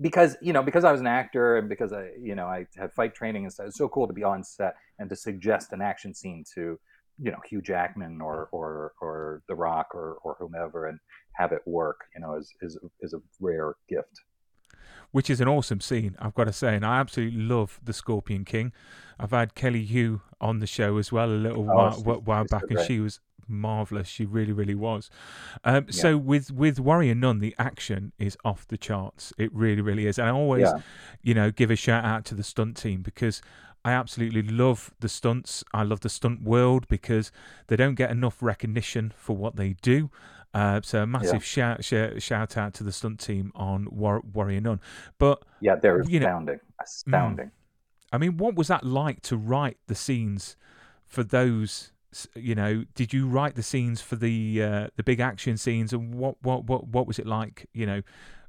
because 0.01 0.37
you 0.41 0.53
know 0.53 0.63
because 0.63 0.85
I 0.85 0.93
was 0.93 1.01
an 1.01 1.07
actor 1.07 1.57
and 1.57 1.69
because 1.69 1.93
I 1.93 2.11
you 2.21 2.35
know 2.35 2.47
I 2.47 2.67
had 2.77 2.93
fight 2.93 3.15
training 3.15 3.45
and 3.45 3.53
stuff. 3.53 3.67
It's 3.67 3.79
so 3.79 3.89
cool 3.89 4.07
to 4.07 4.13
be 4.13 4.25
on 4.25 4.43
set 4.43 4.75
and 4.99 5.09
to 5.11 5.17
suggest 5.17 5.73
an 5.73 5.83
action 5.83 6.15
scene 6.15 6.45
to 6.55 6.79
you 7.23 7.31
know 7.31 7.39
Hugh 7.49 7.63
Jackman 7.63 8.21
or 8.21 8.49
or 8.53 8.93
or 9.01 9.43
The 9.49 9.55
Rock 9.55 9.95
or 9.95 10.19
or 10.25 10.37
whomever 10.39 10.87
and 10.87 10.99
have 11.35 11.53
it 11.53 11.63
work. 11.67 12.01
You 12.15 12.23
know, 12.23 12.37
is 12.37 12.53
is 12.63 12.79
is 13.01 13.15
a 13.15 13.21
rare 13.41 13.75
gift. 13.89 14.21
Which 15.13 15.29
is 15.29 15.41
an 15.41 15.49
awesome 15.49 15.81
scene, 15.81 16.17
I've 16.21 16.35
got 16.35 16.45
to 16.45 16.53
say, 16.53 16.77
and 16.77 16.87
I 16.87 17.01
absolutely 17.01 17.41
love 17.41 17.81
the 17.83 17.93
Scorpion 17.93 18.45
King. 18.45 18.73
I've 19.19 19.33
had 19.33 19.55
Kelly 19.55 19.85
Hu 19.85 20.21
on 20.41 20.61
the 20.61 20.67
show 20.67 20.99
as 20.99 21.11
well 21.11 21.29
a 21.29 21.35
little 21.35 21.69
oh, 21.69 21.75
while, 21.75 22.21
while 22.21 22.45
back, 22.45 22.63
and 22.71 22.81
she 22.81 23.01
was 23.01 23.19
marvelous. 23.51 24.09
She 24.09 24.25
really, 24.25 24.53
really 24.53 24.75
was. 24.75 25.11
Um, 25.65 25.87
yeah. 25.87 25.93
So 25.93 26.17
with 26.17 26.51
with 26.53 26.79
Warrior 26.79 27.15
Nun, 27.15 27.41
the 27.41 27.55
action 27.59 28.13
is 28.19 28.39
off 28.45 28.67
the 28.69 28.79
charts. 28.79 29.33
It 29.37 29.53
really, 29.53 29.83
really 29.83 30.07
is. 30.07 30.19
And 30.19 30.29
I 30.29 30.33
always, 30.33 30.63
yeah. 30.63 30.81
you 31.23 31.35
know, 31.35 31.51
give 31.51 31.71
a 31.71 31.77
shout 31.77 32.05
out 32.05 32.25
to 32.27 32.35
the 32.35 32.45
stunt 32.45 32.77
team 32.77 33.03
because 33.03 33.43
I 33.85 33.93
absolutely 33.93 34.43
love 34.43 34.93
the 35.01 35.09
stunts. 35.09 35.65
I 35.73 35.83
love 35.83 36.01
the 36.01 36.09
stunt 36.09 36.43
world 36.43 36.87
because 36.89 37.33
they 37.67 37.77
don't 37.77 37.95
get 37.95 38.11
enough 38.11 38.43
recognition 38.43 39.13
for 39.17 39.37
what 39.37 39.57
they 39.57 39.75
do. 39.83 40.11
Uh, 40.53 40.81
so 40.83 41.03
a 41.03 41.07
massive 41.07 41.35
yeah. 41.35 41.39
shout, 41.39 41.85
shout, 41.85 42.21
shout 42.21 42.57
out 42.57 42.75
to 42.75 42.85
the 42.85 42.91
stunt 42.91 43.21
team 43.21 43.53
on 43.55 43.87
War- 43.91 44.23
Warrior 44.33 44.61
Nun. 44.61 44.81
But 45.19 45.45
yeah, 45.61 45.77
they're 45.77 46.01
astounding, 46.01 46.57
know, 46.57 46.61
astounding. 46.83 47.47
Mm, 47.47 47.51
I 48.13 48.19
mean, 48.19 48.37
what 48.37 48.57
was 48.57 48.69
that 48.69 48.85
like 48.85 49.21
to 49.23 49.37
write 49.37 49.79
the 49.87 49.95
scenes 49.95 50.57
for 51.07 51.23
those? 51.23 51.93
You 52.35 52.57
know, 52.57 52.85
did 52.97 53.13
you 53.13 53.29
write 53.29 53.55
the 53.55 53.63
scenes 53.63 54.01
for 54.01 54.17
the 54.17 54.63
uh, 54.63 54.89
the 54.97 55.05
big 55.05 55.21
action 55.21 55.57
scenes, 55.57 55.93
and 55.93 56.15
what 56.15 56.35
what 56.43 56.65
what 56.65 56.89
what 56.89 57.07
was 57.07 57.21
it 57.21 57.27
like? 57.27 57.67
You 57.73 57.87
know, 57.87 58.03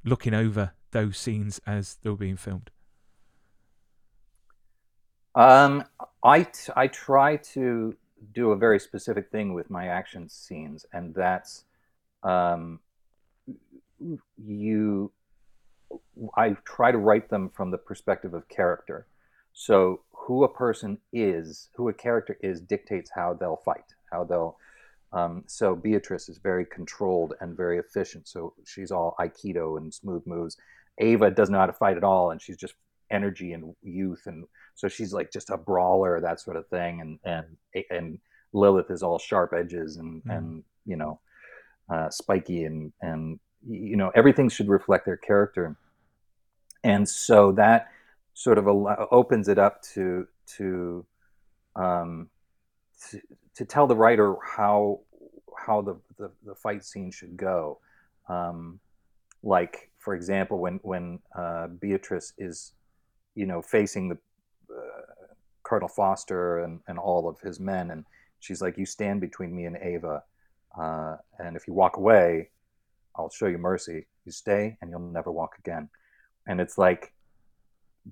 looking 0.04 0.34
over 0.34 0.74
those 0.90 1.18
scenes 1.18 1.62
as 1.68 1.98
they 2.02 2.10
were 2.10 2.16
being 2.16 2.38
filmed. 2.38 2.72
Um, 5.36 5.86
I 6.24 6.44
t- 6.44 6.74
I 6.76 6.88
try 6.88 7.38
to 7.38 7.96
do 8.34 8.52
a 8.52 8.56
very 8.56 8.80
specific 8.80 9.30
thing 9.30 9.54
with 9.54 9.70
my 9.70 9.88
action 9.88 10.28
scenes, 10.28 10.86
and 10.94 11.14
that's 11.14 11.66
um, 12.24 12.80
you. 14.38 15.12
I 16.38 16.56
try 16.64 16.92
to 16.92 16.98
write 16.98 17.30
them 17.30 17.50
from 17.50 17.72
the 17.72 17.78
perspective 17.78 18.34
of 18.34 18.48
character. 18.48 19.08
So 19.54 20.02
who 20.14 20.44
a 20.44 20.54
person 20.54 20.98
is, 21.12 21.70
who 21.76 21.90
a 21.90 21.94
character 21.94 22.38
is, 22.42 22.62
dictates 22.62 23.12
how 23.14 23.34
they'll 23.34 23.62
fight, 23.66 23.94
how 24.12 24.24
they'll. 24.24 24.58
Um, 25.14 25.44
so 25.48 25.76
Beatrice 25.76 26.30
is 26.30 26.38
very 26.38 26.66
controlled 26.66 27.34
and 27.42 27.58
very 27.58 27.78
efficient. 27.78 28.30
So 28.30 28.54
she's 28.66 28.92
all 28.92 29.16
aikido 29.20 29.78
and 29.78 29.94
smooth 29.94 30.24
moves. 30.26 30.56
Ava 31.00 31.32
doesn't 31.32 31.52
know 31.52 31.60
how 31.60 31.66
to 31.66 31.74
fight 31.74 31.98
at 31.98 32.04
all, 32.06 32.32
and 32.32 32.42
she's 32.42 32.56
just 32.56 32.76
energy 33.12 33.54
and 33.54 33.76
youth 33.84 34.24
and 34.26 34.46
so 34.74 34.88
she's 34.88 35.14
like 35.14 35.32
just 35.32 35.50
a 35.50 35.58
brawler 35.58 36.20
that 36.22 36.40
sort 36.40 36.56
of 36.56 36.68
thing 36.68 37.02
and 37.02 37.20
and 37.26 37.86
and 37.90 38.20
lilith 38.54 38.90
is 38.90 39.04
all 39.04 39.20
sharp 39.20 39.54
edges 39.54 39.98
and 39.98 40.24
mm. 40.24 40.38
and 40.38 40.64
you 40.86 40.96
know 40.96 41.20
uh, 41.90 42.10
spiky 42.10 42.66
and 42.66 42.92
and 43.02 43.40
you 43.68 43.96
know 43.96 44.12
everything 44.16 44.50
should 44.50 44.68
reflect 44.68 45.06
their 45.06 45.18
character 45.18 45.76
and 46.84 47.08
so 47.08 47.52
that 47.52 47.90
sort 48.34 48.58
of 48.58 48.68
opens 49.12 49.48
it 49.48 49.60
up 49.60 49.82
to 49.82 50.28
to 50.48 51.06
um 51.76 52.30
to, 53.10 53.22
to 53.56 53.66
tell 53.66 53.88
the 53.88 53.96
writer 53.96 54.36
how 54.44 55.00
how 55.58 55.82
the, 55.82 55.96
the, 56.18 56.32
the 56.46 56.56
fight 56.56 56.84
scene 56.84 57.12
should 57.12 57.38
go 57.38 57.78
um 58.30 58.80
like 59.44 59.92
for 60.00 60.16
example 60.16 60.60
when 60.60 60.80
when 60.84 61.20
uh, 61.38 61.68
beatrice 61.68 62.34
is 62.38 62.74
you 63.36 63.46
know, 63.46 63.62
facing 63.62 64.10
the 64.10 64.18
uh, 64.74 65.02
Cardinal 65.64 65.90
Foster 65.90 66.60
and, 66.60 66.80
and 66.88 66.98
all 66.98 67.28
of 67.30 67.40
his 67.40 67.60
men. 67.60 67.92
And 67.92 68.06
she's 68.40 68.62
like, 68.62 68.78
You 68.78 68.86
stand 68.86 69.22
between 69.22 69.56
me 69.56 69.66
and 69.66 69.78
Ava. 69.78 70.24
Uh, 70.80 71.18
and 71.40 71.56
if 71.56 71.68
you 71.68 71.74
walk 71.74 71.98
away, 71.98 72.50
I'll 73.16 73.30
show 73.30 73.48
you 73.48 73.58
mercy. 73.58 74.08
You 74.26 74.32
stay 74.32 74.78
and 74.82 74.90
you'll 74.90 75.00
never 75.00 75.32
walk 75.32 75.56
again. 75.60 75.90
And 76.48 76.62
it's 76.62 76.78
like 76.78 77.14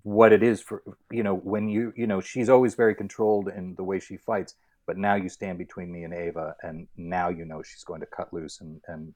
what 0.04 0.32
it 0.32 0.44
is 0.44 0.62
for, 0.62 0.84
you 1.12 1.24
know, 1.24 1.36
when 1.36 1.70
you, 1.70 1.94
you 1.96 2.08
know, 2.08 2.22
she's 2.22 2.50
always 2.50 2.76
very 2.76 2.96
controlled 2.96 3.50
in 3.50 3.76
the 3.76 3.84
way 3.84 4.00
she 4.00 4.18
fights. 4.18 4.56
But 4.86 4.98
now 4.98 5.16
you 5.16 5.30
stand 5.30 5.60
between 5.60 5.92
me 5.92 6.04
and 6.04 6.16
Ava, 6.16 6.56
and 6.64 6.88
now 6.98 7.30
you 7.30 7.46
know 7.46 7.62
she's 7.62 7.84
going 7.84 8.00
to 8.00 8.08
cut 8.08 8.34
loose 8.34 8.60
and, 8.60 8.82
and 8.88 9.14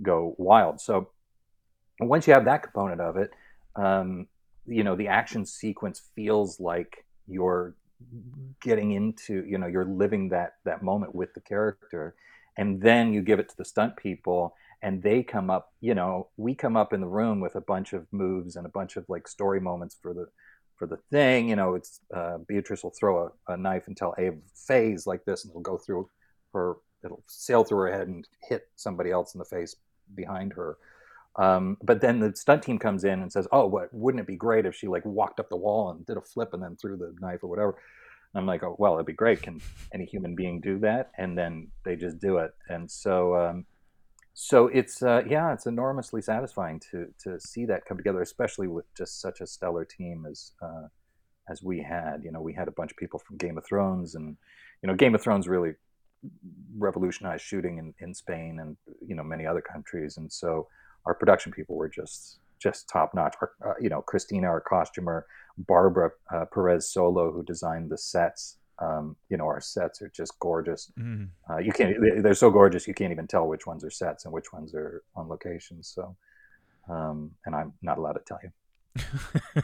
go 0.00 0.36
wild. 0.38 0.80
So 0.80 1.10
once 1.98 2.28
you 2.28 2.34
have 2.34 2.44
that 2.44 2.62
component 2.62 3.00
of 3.00 3.16
it, 3.16 3.32
um, 3.74 4.28
you 4.64 4.84
know 4.84 4.94
the 4.94 5.08
action 5.08 5.44
sequence 5.44 6.02
feels 6.14 6.60
like 6.60 7.04
you're 7.26 7.74
getting 8.62 8.92
into 8.92 9.44
you 9.44 9.58
know 9.58 9.66
you're 9.66 9.84
living 9.84 10.28
that 10.28 10.54
that 10.64 10.82
moment 10.82 11.14
with 11.14 11.34
the 11.34 11.40
character 11.40 12.14
and 12.58 12.82
then 12.82 13.14
you 13.14 13.22
give 13.22 13.38
it 13.38 13.48
to 13.48 13.56
the 13.56 13.64
stunt 13.64 13.96
people 13.96 14.54
and 14.82 15.02
they 15.02 15.22
come 15.22 15.50
up 15.50 15.72
you 15.80 15.94
know 15.94 16.28
we 16.36 16.54
come 16.54 16.76
up 16.76 16.92
in 16.92 17.00
the 17.00 17.06
room 17.06 17.40
with 17.40 17.54
a 17.56 17.60
bunch 17.62 17.94
of 17.94 18.06
moves 18.12 18.56
and 18.56 18.66
a 18.66 18.70
bunch 18.70 18.96
of 18.96 19.06
like 19.08 19.26
story 19.26 19.60
moments 19.60 19.96
for 20.02 20.12
the 20.12 20.26
for 20.76 20.86
the 20.86 20.98
thing 21.10 21.48
you 21.48 21.56
know 21.56 21.74
it's 21.74 22.00
uh, 22.14 22.38
beatrice 22.46 22.82
will 22.82 22.94
throw 22.98 23.32
a, 23.48 23.52
a 23.54 23.56
knife 23.56 23.86
and 23.86 23.96
tell 23.96 24.14
a 24.18 24.30
phase 24.54 25.06
like 25.06 25.24
this 25.24 25.44
and 25.44 25.50
it'll 25.50 25.62
go 25.62 25.78
through 25.78 26.08
her 26.52 26.76
it'll 27.04 27.24
sail 27.28 27.64
through 27.64 27.78
her 27.78 27.92
head 27.92 28.08
and 28.08 28.28
hit 28.48 28.68
somebody 28.76 29.10
else 29.10 29.34
in 29.34 29.38
the 29.38 29.44
face 29.44 29.76
behind 30.14 30.52
her 30.52 30.76
um, 31.38 31.76
but 31.82 32.00
then 32.00 32.18
the 32.18 32.34
stunt 32.34 32.64
team 32.64 32.78
comes 32.80 33.04
in 33.04 33.22
and 33.22 33.32
says, 33.32 33.46
"Oh, 33.52 33.66
what 33.66 33.94
wouldn't 33.94 34.20
it 34.20 34.26
be 34.26 34.36
great 34.36 34.66
if 34.66 34.74
she 34.74 34.88
like 34.88 35.04
walked 35.04 35.38
up 35.38 35.48
the 35.48 35.56
wall 35.56 35.90
and 35.90 36.04
did 36.04 36.16
a 36.16 36.20
flip 36.20 36.52
and 36.52 36.62
then 36.62 36.76
threw 36.76 36.96
the 36.96 37.14
knife 37.20 37.44
or 37.44 37.46
whatever?" 37.48 37.76
I'm 38.34 38.46
like, 38.46 38.62
"Oh, 38.62 38.76
well, 38.78 38.94
it'd 38.94 39.06
be 39.06 39.12
great. 39.12 39.42
Can 39.42 39.60
any 39.92 40.04
human 40.04 40.34
being 40.34 40.60
do 40.60 40.78
that?" 40.80 41.10
And 41.16 41.36
then 41.36 41.68
they 41.84 41.96
just 41.96 42.18
do 42.18 42.38
it. 42.38 42.52
And 42.68 42.90
so, 42.90 43.36
um, 43.36 43.66
so 44.34 44.68
it's 44.68 45.02
uh, 45.02 45.22
yeah, 45.28 45.52
it's 45.52 45.66
enormously 45.66 46.22
satisfying 46.22 46.80
to 46.90 47.08
to 47.24 47.40
see 47.40 47.64
that 47.66 47.84
come 47.86 47.96
together, 47.96 48.22
especially 48.22 48.68
with 48.68 48.84
just 48.94 49.20
such 49.20 49.40
a 49.40 49.46
stellar 49.46 49.84
team 49.84 50.26
as 50.30 50.52
uh, 50.62 50.88
as 51.50 51.62
we 51.62 51.82
had. 51.82 52.22
You 52.22 52.32
know, 52.32 52.40
we 52.40 52.52
had 52.54 52.68
a 52.68 52.72
bunch 52.72 52.90
of 52.90 52.96
people 52.96 53.18
from 53.18 53.36
Game 53.36 53.58
of 53.58 53.64
Thrones, 53.66 54.14
and 54.14 54.36
you 54.82 54.86
know, 54.86 54.94
Game 54.94 55.14
of 55.14 55.22
Thrones 55.22 55.48
really 55.48 55.72
revolutionized 56.76 57.44
shooting 57.44 57.78
in, 57.78 57.94
in 58.00 58.14
Spain 58.14 58.58
and 58.60 58.76
you 59.06 59.14
know 59.14 59.24
many 59.24 59.46
other 59.46 59.60
countries, 59.60 60.16
and 60.16 60.32
so 60.32 60.68
our 61.06 61.14
production 61.14 61.52
people 61.52 61.76
were 61.76 61.88
just 61.88 62.38
just 62.58 62.88
top 62.88 63.14
notch. 63.14 63.34
uh, 63.42 63.74
you 63.80 63.88
know, 63.88 64.02
Christina, 64.02 64.46
our 64.46 64.60
costumer, 64.60 65.26
Barbara 65.56 66.10
uh, 66.32 66.44
Perez 66.46 66.90
Solo, 66.90 67.32
who 67.32 67.42
designed 67.42 67.90
the 67.90 67.98
sets. 67.98 68.56
Um, 68.80 69.16
you 69.28 69.36
know, 69.36 69.46
our 69.46 69.60
sets 69.60 70.00
are 70.02 70.10
just 70.14 70.38
gorgeous. 70.38 70.92
Mm. 70.98 71.28
Uh, 71.50 71.58
you 71.58 71.72
can't; 71.72 71.96
they're 72.22 72.34
so 72.34 72.50
gorgeous 72.50 72.86
you 72.86 72.94
can't 72.94 73.12
even 73.12 73.26
tell 73.26 73.46
which 73.48 73.66
ones 73.66 73.84
are 73.84 73.90
sets 73.90 74.24
and 74.24 74.32
which 74.32 74.52
ones 74.52 74.72
are 74.74 75.02
on 75.16 75.28
location. 75.28 75.82
So, 75.82 76.16
um, 76.88 77.32
and 77.44 77.56
I'm 77.56 77.72
not 77.82 77.98
allowed 77.98 78.12
to 78.12 78.20
tell 78.26 78.38
you. 78.42 78.52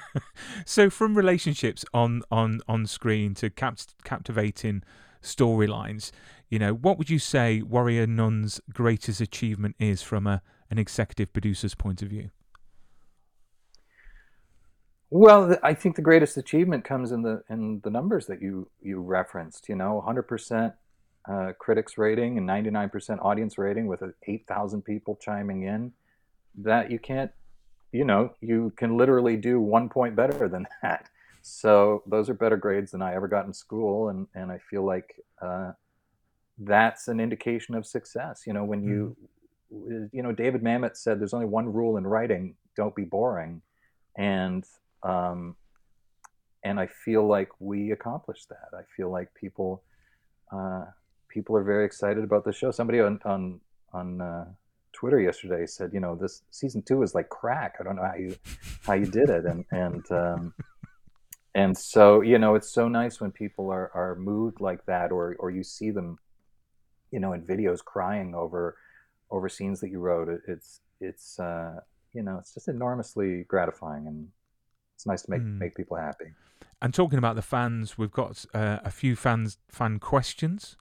so, 0.66 0.90
from 0.90 1.16
relationships 1.16 1.84
on 1.94 2.22
on 2.30 2.60
on 2.66 2.86
screen 2.86 3.34
to 3.34 3.50
cap- 3.50 3.78
captivating 4.02 4.82
storylines, 5.22 6.10
you 6.48 6.58
know, 6.58 6.74
what 6.74 6.98
would 6.98 7.10
you 7.10 7.18
say 7.18 7.62
Warrior 7.62 8.06
Nun's 8.06 8.60
greatest 8.72 9.20
achievement 9.20 9.76
is 9.78 10.02
from 10.02 10.26
a 10.26 10.42
an 10.70 10.78
executive 10.78 11.32
producer's 11.32 11.74
point 11.74 12.02
of 12.02 12.08
view? 12.08 12.30
Well, 15.10 15.56
I 15.62 15.74
think 15.74 15.96
the 15.96 16.02
greatest 16.02 16.36
achievement 16.36 16.84
comes 16.84 17.12
in 17.12 17.22
the 17.22 17.42
in 17.48 17.80
the 17.84 17.90
numbers 17.90 18.26
that 18.26 18.42
you 18.42 18.68
you 18.82 19.00
referenced. 19.00 19.68
You 19.68 19.76
know, 19.76 20.02
100% 20.06 20.74
uh, 21.30 21.52
critics 21.58 21.96
rating 21.96 22.36
and 22.38 22.48
99% 22.48 23.24
audience 23.24 23.56
rating 23.56 23.86
with 23.86 24.02
8,000 24.26 24.82
people 24.82 25.16
chiming 25.20 25.62
in. 25.62 25.92
That 26.56 26.90
you 26.90 26.98
can't, 26.98 27.30
you 27.92 28.04
know, 28.04 28.34
you 28.40 28.72
can 28.76 28.96
literally 28.96 29.36
do 29.36 29.60
one 29.60 29.88
point 29.88 30.16
better 30.16 30.48
than 30.48 30.66
that. 30.82 31.08
So 31.42 32.02
those 32.06 32.30
are 32.30 32.34
better 32.34 32.56
grades 32.56 32.92
than 32.92 33.02
I 33.02 33.14
ever 33.14 33.28
got 33.28 33.46
in 33.46 33.52
school, 33.52 34.08
and 34.08 34.26
and 34.34 34.50
I 34.50 34.58
feel 34.58 34.84
like 34.84 35.14
uh, 35.42 35.72
that's 36.58 37.08
an 37.08 37.20
indication 37.20 37.74
of 37.74 37.86
success. 37.86 38.44
You 38.46 38.52
know, 38.52 38.64
when 38.64 38.82
you 38.82 39.16
mm 39.20 39.28
you 40.12 40.22
know, 40.22 40.30
David 40.30 40.62
Mamet 40.62 40.96
said 40.96 41.18
there's 41.18 41.34
only 41.34 41.46
one 41.46 41.72
rule 41.72 41.96
in 41.96 42.06
writing: 42.06 42.54
don't 42.76 42.94
be 42.94 43.02
boring, 43.02 43.60
and 44.16 44.64
um, 45.04 45.56
and 46.64 46.80
I 46.80 46.86
feel 46.86 47.26
like 47.26 47.50
we 47.60 47.92
accomplished 47.92 48.48
that. 48.48 48.76
I 48.76 48.82
feel 48.96 49.10
like 49.10 49.32
people 49.34 49.82
uh, 50.50 50.84
people 51.28 51.56
are 51.56 51.64
very 51.64 51.84
excited 51.84 52.24
about 52.24 52.44
the 52.44 52.52
show. 52.52 52.70
Somebody 52.70 53.00
on 53.00 53.20
on 53.24 53.60
on 53.92 54.20
uh, 54.20 54.46
Twitter 54.92 55.20
yesterday 55.20 55.66
said, 55.66 55.92
you 55.92 56.00
know, 56.00 56.16
this 56.16 56.42
season 56.50 56.82
two 56.82 57.02
is 57.02 57.14
like 57.14 57.28
crack. 57.28 57.76
I 57.78 57.84
don't 57.84 57.96
know 57.96 58.04
how 58.04 58.16
you 58.16 58.36
how 58.86 58.94
you 58.94 59.06
did 59.06 59.28
it, 59.28 59.44
and 59.44 59.64
and 59.70 60.10
um, 60.10 60.54
and 61.54 61.76
so 61.76 62.22
you 62.22 62.38
know, 62.38 62.54
it's 62.54 62.72
so 62.72 62.88
nice 62.88 63.20
when 63.20 63.30
people 63.30 63.70
are 63.70 63.90
are 63.94 64.16
moved 64.16 64.60
like 64.60 64.86
that, 64.86 65.12
or 65.12 65.36
or 65.38 65.50
you 65.50 65.62
see 65.62 65.90
them, 65.90 66.18
you 67.10 67.20
know, 67.20 67.32
in 67.32 67.42
videos 67.42 67.84
crying 67.84 68.34
over 68.34 68.76
over 69.30 69.48
scenes 69.48 69.80
that 69.80 69.90
you 69.90 69.98
wrote. 69.98 70.28
It, 70.28 70.40
it's 70.48 70.80
it's 71.00 71.38
uh, 71.38 71.80
you 72.14 72.22
know 72.22 72.38
it's 72.38 72.54
just 72.54 72.68
enormously 72.68 73.44
gratifying, 73.48 74.06
and 74.06 74.28
it's 75.04 75.06
nice 75.06 75.22
to 75.22 75.30
make 75.30 75.42
mm. 75.42 75.58
make 75.58 75.74
people 75.74 75.96
happy. 75.96 76.32
And 76.80 76.94
talking 76.94 77.18
about 77.18 77.36
the 77.36 77.42
fans, 77.42 77.98
we've 77.98 78.10
got 78.10 78.44
uh, 78.54 78.78
a 78.84 78.90
few 78.90 79.16
fans 79.16 79.58
fan 79.68 79.98
questions. 79.98 80.76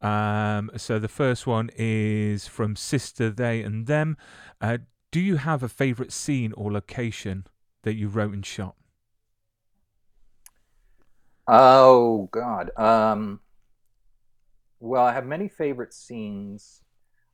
Um, 0.00 0.70
so 0.76 0.98
the 0.98 1.08
first 1.08 1.46
one 1.46 1.70
is 1.76 2.48
from 2.48 2.74
Sister 2.74 3.30
They 3.30 3.62
and 3.62 3.86
Them. 3.86 4.16
Uh, 4.60 4.78
do 5.10 5.20
you 5.20 5.36
have 5.36 5.62
a 5.62 5.68
favorite 5.68 6.12
scene 6.12 6.52
or 6.54 6.72
location 6.72 7.46
that 7.82 7.94
you 7.94 8.08
wrote 8.08 8.32
and 8.32 8.44
shot? 8.44 8.74
Oh 11.46 12.28
God. 12.32 12.70
Um, 12.76 13.40
well, 14.80 15.04
I 15.04 15.12
have 15.12 15.26
many 15.26 15.48
favorite 15.48 15.92
scenes. 15.92 16.82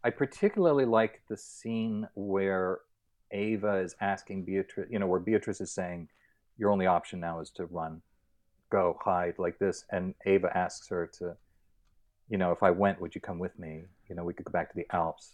I 0.05 0.11
particularly 0.11 0.84
like 0.84 1.22
the 1.28 1.37
scene 1.37 2.09
where 2.14 2.80
Ava 3.30 3.76
is 3.76 3.95
asking 4.01 4.45
Beatrice, 4.45 4.89
you 4.91 4.99
know, 4.99 5.07
where 5.07 5.20
Beatrice 5.20 5.61
is 5.61 5.70
saying, 5.70 6.09
"Your 6.59 6.71
only 6.71 6.87
option 6.87 7.21
now 7.21 7.41
is 7.41 7.51
to 7.51 7.67
run, 7.67 8.03
go 8.71 8.99
hide 9.01 9.39
like 9.39 9.59
this," 9.59 9.85
and 9.91 10.15
Ava 10.25 10.57
asks 10.57 10.89
her 10.89 11.07
to, 11.19 11.37
you 12.29 12.39
know, 12.39 12.53
if 12.53 12.63
I 12.63 12.71
went, 12.71 13.01
would 13.01 13.15
you 13.15 13.21
come 13.21 13.39
with 13.39 13.59
me? 13.59 13.85
You 14.09 14.17
know, 14.17 14.25
we 14.25 14.35
could 14.35 14.47
go 14.47 14.53
back 14.53 14.71
to 14.71 14.77
the 14.77 14.87
Alps, 14.95 15.33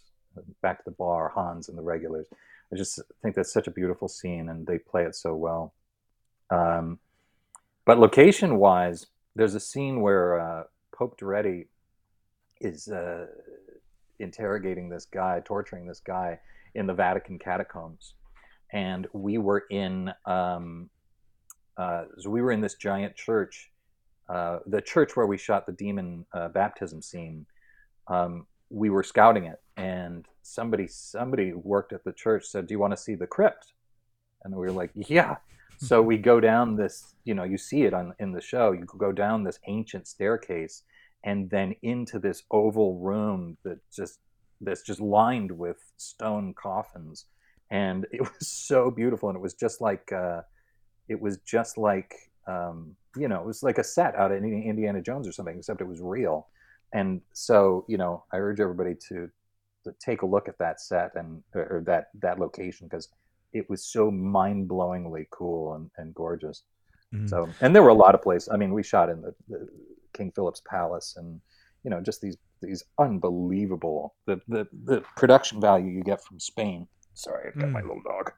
back 0.61 0.79
to 0.79 0.83
the 0.85 0.95
bar, 0.95 1.29
Hans 1.29 1.69
and 1.69 1.77
the 1.77 1.81
regulars. 1.81 2.27
I 2.71 2.75
just 2.75 2.99
think 3.21 3.35
that's 3.35 3.53
such 3.53 3.67
a 3.67 3.71
beautiful 3.71 4.07
scene, 4.07 4.49
and 4.49 4.65
they 4.65 4.77
play 4.77 5.03
it 5.03 5.15
so 5.15 5.35
well. 5.35 5.73
Um, 6.49 6.99
but 7.85 7.99
location 7.99 8.57
wise, 8.57 9.07
there's 9.35 9.55
a 9.55 9.59
scene 9.59 10.01
where 10.01 10.39
uh, 10.39 10.63
Pope 10.95 11.19
Duretti 11.19 11.67
is 12.61 12.87
uh, 12.87 13.27
interrogating 14.19 14.89
this 14.89 15.05
guy, 15.05 15.41
torturing 15.43 15.85
this 15.85 15.99
guy 15.99 16.39
in 16.75 16.87
the 16.87 16.93
Vatican 16.93 17.37
catacombs, 17.37 18.13
and 18.71 19.07
we 19.13 19.37
were 19.37 19.65
in 19.69 20.11
um, 20.25 20.89
uh, 21.77 22.05
so 22.17 22.29
we 22.29 22.41
were 22.41 22.51
in 22.51 22.61
this 22.61 22.75
giant 22.75 23.15
church, 23.15 23.71
uh, 24.29 24.59
the 24.65 24.81
church 24.81 25.15
where 25.15 25.27
we 25.27 25.37
shot 25.37 25.65
the 25.65 25.71
demon 25.71 26.25
uh, 26.33 26.49
baptism 26.49 27.01
scene. 27.01 27.45
Um, 28.07 28.45
we 28.69 28.89
were 28.89 29.03
scouting 29.03 29.45
it, 29.45 29.61
and 29.77 30.27
somebody 30.41 30.87
somebody 30.87 31.53
worked 31.53 31.93
at 31.93 32.03
the 32.03 32.13
church 32.13 32.45
said, 32.45 32.67
"Do 32.67 32.73
you 32.73 32.79
want 32.79 32.93
to 32.93 32.97
see 32.97 33.15
the 33.15 33.27
crypt?" 33.27 33.73
And 34.43 34.53
we 34.53 34.65
were 34.65 34.71
like, 34.71 34.91
"Yeah." 34.95 35.37
So 35.77 36.01
we 36.01 36.17
go 36.17 36.39
down 36.39 36.75
this, 36.75 37.15
you 37.25 37.33
know, 37.33 37.43
you 37.43 37.57
see 37.57 37.83
it 37.83 37.93
on 37.93 38.13
in 38.19 38.31
the 38.31 38.39
show. 38.39 38.71
You 38.71 38.85
go 38.85 39.11
down 39.11 39.43
this 39.43 39.59
ancient 39.67 40.07
staircase, 40.07 40.83
and 41.23 41.49
then 41.49 41.75
into 41.81 42.19
this 42.19 42.43
oval 42.51 42.99
room 42.99 43.57
that 43.63 43.79
just 43.91 44.19
that's 44.61 44.81
just 44.81 45.01
lined 45.01 45.51
with 45.51 45.77
stone 45.97 46.53
coffins, 46.53 47.25
and 47.69 48.05
it 48.11 48.21
was 48.39 48.47
so 48.47 48.91
beautiful. 48.91 49.29
And 49.29 49.35
it 49.35 49.41
was 49.41 49.55
just 49.55 49.81
like, 49.81 50.11
uh, 50.11 50.41
it 51.09 51.19
was 51.19 51.37
just 51.39 51.77
like, 51.77 52.13
um, 52.47 52.95
you 53.15 53.27
know, 53.27 53.39
it 53.39 53.45
was 53.45 53.63
like 53.63 53.77
a 53.77 53.83
set 53.83 54.15
out 54.15 54.31
of 54.31 54.43
Indiana 54.43 55.01
Jones 55.01 55.27
or 55.27 55.31
something, 55.31 55.57
except 55.57 55.81
it 55.81 55.87
was 55.87 56.01
real. 56.01 56.47
And 56.93 57.21
so, 57.33 57.85
you 57.87 57.97
know, 57.97 58.23
I 58.31 58.37
urge 58.37 58.59
everybody 58.59 58.95
to 59.09 59.29
to 59.83 59.93
take 59.99 60.21
a 60.21 60.25
look 60.25 60.47
at 60.47 60.57
that 60.57 60.79
set 60.79 61.11
and 61.15 61.43
or 61.53 61.83
that 61.85 62.07
that 62.21 62.39
location 62.39 62.87
because 62.87 63.09
it 63.51 63.69
was 63.69 63.85
so 63.85 64.09
mind-blowingly 64.09 65.27
cool 65.29 65.73
and, 65.75 65.89
and 65.97 66.13
gorgeous 66.15 66.63
mm. 67.13 67.29
so 67.29 67.47
and 67.61 67.75
there 67.75 67.83
were 67.83 67.89
a 67.89 67.93
lot 67.93 68.15
of 68.15 68.21
places 68.21 68.49
i 68.51 68.57
mean 68.57 68.73
we 68.73 68.83
shot 68.83 69.09
in 69.09 69.21
the, 69.21 69.33
the, 69.49 69.67
king 70.13 70.31
philip's 70.31 70.61
palace 70.69 71.15
and 71.17 71.41
you 71.83 71.89
know 71.89 71.99
just 71.99 72.21
these 72.21 72.37
these 72.61 72.83
unbelievable 72.99 74.15
the 74.25 74.39
the, 74.47 74.67
the 74.85 75.03
production 75.17 75.59
value 75.59 75.91
you 75.91 76.03
get 76.03 76.23
from 76.23 76.39
spain 76.39 76.87
sorry 77.13 77.49
i've 77.49 77.59
got 77.59 77.69
mm. 77.69 77.73
my 77.73 77.81
little 77.81 78.01
dog 78.05 78.31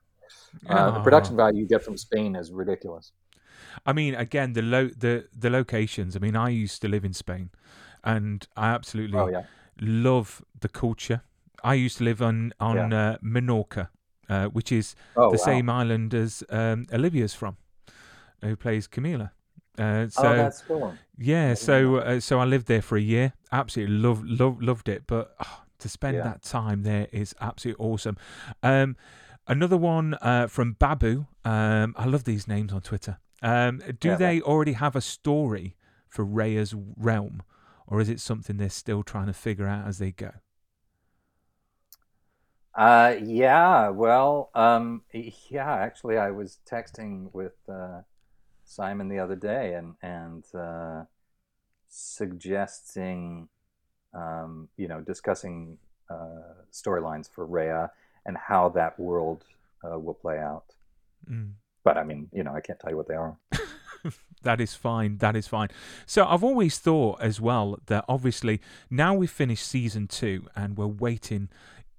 uh, 0.69 0.91
the 0.91 0.99
production 1.01 1.35
value 1.35 1.61
you 1.61 1.67
get 1.67 1.83
from 1.83 1.97
spain 1.97 2.35
is 2.35 2.51
ridiculous 2.51 3.11
I 3.85 3.93
mean, 3.93 4.15
again, 4.15 4.53
the 4.53 4.61
lo- 4.61 4.89
the 4.95 5.27
the 5.37 5.49
locations. 5.49 6.15
I 6.15 6.19
mean, 6.19 6.35
I 6.35 6.49
used 6.49 6.81
to 6.81 6.87
live 6.87 7.03
in 7.03 7.13
Spain, 7.13 7.49
and 8.03 8.47
I 8.55 8.69
absolutely 8.69 9.19
oh, 9.19 9.27
yeah. 9.27 9.43
love 9.81 10.43
the 10.59 10.69
culture. 10.69 11.21
I 11.63 11.73
used 11.73 11.97
to 11.97 12.03
live 12.03 12.21
on 12.21 12.53
on 12.59 12.91
yeah. 12.91 13.09
uh, 13.11 13.17
Menorca, 13.23 13.89
uh, 14.29 14.45
which 14.47 14.71
is 14.71 14.95
oh, 15.15 15.31
the 15.31 15.37
wow. 15.37 15.43
same 15.43 15.69
island 15.69 16.13
as 16.13 16.43
um, 16.49 16.85
Olivia's 16.93 17.33
from, 17.33 17.57
who 18.41 18.55
plays 18.55 18.87
Camila. 18.87 19.31
Uh, 19.77 20.07
so 20.07 20.23
oh, 20.23 20.35
that's 20.35 20.61
cool. 20.61 20.93
Yeah, 21.17 21.53
so 21.53 21.97
uh, 21.97 22.19
so 22.19 22.39
I 22.39 22.45
lived 22.45 22.67
there 22.67 22.81
for 22.81 22.97
a 22.97 23.01
year. 23.01 23.33
Absolutely 23.51 23.97
loved 23.97 24.27
loved 24.27 24.63
loved 24.63 24.89
it. 24.89 25.03
But 25.05 25.35
oh, 25.43 25.63
to 25.79 25.89
spend 25.89 26.17
yeah. 26.17 26.23
that 26.23 26.43
time 26.43 26.83
there 26.83 27.07
is 27.11 27.35
absolutely 27.41 27.83
awesome. 27.83 28.17
Um, 28.63 28.95
another 29.47 29.77
one 29.77 30.15
uh, 30.21 30.47
from 30.47 30.73
Babu. 30.73 31.27
Um, 31.43 31.93
I 31.97 32.05
love 32.05 32.23
these 32.23 32.47
names 32.47 32.73
on 32.73 32.81
Twitter. 32.81 33.17
Um, 33.41 33.81
do 33.99 34.09
yeah, 34.09 34.15
they 34.15 34.41
already 34.41 34.73
have 34.73 34.95
a 34.95 35.01
story 35.01 35.75
for 36.07 36.25
Reya's 36.25 36.73
realm, 36.97 37.43
or 37.87 38.01
is 38.01 38.09
it 38.09 38.19
something 38.19 38.57
they're 38.57 38.69
still 38.69 39.03
trying 39.03 39.27
to 39.27 39.33
figure 39.33 39.67
out 39.67 39.87
as 39.87 39.99
they 39.99 40.11
go? 40.11 40.31
Uh, 42.73 43.15
yeah, 43.23 43.89
well, 43.89 44.49
um, 44.53 45.03
yeah, 45.49 45.73
actually, 45.75 46.17
I 46.17 46.31
was 46.31 46.59
texting 46.69 47.33
with 47.33 47.53
uh, 47.69 48.01
Simon 48.65 49.07
the 49.07 49.19
other 49.19 49.35
day 49.35 49.75
and 49.75 49.95
and 50.01 50.43
uh, 50.53 51.03
suggesting, 51.87 53.47
um, 54.13 54.67
you 54.75 54.87
know, 54.87 55.01
discussing 55.01 55.77
uh, 56.09 56.63
storylines 56.71 57.29
for 57.29 57.47
Reya 57.47 57.91
and 58.25 58.37
how 58.37 58.69
that 58.69 58.99
world 58.99 59.43
uh, 59.83 59.99
will 59.99 60.13
play 60.13 60.39
out. 60.39 60.65
Mm. 61.29 61.53
But 61.83 61.97
I 61.97 62.03
mean, 62.03 62.29
you 62.33 62.43
know, 62.43 62.53
I 62.53 62.61
can't 62.61 62.79
tell 62.79 62.89
you 62.89 62.97
what 62.97 63.07
they 63.07 63.15
are. 63.15 63.37
that 64.43 64.59
is 64.59 64.73
fine. 64.73 65.17
That 65.17 65.35
is 65.35 65.47
fine. 65.47 65.69
So 66.05 66.25
I've 66.25 66.43
always 66.43 66.79
thought 66.79 67.21
as 67.21 67.39
well 67.39 67.77
that 67.85 68.05
obviously 68.07 68.61
now 68.89 69.13
we've 69.13 69.29
finished 69.29 69.65
season 69.65 70.07
two 70.07 70.47
and 70.55 70.77
we're 70.77 70.87
waiting 70.87 71.49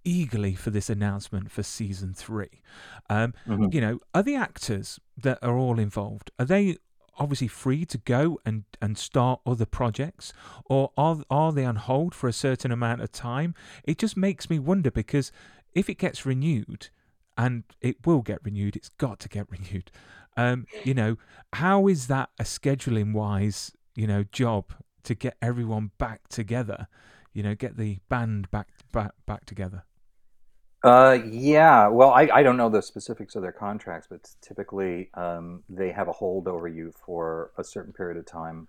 eagerly 0.05 0.55
for 0.55 0.70
this 0.70 0.89
announcement 0.89 1.51
for 1.51 1.62
season 1.62 2.14
three. 2.14 2.62
Um, 3.11 3.35
mm-hmm. 3.47 3.68
You 3.72 3.81
know, 3.81 4.01
are 4.14 4.22
the 4.22 4.37
actors 4.37 5.01
that 5.16 5.39
are 5.43 5.57
all 5.57 5.79
involved 5.79 6.31
are 6.39 6.45
they 6.45 6.79
obviously 7.18 7.49
free 7.49 7.85
to 7.87 7.99
go 7.99 8.39
and, 8.45 8.64
and 8.81 8.99
start 8.99 9.41
other 9.47 9.66
projects, 9.66 10.33
or 10.66 10.93
are 10.97 11.18
are 11.31 11.53
they 11.53 11.64
on 11.64 11.77
hold 11.77 12.14
for 12.14 12.29
a 12.29 12.33
certain 12.33 12.70
amount 12.70 13.01
of 13.01 13.12
time? 13.12 13.55
It 13.85 13.99
just 13.99 14.16
makes 14.16 14.51
me 14.51 14.59
wonder 14.59 14.91
because 14.91 15.33
if 15.77 15.91
it 15.91 15.99
gets 15.99 16.27
renewed, 16.27 16.89
and 17.39 17.64
it 17.81 18.05
will 18.07 18.22
get 18.22 18.39
renewed, 18.43 18.74
it's 18.74 18.89
got 18.89 19.20
to 19.20 19.29
get 19.29 19.47
renewed. 19.51 19.93
Um, 20.37 20.66
you 20.85 20.95
know, 20.95 21.16
how 21.53 21.87
is 21.87 22.09
that 22.09 22.31
a 22.39 22.45
scheduling 22.45 23.12
wise, 23.12 23.72
you 23.95 24.07
know, 24.07 24.24
job 24.24 24.72
to 25.05 25.14
get 25.14 25.37
everyone 25.41 25.93
back 25.99 26.29
together? 26.29 26.89
You 27.33 27.43
know, 27.43 27.55
get 27.55 27.77
the 27.77 27.99
band 28.09 28.51
back 28.51 28.68
back 28.93 29.12
back 29.27 29.45
together. 29.45 29.85
Uh, 30.83 31.18
yeah. 31.29 31.89
Well, 31.89 32.11
I, 32.11 32.29
I 32.33 32.43
don't 32.43 32.57
know 32.57 32.68
the 32.68 32.83
specifics 32.83 33.35
of 33.35 33.43
their 33.43 33.53
contracts, 33.53 34.07
but 34.11 34.20
typically 34.41 35.11
um, 35.14 35.62
they 35.68 35.91
have 35.91 36.09
a 36.09 36.12
hold 36.12 36.49
over 36.49 36.68
you 36.68 36.93
for 37.05 37.51
a 37.59 37.64
certain 37.64 37.93
period 37.93 38.18
of 38.18 38.24
time 38.24 38.68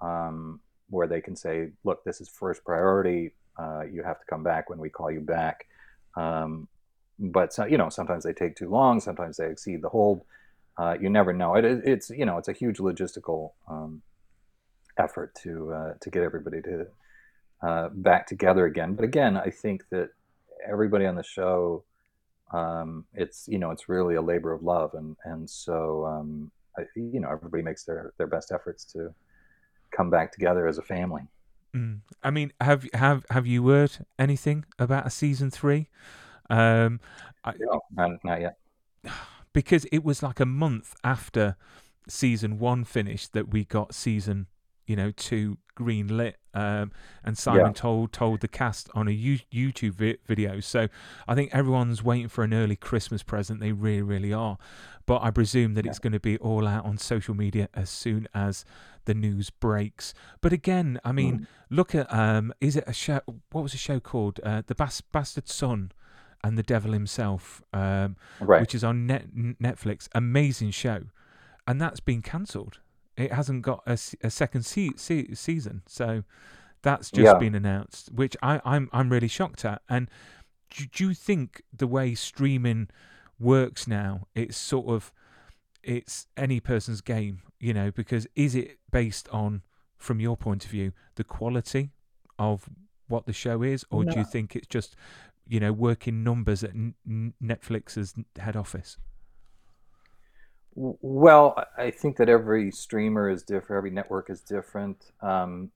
um, 0.00 0.60
where 0.90 1.06
they 1.06 1.20
can 1.20 1.34
say, 1.34 1.70
look, 1.84 2.04
this 2.04 2.20
is 2.20 2.28
first 2.28 2.64
priority. 2.64 3.32
Uh, 3.58 3.82
you 3.90 4.02
have 4.02 4.18
to 4.18 4.26
come 4.28 4.42
back 4.42 4.68
when 4.68 4.78
we 4.78 4.90
call 4.90 5.10
you 5.10 5.20
back. 5.20 5.66
Um, 6.16 6.68
but, 7.18 7.52
so, 7.52 7.64
you 7.64 7.78
know, 7.78 7.88
sometimes 7.88 8.24
they 8.24 8.32
take 8.32 8.56
too 8.56 8.68
long. 8.68 9.00
Sometimes 9.00 9.36
they 9.36 9.48
exceed 9.48 9.82
the 9.82 9.88
hold. 9.88 10.22
Uh, 10.76 10.96
you 11.00 11.08
never 11.08 11.32
know. 11.32 11.54
It, 11.54 11.64
it's, 11.64 12.10
you 12.10 12.26
know, 12.26 12.38
it's 12.38 12.48
a 12.48 12.52
huge 12.52 12.78
logistical 12.78 13.52
um, 13.68 14.02
effort 14.98 15.34
to, 15.42 15.72
uh, 15.72 15.94
to 16.00 16.10
get 16.10 16.22
everybody 16.22 16.60
to 16.62 16.86
uh, 17.62 17.88
back 17.92 18.26
together 18.26 18.66
again. 18.66 18.94
But 18.94 19.04
again, 19.04 19.36
I 19.36 19.50
think 19.50 19.88
that 19.90 20.10
everybody 20.68 21.06
on 21.06 21.14
the 21.14 21.22
show, 21.22 21.84
um, 22.52 23.06
it's 23.14 23.48
you 23.48 23.58
know 23.58 23.70
it's 23.70 23.88
really 23.88 24.14
a 24.14 24.22
labor 24.22 24.52
of 24.52 24.62
love, 24.62 24.94
and 24.94 25.16
and 25.24 25.48
so 25.48 26.04
um, 26.06 26.50
I, 26.76 26.82
you 26.94 27.20
know 27.20 27.30
everybody 27.30 27.62
makes 27.62 27.84
their 27.84 28.12
their 28.18 28.26
best 28.26 28.52
efforts 28.52 28.84
to 28.92 29.14
come 29.90 30.10
back 30.10 30.32
together 30.32 30.66
as 30.68 30.78
a 30.78 30.82
family. 30.82 31.22
Mm. 31.74 32.00
I 32.22 32.30
mean, 32.30 32.52
have 32.60 32.86
have 32.94 33.24
have 33.30 33.46
you 33.46 33.66
heard 33.68 34.06
anything 34.18 34.64
about 34.78 35.06
a 35.06 35.10
season 35.10 35.50
three? 35.50 35.88
Um, 36.48 37.00
I, 37.44 37.54
no, 37.58 37.80
not, 37.90 38.24
not 38.24 38.40
yet. 38.40 38.58
Because 39.52 39.84
it 39.92 40.02
was 40.02 40.20
like 40.20 40.40
a 40.40 40.46
month 40.46 40.96
after 41.04 41.54
season 42.08 42.58
one 42.58 42.82
finished 42.82 43.34
that 43.34 43.52
we 43.52 43.64
got 43.64 43.94
season 43.94 44.48
you 44.86 44.96
know, 44.96 45.10
to 45.12 45.56
green 45.74 46.16
lit. 46.16 46.36
Um, 46.52 46.92
and 47.24 47.36
Simon 47.36 47.66
yeah. 47.66 47.72
told 47.72 48.12
told 48.12 48.40
the 48.40 48.48
cast 48.48 48.88
on 48.94 49.08
a 49.08 49.10
U- 49.10 49.40
YouTube 49.52 49.94
vi- 49.94 50.18
video. 50.26 50.60
So 50.60 50.88
I 51.26 51.34
think 51.34 51.54
everyone's 51.54 52.02
waiting 52.02 52.28
for 52.28 52.44
an 52.44 52.54
early 52.54 52.76
Christmas 52.76 53.22
present. 53.22 53.60
They 53.60 53.72
really, 53.72 54.02
really 54.02 54.32
are. 54.32 54.58
But 55.06 55.22
I 55.22 55.30
presume 55.30 55.74
that 55.74 55.84
yeah. 55.84 55.90
it's 55.90 55.98
going 55.98 56.12
to 56.12 56.20
be 56.20 56.38
all 56.38 56.66
out 56.66 56.84
on 56.84 56.96
social 56.96 57.34
media 57.34 57.68
as 57.74 57.90
soon 57.90 58.28
as 58.34 58.64
the 59.04 59.14
news 59.14 59.50
breaks. 59.50 60.14
But 60.40 60.52
again, 60.52 60.98
I 61.04 61.12
mean, 61.12 61.40
mm. 61.40 61.46
look 61.70 61.94
at 61.94 62.12
um, 62.12 62.52
is 62.60 62.76
it 62.76 62.84
a 62.86 62.92
show? 62.92 63.20
What 63.52 63.62
was 63.62 63.72
the 63.72 63.78
show 63.78 64.00
called? 64.00 64.40
Uh, 64.42 64.62
the 64.66 64.74
Bas- 64.74 65.02
Bastard 65.02 65.48
Son 65.48 65.92
and 66.42 66.58
the 66.58 66.62
Devil 66.62 66.92
himself, 66.92 67.62
um, 67.72 68.16
right. 68.40 68.60
which 68.60 68.74
is 68.74 68.84
on 68.84 69.06
Net- 69.06 69.34
Netflix. 69.34 70.08
Amazing 70.14 70.70
show, 70.70 71.04
and 71.66 71.80
that's 71.80 72.00
been 72.00 72.22
cancelled 72.22 72.78
it 73.16 73.32
hasn't 73.32 73.62
got 73.62 73.82
a, 73.86 73.92
a 74.22 74.30
second 74.30 74.62
se- 74.64 74.92
se- 74.96 75.34
season. 75.34 75.82
So 75.86 76.24
That's 76.82 77.10
just 77.10 77.24
Yeah. 77.32 77.38
been 77.38 77.54
announced, 77.54 78.10
which 78.12 78.36
I, 78.42 78.60
I'm 78.64 78.90
I'm 78.92 79.08
really 79.10 79.28
shocked 79.28 79.64
at. 79.64 79.80
And 79.88 80.08
do, 80.70 80.84
do 80.86 81.08
you 81.08 81.14
think 81.14 81.62
the 81.72 81.86
way 81.86 82.14
streaming 82.14 82.88
works 83.38 83.86
now, 83.88 84.26
it's 84.34 84.56
sort 84.58 84.88
of 84.88 85.10
it's 85.82 86.26
any 86.36 86.60
person's 86.60 87.00
game, 87.00 87.40
you 87.58 87.72
know? 87.72 87.90
Because 87.90 88.26
is 88.36 88.54
it 88.54 88.78
based 88.90 89.28
on, 89.30 89.62
from 89.96 90.20
your 90.20 90.36
point 90.36 90.64
of 90.66 90.70
view, 90.70 90.92
the 91.14 91.24
quality 91.24 91.92
of 92.38 92.68
what 93.08 93.24
the 93.26 93.32
show 93.32 93.62
is, 93.62 93.84
or 93.90 94.04
do 94.04 94.18
you 94.18 94.24
think 94.24 94.54
it's 94.56 94.66
just, 94.66 94.94
you 95.46 95.60
know, 95.60 95.72
working 95.72 96.22
numbers 96.24 96.62
at 96.64 96.70
N- 96.70 96.94
N- 97.08 97.34
Netflix's 97.42 98.14
head 98.38 98.56
office? 98.56 98.98
Well, 100.76 101.64
I 101.78 101.90
think 101.90 102.16
that 102.16 102.28
every 102.28 102.70
streamer 102.70 103.30
is 103.30 103.42
different, 103.42 103.78
every 103.78 103.90
network 103.90 104.28
is 104.30 104.40
different. 104.40 105.12
Um, 105.20 105.70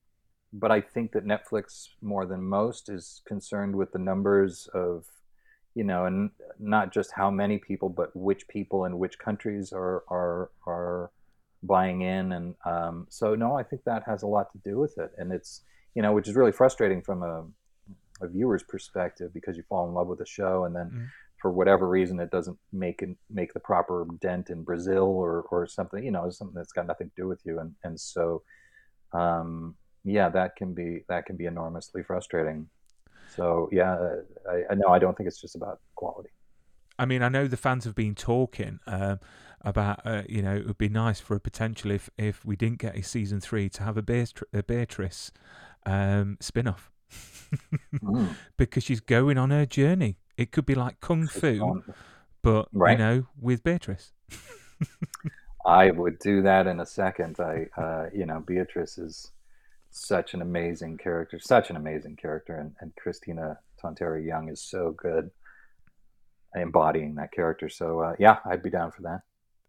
but 0.52 0.70
I 0.70 0.80
think 0.80 1.12
that 1.12 1.24
Netflix, 1.24 1.88
more 2.00 2.26
than 2.26 2.42
most, 2.42 2.88
is 2.88 3.22
concerned 3.26 3.76
with 3.76 3.92
the 3.92 3.98
numbers 3.98 4.68
of, 4.74 5.04
you 5.74 5.84
know, 5.84 6.06
and 6.06 6.30
not 6.58 6.92
just 6.92 7.12
how 7.12 7.30
many 7.30 7.58
people, 7.58 7.88
but 7.88 8.16
which 8.16 8.48
people 8.48 8.84
in 8.86 8.98
which 8.98 9.18
countries 9.18 9.72
are 9.72 10.04
are 10.08 10.50
are 10.66 11.10
buying 11.62 12.02
in. 12.02 12.32
And 12.32 12.54
um, 12.64 13.06
so, 13.10 13.34
no, 13.34 13.56
I 13.56 13.62
think 13.62 13.84
that 13.84 14.04
has 14.06 14.22
a 14.22 14.26
lot 14.26 14.50
to 14.52 14.58
do 14.58 14.78
with 14.78 14.98
it. 14.98 15.12
And 15.18 15.32
it's, 15.32 15.62
you 15.94 16.02
know, 16.02 16.12
which 16.12 16.28
is 16.28 16.34
really 16.34 16.52
frustrating 16.52 17.02
from 17.02 17.22
a, 17.22 17.44
a 18.20 18.28
viewer's 18.28 18.62
perspective 18.62 19.32
because 19.34 19.56
you 19.56 19.62
fall 19.68 19.86
in 19.86 19.94
love 19.94 20.08
with 20.08 20.20
a 20.20 20.26
show 20.26 20.64
and 20.64 20.74
then 20.74 20.90
Mm. 20.90 21.06
For 21.40 21.50
whatever 21.50 21.88
reason 21.88 22.18
it 22.20 22.30
doesn't 22.30 22.58
make 22.72 23.04
make 23.30 23.52
the 23.54 23.60
proper 23.60 24.06
dent 24.20 24.50
in 24.50 24.62
Brazil 24.62 25.04
or 25.04 25.42
or 25.50 25.66
something 25.66 26.04
you 26.04 26.10
know 26.10 26.30
something 26.30 26.54
that's 26.54 26.72
got 26.72 26.86
nothing 26.86 27.08
to 27.08 27.22
do 27.22 27.28
with 27.28 27.40
you 27.44 27.60
and 27.60 27.74
and 27.84 27.98
so 27.98 28.42
um 29.12 29.74
yeah 30.04 30.28
that 30.28 30.56
can 30.56 30.74
be 30.74 31.04
that 31.08 31.26
can 31.26 31.36
be 31.36 31.46
enormously 31.46 32.02
frustrating 32.02 32.68
so 33.34 33.68
yeah 33.72 33.96
I, 34.50 34.62
I 34.70 34.74
no 34.74 34.88
I 34.88 34.98
don't 34.98 35.16
think 35.16 35.28
it's 35.28 35.40
just 35.40 35.56
about 35.56 35.80
quality 35.94 36.30
I 36.98 37.06
mean, 37.06 37.22
I 37.22 37.28
know 37.28 37.46
the 37.46 37.56
fans 37.56 37.84
have 37.84 37.94
been 37.94 38.14
talking 38.14 38.80
um, 38.86 39.20
about, 39.60 40.04
uh, 40.04 40.22
you 40.28 40.42
know, 40.42 40.56
it 40.56 40.66
would 40.66 40.78
be 40.78 40.88
nice 40.88 41.20
for 41.20 41.36
a 41.36 41.40
potential 41.40 41.90
if 41.90 42.10
if 42.18 42.44
we 42.44 42.56
didn't 42.56 42.78
get 42.78 42.96
a 42.96 43.02
season 43.02 43.40
three 43.40 43.68
to 43.70 43.84
have 43.84 43.96
a, 43.96 44.02
Beatri- 44.02 44.42
a 44.52 44.62
Beatrice 44.62 45.30
um, 45.86 46.36
spin 46.40 46.66
off. 46.66 46.90
Mm. 47.94 48.34
because 48.58 48.84
she's 48.84 49.00
going 49.00 49.38
on 49.38 49.48
her 49.48 49.64
journey. 49.64 50.18
It 50.38 50.52
could 50.52 50.64
be 50.64 50.74
like 50.76 51.00
kung 51.00 51.26
fu, 51.26 51.82
but 52.42 52.68
Right. 52.72 52.92
you 52.92 52.98
know, 53.04 53.26
with 53.38 53.62
Beatrice. 53.62 54.12
I 55.66 55.90
would 55.90 56.20
do 56.20 56.40
that 56.42 56.66
in 56.68 56.78
a 56.80 56.86
second 56.86 57.40
I 57.40 57.66
uh 57.76 58.06
you 58.14 58.24
know 58.24 58.40
Beatrice 58.46 58.96
is 58.96 59.32
such 59.90 60.32
an 60.34 60.40
amazing 60.40 60.96
character 60.98 61.38
such 61.40 61.68
an 61.70 61.76
amazing 61.76 62.14
character 62.14 62.54
and, 62.56 62.72
and 62.80 62.94
Christina 62.94 63.58
Tonteri 63.82 64.24
Young 64.24 64.48
is 64.48 64.62
so 64.62 64.92
good 64.92 65.30
embodying 66.54 67.16
that 67.16 67.32
character 67.32 67.68
so 67.68 68.00
uh, 68.00 68.14
yeah 68.20 68.36
I'd 68.46 68.62
be 68.62 68.70
down 68.70 68.92
for 68.92 69.02
that 69.02 69.22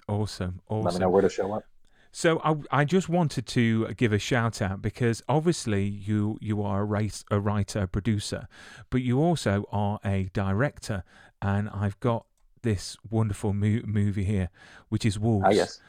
Awesome, 0.08 0.62
awesome. 0.70 0.86
let 0.86 0.94
me 0.94 1.00
know 1.00 1.10
where 1.10 1.24
to 1.24 1.30
show 1.30 1.54
up 1.54 1.64
So 2.12 2.40
I, 2.44 2.80
I 2.82 2.86
just 2.86 3.08
wanted 3.08 3.46
to 3.48 3.88
give 3.94 4.12
a 4.14 4.20
shout 4.20 4.62
out 4.62 4.82
because 4.82 5.22
obviously 5.30 5.84
you 5.86 6.38
you 6.42 6.62
are 6.64 6.82
a, 6.82 6.86
race, 6.86 7.24
a 7.30 7.40
writer, 7.40 7.84
a 7.84 7.88
producer, 7.88 8.48
but 8.90 9.02
you 9.02 9.20
also 9.20 9.66
are 9.72 10.00
a 10.04 10.30
director, 10.34 11.04
and 11.42 11.70
I've 11.70 12.00
got 12.00 12.26
this 12.62 12.98
wonderful 13.10 13.54
mo- 13.54 13.82
movie 13.86 14.24
here, 14.26 14.50
which 14.90 15.06
is 15.06 15.18
Wolves. 15.20 15.46
ah 15.48 15.52
yes 15.52 15.80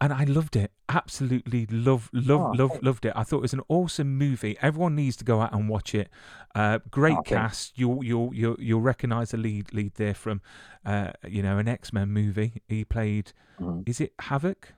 and 0.00 0.12
I 0.12 0.22
loved 0.24 0.54
it. 0.54 0.70
Absolutely 0.88 1.66
love, 1.66 2.08
love, 2.12 2.40
Oh, 2.40 2.50
love, 2.52 2.82
loved 2.82 3.04
it. 3.06 3.12
I 3.16 3.24
thought 3.24 3.38
it 3.38 3.42
was 3.42 3.52
an 3.52 3.62
awesome 3.68 4.16
movie. 4.16 4.56
Everyone 4.62 4.94
needs 4.94 5.16
to 5.16 5.24
go 5.24 5.40
out 5.40 5.52
and 5.52 5.68
watch 5.68 5.94
it. 5.96 6.08
Uh, 6.54 6.78
great 6.90 7.16
Oh, 7.18 7.22
cast. 7.22 7.76
You'll 7.76 8.04
you'll 8.04 8.32
you'll 8.32 8.56
you'll 8.60 8.80
recognise 8.82 9.32
the 9.32 9.36
lead 9.38 9.74
lead 9.74 9.94
there 9.96 10.14
from, 10.14 10.42
uh, 10.86 11.10
you 11.26 11.42
know, 11.42 11.58
an 11.58 11.66
X 11.66 11.92
Men 11.92 12.10
movie. 12.10 12.62
He 12.68 12.84
played. 12.84 13.32
Mhm. 13.60 13.82
Is 13.88 14.00
it 14.00 14.12
Havoc? 14.20 14.74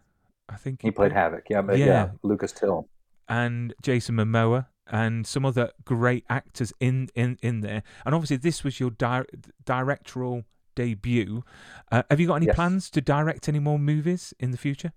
I 0.49 0.57
think 0.57 0.83
He 0.83 0.91
played 0.91 1.13
Havoc, 1.13 1.45
yeah, 1.51 1.63
but 1.63 1.83
yeah, 1.83 1.87
Yeah. 1.87 2.11
Lucas 2.23 2.53
Till. 2.53 2.89
and 3.29 3.75
Jason 3.83 4.17
Momoa 4.17 4.67
and 4.87 5.27
some 5.27 5.45
other 5.45 5.71
great 5.85 6.25
actors 6.29 6.73
in 6.81 7.09
in 7.15 7.39
in 7.43 7.61
there. 7.61 7.83
And 8.05 8.15
obviously, 8.15 8.37
this 8.37 8.65
was 8.65 8.81
your 8.81 8.91
di- 8.91 9.25
directorial 9.65 10.45
debut. 10.75 11.43
Uh, 11.91 12.03
have 12.11 12.21
you 12.21 12.27
got 12.27 12.37
any 12.37 12.47
Yes. 12.47 12.57
plans 12.57 12.91
to 12.91 13.01
direct 13.01 13.49
any 13.49 13.59
more 13.61 13.79
movies 13.79 14.35
in 14.39 14.51
the 14.51 14.59
future? 14.59 14.93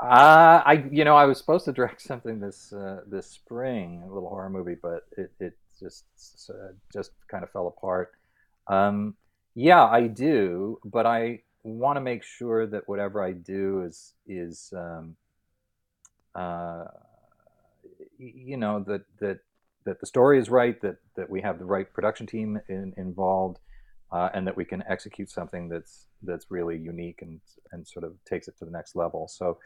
Uh, 0.00 0.62
I, 0.66 0.88
you 0.90 1.04
know, 1.04 1.14
I 1.14 1.26
was 1.26 1.38
supposed 1.38 1.64
to 1.66 1.72
direct 1.72 2.00
something 2.00 2.40
this 2.40 2.72
uh, 2.72 3.02
this 3.06 3.26
spring, 3.26 4.02
a 4.04 4.12
little 4.12 4.28
horror 4.28 4.50
movie, 4.50 4.76
but 4.80 5.04
it 5.16 5.32
it 5.38 5.56
just 5.78 6.04
uh, 6.50 6.72
just 6.92 7.12
kind 7.28 7.44
of 7.44 7.50
fell 7.50 7.68
apart. 7.68 8.12
Um, 8.66 9.14
yeah, 9.54 9.84
I 9.84 10.06
do, 10.08 10.78
but 10.84 11.06
I 11.06 11.42
want 11.64 11.96
to 11.96 12.00
make 12.00 12.22
sure 12.22 12.66
that 12.66 12.88
whatever 12.88 13.22
I 13.22 13.32
do 13.32 13.82
is 13.82 14.14
is 14.26 14.72
um, 14.76 15.16
uh, 16.34 16.84
you 18.18 18.56
know 18.56 18.84
that 18.86 19.02
that 19.20 19.40
that 19.84 20.00
the 20.00 20.06
story 20.06 20.38
is 20.38 20.48
right, 20.48 20.80
that 20.82 20.96
that 21.16 21.30
we 21.30 21.40
have 21.42 21.58
the 21.58 21.64
right 21.64 21.92
production 21.92 22.26
team 22.26 22.60
in, 22.68 22.94
involved, 22.96 23.58
uh, 24.12 24.28
and 24.34 24.46
that 24.46 24.56
we 24.56 24.64
can 24.64 24.82
execute 24.88 25.30
something 25.30 25.68
that's 25.68 26.06
that's 26.22 26.50
really 26.50 26.78
unique 26.78 27.20
and 27.22 27.40
and 27.72 27.86
sort 27.86 28.04
of 28.04 28.12
takes 28.24 28.48
it 28.48 28.56
to 28.58 28.64
the 28.64 28.70
next 28.70 28.94
level. 28.94 29.28
So, 29.28 29.58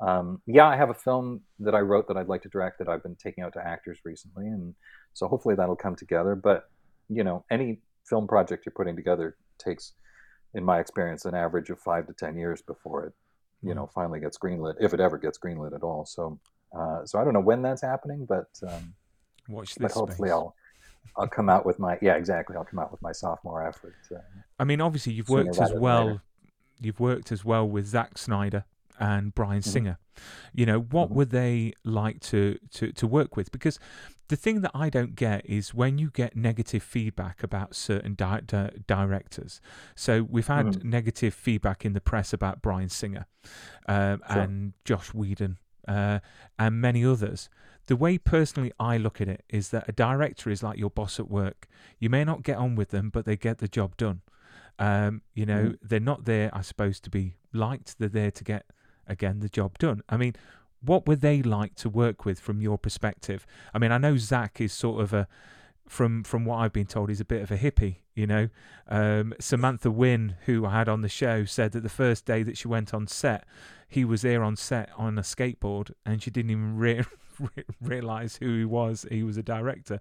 um, 0.00 0.40
yeah, 0.46 0.66
I 0.66 0.76
have 0.76 0.90
a 0.90 0.94
film 0.94 1.42
that 1.60 1.74
I 1.74 1.80
wrote 1.80 2.08
that 2.08 2.16
I'd 2.16 2.28
like 2.28 2.42
to 2.42 2.48
direct 2.48 2.78
that 2.78 2.88
I've 2.88 3.02
been 3.02 3.16
taking 3.16 3.44
out 3.44 3.54
to 3.54 3.66
actors 3.66 3.98
recently, 4.04 4.46
and 4.46 4.74
so 5.14 5.28
hopefully 5.28 5.54
that'll 5.54 5.76
come 5.76 5.96
together. 5.96 6.34
But 6.34 6.68
you 7.08 7.24
know, 7.24 7.44
any 7.50 7.80
film 8.04 8.26
project 8.26 8.66
you're 8.66 8.74
putting 8.74 8.96
together 8.96 9.36
takes, 9.58 9.92
in 10.54 10.64
my 10.64 10.78
experience, 10.80 11.24
an 11.24 11.34
average 11.34 11.70
of 11.70 11.80
five 11.80 12.06
to 12.06 12.12
ten 12.12 12.36
years 12.36 12.60
before 12.62 13.06
it, 13.06 13.12
you 13.62 13.74
know, 13.74 13.86
finally 13.86 14.20
gets 14.20 14.38
greenlit, 14.38 14.74
if 14.80 14.92
it 14.94 15.00
ever 15.00 15.18
gets 15.18 15.38
greenlit 15.38 15.74
at 15.74 15.82
all. 15.82 16.04
So, 16.04 16.38
uh, 16.76 17.04
so 17.06 17.18
I 17.18 17.24
don't 17.24 17.32
know 17.32 17.40
when 17.40 17.62
that's 17.62 17.82
happening, 17.82 18.26
but 18.26 18.48
um, 18.66 18.94
Watch 19.48 19.76
but 19.78 19.92
hopefully 19.92 20.28
space. 20.28 20.32
I'll 20.32 20.54
I'll 21.16 21.28
come 21.28 21.48
out 21.48 21.66
with 21.66 21.78
my 21.78 21.98
yeah 22.00 22.14
exactly 22.14 22.56
I'll 22.56 22.64
come 22.64 22.78
out 22.78 22.92
with 22.92 23.02
my 23.02 23.12
sophomore 23.12 23.66
effort. 23.66 23.96
Uh, 24.10 24.18
I 24.58 24.64
mean, 24.64 24.80
obviously, 24.80 25.12
you've 25.12 25.28
worked 25.28 25.58
as 25.58 25.72
well. 25.72 26.06
later. 26.06 26.22
You've 26.80 27.00
worked 27.00 27.30
as 27.32 27.44
well 27.44 27.68
with 27.68 27.86
Zack 27.86 28.18
Snyder 28.18 28.64
and 28.98 29.34
Bryan 29.34 29.60
Mhm. 29.62 29.64
Singer. 29.66 29.98
You 30.52 30.66
know, 30.66 30.80
what 30.80 31.10
Mhm. 31.10 31.14
would 31.14 31.30
they 31.30 31.72
like 31.84 32.20
to, 32.20 32.58
to, 32.72 32.92
to 32.92 33.06
work 33.06 33.36
with? 33.36 33.50
Because 33.52 33.78
the 34.28 34.36
thing 34.36 34.60
that 34.62 34.70
I 34.74 34.88
don't 34.88 35.14
get 35.14 35.44
is 35.44 35.74
when 35.74 35.98
you 35.98 36.10
get 36.10 36.36
negative 36.36 36.82
feedback 36.82 37.42
about 37.42 37.74
certain 37.74 38.14
di- 38.14 38.40
di- 38.46 38.70
directors. 38.86 39.60
So 39.94 40.22
we've 40.22 40.46
had 40.46 40.66
Mhm. 40.66 40.84
negative 40.84 41.34
feedback 41.34 41.84
in 41.84 41.92
the 41.92 42.00
press 42.00 42.32
about 42.32 42.62
Bryan 42.62 42.88
Singer 42.88 43.26
um, 43.88 44.22
Sure. 44.30 44.42
and 44.42 44.72
Joss 44.84 45.12
Whedon 45.12 45.58
uh, 45.88 46.20
and 46.58 46.80
many 46.80 47.04
others. 47.04 47.50
The 47.86 47.96
way 47.96 48.16
personally 48.16 48.72
I 48.78 48.96
look 48.96 49.20
at 49.20 49.28
it 49.28 49.44
is 49.48 49.70
that 49.70 49.88
a 49.88 49.92
director 49.92 50.48
is 50.48 50.62
like 50.62 50.78
your 50.78 50.90
boss 50.90 51.18
at 51.18 51.28
work. 51.28 51.66
You 51.98 52.08
may 52.08 52.24
not 52.24 52.42
get 52.44 52.56
on 52.56 52.76
with 52.76 52.90
them, 52.90 53.10
but 53.10 53.24
they 53.24 53.36
get 53.36 53.58
the 53.58 53.66
job 53.68 53.96
done. 53.96 54.22
Um, 54.78 55.22
you 55.34 55.44
know, 55.44 55.70
Mhm. 55.70 55.78
they're 55.82 56.00
not 56.00 56.24
there, 56.24 56.48
I 56.54 56.62
suppose, 56.62 57.00
to 57.00 57.10
be 57.10 57.34
liked. 57.52 57.98
They're 57.98 58.08
there 58.08 58.30
to 58.30 58.44
get, 58.44 58.66
again, 59.06 59.40
the 59.40 59.48
job 59.48 59.78
done. 59.78 60.02
I 60.08 60.16
mean, 60.16 60.34
what 60.80 61.06
would 61.06 61.20
they 61.20 61.42
like 61.42 61.74
to 61.76 61.88
work 61.88 62.24
with 62.24 62.40
from 62.40 62.60
your 62.60 62.78
perspective? 62.78 63.46
I 63.72 63.78
mean, 63.78 63.92
I 63.92 63.98
know 63.98 64.16
Zack 64.16 64.60
is 64.60 64.72
sort 64.72 65.00
of 65.00 65.12
a, 65.12 65.28
from 65.88 66.24
from 66.24 66.44
what 66.44 66.56
I've 66.56 66.72
been 66.72 66.86
told, 66.86 67.08
he's 67.08 67.20
a 67.20 67.24
bit 67.24 67.42
of 67.42 67.50
a 67.50 67.58
hippie. 67.58 67.96
You 68.14 68.26
know, 68.26 68.48
um, 68.88 69.32
Samantha 69.40 69.90
Win, 69.90 70.36
who 70.44 70.66
I 70.66 70.72
had 70.72 70.88
on 70.88 71.00
the 71.00 71.08
show, 71.08 71.44
said 71.44 71.72
that 71.72 71.82
the 71.82 71.88
first 71.88 72.26
day 72.26 72.42
that 72.42 72.58
she 72.58 72.68
went 72.68 72.92
on 72.92 73.06
set, 73.06 73.44
he 73.88 74.04
was 74.04 74.22
there 74.22 74.42
on 74.42 74.56
set 74.56 74.90
on 74.96 75.18
a 75.18 75.22
skateboard, 75.22 75.92
and 76.04 76.22
she 76.22 76.30
didn't 76.30 76.50
even 76.50 76.76
re- 76.76 77.04
re- 77.38 77.64
realize 77.80 78.36
who 78.36 78.58
he 78.58 78.64
was. 78.64 79.06
He 79.10 79.22
was 79.22 79.36
a 79.36 79.42
director. 79.42 80.00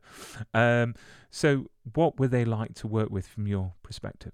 Um, 0.54 0.96
so, 1.30 1.68
what 1.94 2.20
were 2.20 2.28
they 2.28 2.44
like 2.44 2.74
to 2.76 2.88
work 2.88 3.10
with 3.10 3.28
from 3.28 3.48
your 3.48 3.74
perspective? 3.82 4.34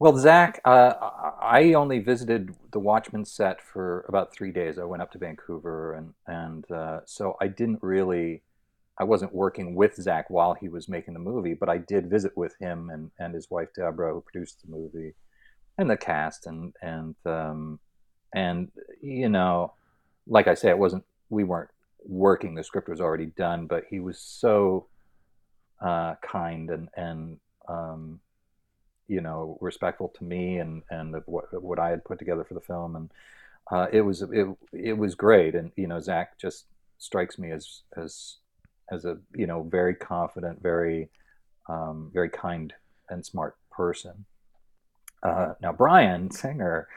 Well, 0.00 0.16
Zack, 0.16 0.62
uh, 0.64 0.94
I 1.42 1.74
only 1.74 1.98
visited 1.98 2.54
the 2.72 2.80
Watchmen 2.80 3.26
set 3.26 3.60
for 3.60 4.06
about 4.08 4.32
three 4.32 4.50
days. 4.50 4.78
I 4.78 4.84
went 4.84 5.02
up 5.02 5.12
to 5.12 5.18
Vancouver, 5.18 5.92
and 5.92 6.14
and 6.26 6.70
uh, 6.70 7.00
so 7.04 7.36
I 7.38 7.48
didn't 7.48 7.82
really, 7.82 8.40
I 8.98 9.04
wasn't 9.04 9.34
working 9.34 9.74
with 9.74 9.96
Zack 9.96 10.30
while 10.30 10.54
he 10.54 10.70
was 10.70 10.88
making 10.88 11.12
the 11.12 11.20
movie, 11.20 11.52
but 11.52 11.68
I 11.68 11.76
did 11.76 12.08
visit 12.08 12.34
with 12.34 12.54
him 12.58 12.88
and, 12.88 13.10
and 13.18 13.34
his 13.34 13.50
wife 13.50 13.68
Deborah, 13.76 14.14
who 14.14 14.22
produced 14.22 14.62
the 14.62 14.74
movie, 14.74 15.12
and 15.76 15.90
the 15.90 15.98
cast, 15.98 16.46
and 16.46 16.72
and 16.80 17.14
um, 17.26 17.78
and 18.34 18.72
you 19.02 19.28
know, 19.28 19.74
like 20.26 20.48
I 20.48 20.54
say, 20.54 20.70
it 20.70 20.78
wasn't 20.78 21.04
we 21.28 21.44
weren't 21.44 21.70
working. 22.06 22.54
The 22.54 22.64
script 22.64 22.88
was 22.88 23.02
already 23.02 23.26
done, 23.26 23.66
but 23.66 23.84
he 23.90 24.00
was 24.00 24.18
so 24.18 24.86
uh, 25.78 26.14
kind 26.22 26.70
and 26.70 26.88
and 26.96 27.38
um, 27.68 28.20
you 29.10 29.20
know 29.20 29.58
respectful 29.60 30.08
to 30.08 30.24
me 30.24 30.58
and 30.58 30.82
and 30.90 31.14
what 31.26 31.46
what 31.62 31.78
I 31.78 31.90
had 31.90 32.04
put 32.04 32.18
together 32.18 32.44
for 32.44 32.54
the 32.54 32.60
film 32.60 32.96
and 32.96 33.10
uh, 33.70 33.86
it 33.92 34.02
was 34.02 34.22
it 34.22 34.46
it 34.72 34.96
was 34.96 35.14
great 35.14 35.54
and 35.54 35.72
you 35.76 35.86
know 35.86 36.00
Zack 36.00 36.38
just 36.38 36.66
strikes 36.98 37.38
me 37.38 37.50
as 37.50 37.82
as 37.96 38.36
as 38.90 39.04
a 39.04 39.18
you 39.34 39.46
know 39.46 39.62
very 39.62 39.94
confident, 39.94 40.62
very 40.62 41.08
um, 41.68 42.10
very 42.12 42.30
kind 42.30 42.72
and 43.08 43.24
smart 43.24 43.56
person. 43.70 44.26
Uh, 45.22 45.54
now 45.60 45.72
Bryan 45.72 46.30
Singer, 46.30 46.88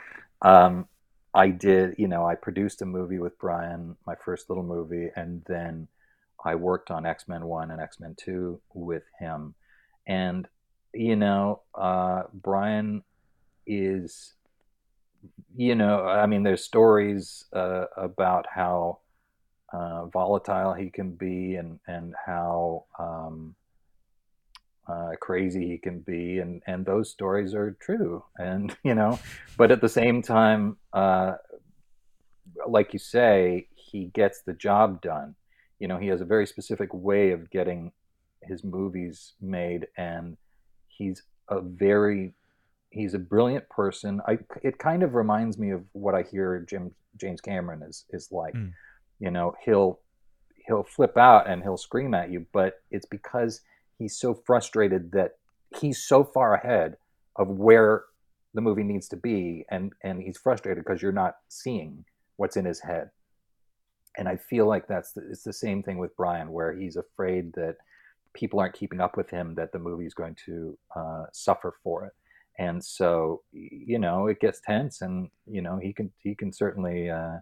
um, 0.41 0.87
I 1.33 1.49
did 1.49 1.95
you 1.97 2.07
know 2.07 2.25
I 2.25 2.35
produced 2.35 2.81
a 2.81 2.85
movie 2.85 3.19
with 3.19 3.37
Bryan, 3.39 3.95
my 4.05 4.15
first 4.15 4.49
little 4.49 4.63
movie, 4.63 5.09
and 5.15 5.43
then 5.47 5.87
I 6.43 6.55
worked 6.55 6.91
on 6.91 7.05
X 7.05 7.27
Men 7.27 7.45
One 7.45 7.71
and 7.71 7.81
X 7.81 7.99
Men 7.99 8.15
Two 8.17 8.59
with 8.73 9.03
him, 9.19 9.55
and 10.07 10.47
you 10.93 11.15
know 11.15 11.61
uh, 11.75 12.23
Bryan 12.33 13.03
is 13.65 14.33
you 15.55 15.75
know 15.75 16.05
I 16.05 16.25
mean 16.25 16.43
there's 16.43 16.63
stories 16.63 17.45
uh, 17.53 17.85
about 17.97 18.45
how 18.53 18.99
uh, 19.73 20.05
volatile 20.05 20.73
he 20.73 20.89
can 20.89 21.11
be 21.11 21.55
and 21.55 21.79
and 21.87 22.13
how 22.25 22.85
um, 22.99 23.55
uh, 24.87 25.11
crazy 25.19 25.67
he 25.67 25.77
can 25.77 25.99
be 25.99 26.39
and 26.39 26.61
and 26.67 26.85
those 26.85 27.09
stories 27.09 27.53
are 27.53 27.75
true. 27.79 28.23
And 28.37 28.75
you 28.83 28.95
know 28.95 29.19
but 29.57 29.71
at 29.71 29.81
the 29.81 29.89
same 29.89 30.21
time 30.21 30.77
uh, 30.93 31.33
like 32.67 32.93
you 32.93 32.99
say 32.99 33.67
he 33.75 34.05
gets 34.07 34.41
the 34.41 34.53
job 34.53 35.01
done. 35.01 35.35
You 35.79 35.87
know 35.87 35.97
he 35.97 36.07
has 36.07 36.21
a 36.21 36.25
very 36.25 36.45
specific 36.45 36.89
way 36.93 37.31
of 37.31 37.49
getting 37.49 37.91
his 38.43 38.63
movies 38.63 39.33
made 39.41 39.87
and 39.97 40.37
he's 40.97 41.23
a 41.49 41.61
very 41.61 42.33
he's 42.89 43.13
a 43.13 43.19
brilliant 43.19 43.67
person. 43.69 44.21
I 44.27 44.39
it 44.61 44.77
kind 44.77 45.03
of 45.03 45.15
reminds 45.15 45.57
me 45.57 45.71
of 45.71 45.83
what 45.93 46.15
i 46.15 46.21
hear 46.21 46.65
jim 46.69 46.91
james 47.17 47.41
cameron 47.41 47.81
is 47.83 48.05
is 48.11 48.31
like. 48.31 48.53
Mm 48.53 48.73
you 49.23 49.31
know 49.31 49.55
he'll 49.63 49.99
he'll 50.67 50.83
flip 50.83 51.17
out 51.17 51.49
and 51.49 51.63
he'll 51.63 51.77
scream 51.77 52.13
at 52.13 52.29
you 52.29 52.45
but 52.51 52.81
it's 52.91 53.05
because 53.05 53.61
he's 53.97 54.17
so 54.17 54.33
frustrated 54.33 55.11
that 55.11 55.31
he's 55.79 56.03
so 56.03 56.23
far 56.23 56.53
ahead 56.53 56.97
of 57.37 57.47
where 57.47 58.03
the 58.53 58.61
movie 58.61 58.83
needs 58.83 59.07
to 59.07 59.15
be 59.15 59.65
and 59.71 59.93
and 60.03 60.21
he's 60.21 60.37
frustrated 60.37 60.83
because 60.83 61.01
you're 61.01 61.11
not 61.11 61.35
seeing 61.47 62.03
what's 62.35 62.57
in 62.57 62.65
his 62.65 62.81
head. 62.81 63.09
And 64.17 64.27
i 64.27 64.35
feel 64.35 64.67
like 64.67 64.87
that's 64.87 65.13
the, 65.13 65.21
it's 65.31 65.43
the 65.43 65.53
same 65.53 65.81
thing 65.81 65.97
with 65.97 66.15
Bryan 66.17 66.51
where 66.51 66.73
he's 66.73 66.97
afraid 66.97 67.53
that 67.53 67.77
people 68.33 68.59
aren't 68.59 68.73
keeping 68.73 69.01
up 69.01 69.17
with 69.17 69.29
him 69.29 69.55
that 69.55 69.71
the 69.71 69.79
movie 69.79 70.05
is 70.05 70.13
going 70.13 70.35
to 70.45 70.77
uh, 70.95 71.25
suffer 71.31 71.75
for 71.83 72.05
it. 72.05 72.13
And 72.59 72.83
so 72.83 73.41
you 73.51 73.97
know 73.97 74.27
it 74.27 74.39
gets 74.39 74.61
tense 74.61 75.01
and 75.01 75.29
you 75.47 75.61
know 75.61 75.77
he 75.77 75.91
can 75.91 76.11
he 76.19 76.35
can 76.35 76.53
certainly 76.53 77.09
uh, 77.09 77.37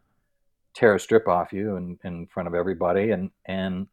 tear 0.73 0.95
a 0.95 0.99
strip 0.99 1.27
off 1.27 1.51
you 1.51 1.75
in, 1.75 1.99
in 2.05 2.27
front 2.27 2.47
of 2.47 2.55
everybody. 2.55 3.11
And 3.11 3.29
and 3.45 3.87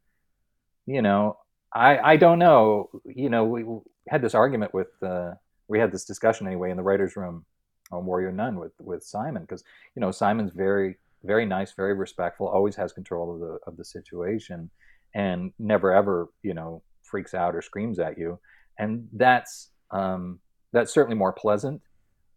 you 0.88 1.02
know 1.02 1.36
i 1.74 1.98
i 2.12 2.16
don't 2.16 2.38
know 2.38 2.88
you 3.04 3.28
know 3.28 3.44
we 3.44 3.64
had 4.08 4.22
this 4.22 4.34
argument 4.34 4.72
with 4.72 4.90
uh, 5.02 5.32
we 5.68 5.78
had 5.78 5.92
this 5.92 6.04
discussion 6.04 6.46
anyway 6.46 6.70
in 6.70 6.76
the 6.76 6.82
writers 6.82 7.14
room 7.14 7.44
on 7.92 8.06
warrior 8.06 8.32
nun 8.32 8.58
with 8.58 8.72
with 8.80 9.04
simon 9.04 9.42
because 9.42 9.62
you 9.94 10.00
know 10.00 10.10
simon's 10.10 10.50
very 10.52 10.96
very 11.24 11.44
nice 11.44 11.72
very 11.72 11.94
respectful 11.94 12.48
always 12.48 12.74
has 12.74 12.92
control 12.92 13.34
of 13.34 13.40
the 13.40 13.58
of 13.66 13.76
the 13.76 13.84
situation 13.84 14.70
and 15.14 15.52
never 15.58 15.92
ever 15.92 16.28
you 16.42 16.54
know 16.54 16.82
freaks 17.08 17.34
out 17.34 17.54
or 17.54 17.62
screams 17.62 17.98
at 17.98 18.18
you 18.18 18.38
and 18.78 19.08
that's 19.12 19.70
um 19.90 20.38
that's 20.72 20.92
certainly 20.92 21.16
more 21.16 21.32
pleasant 21.32 21.80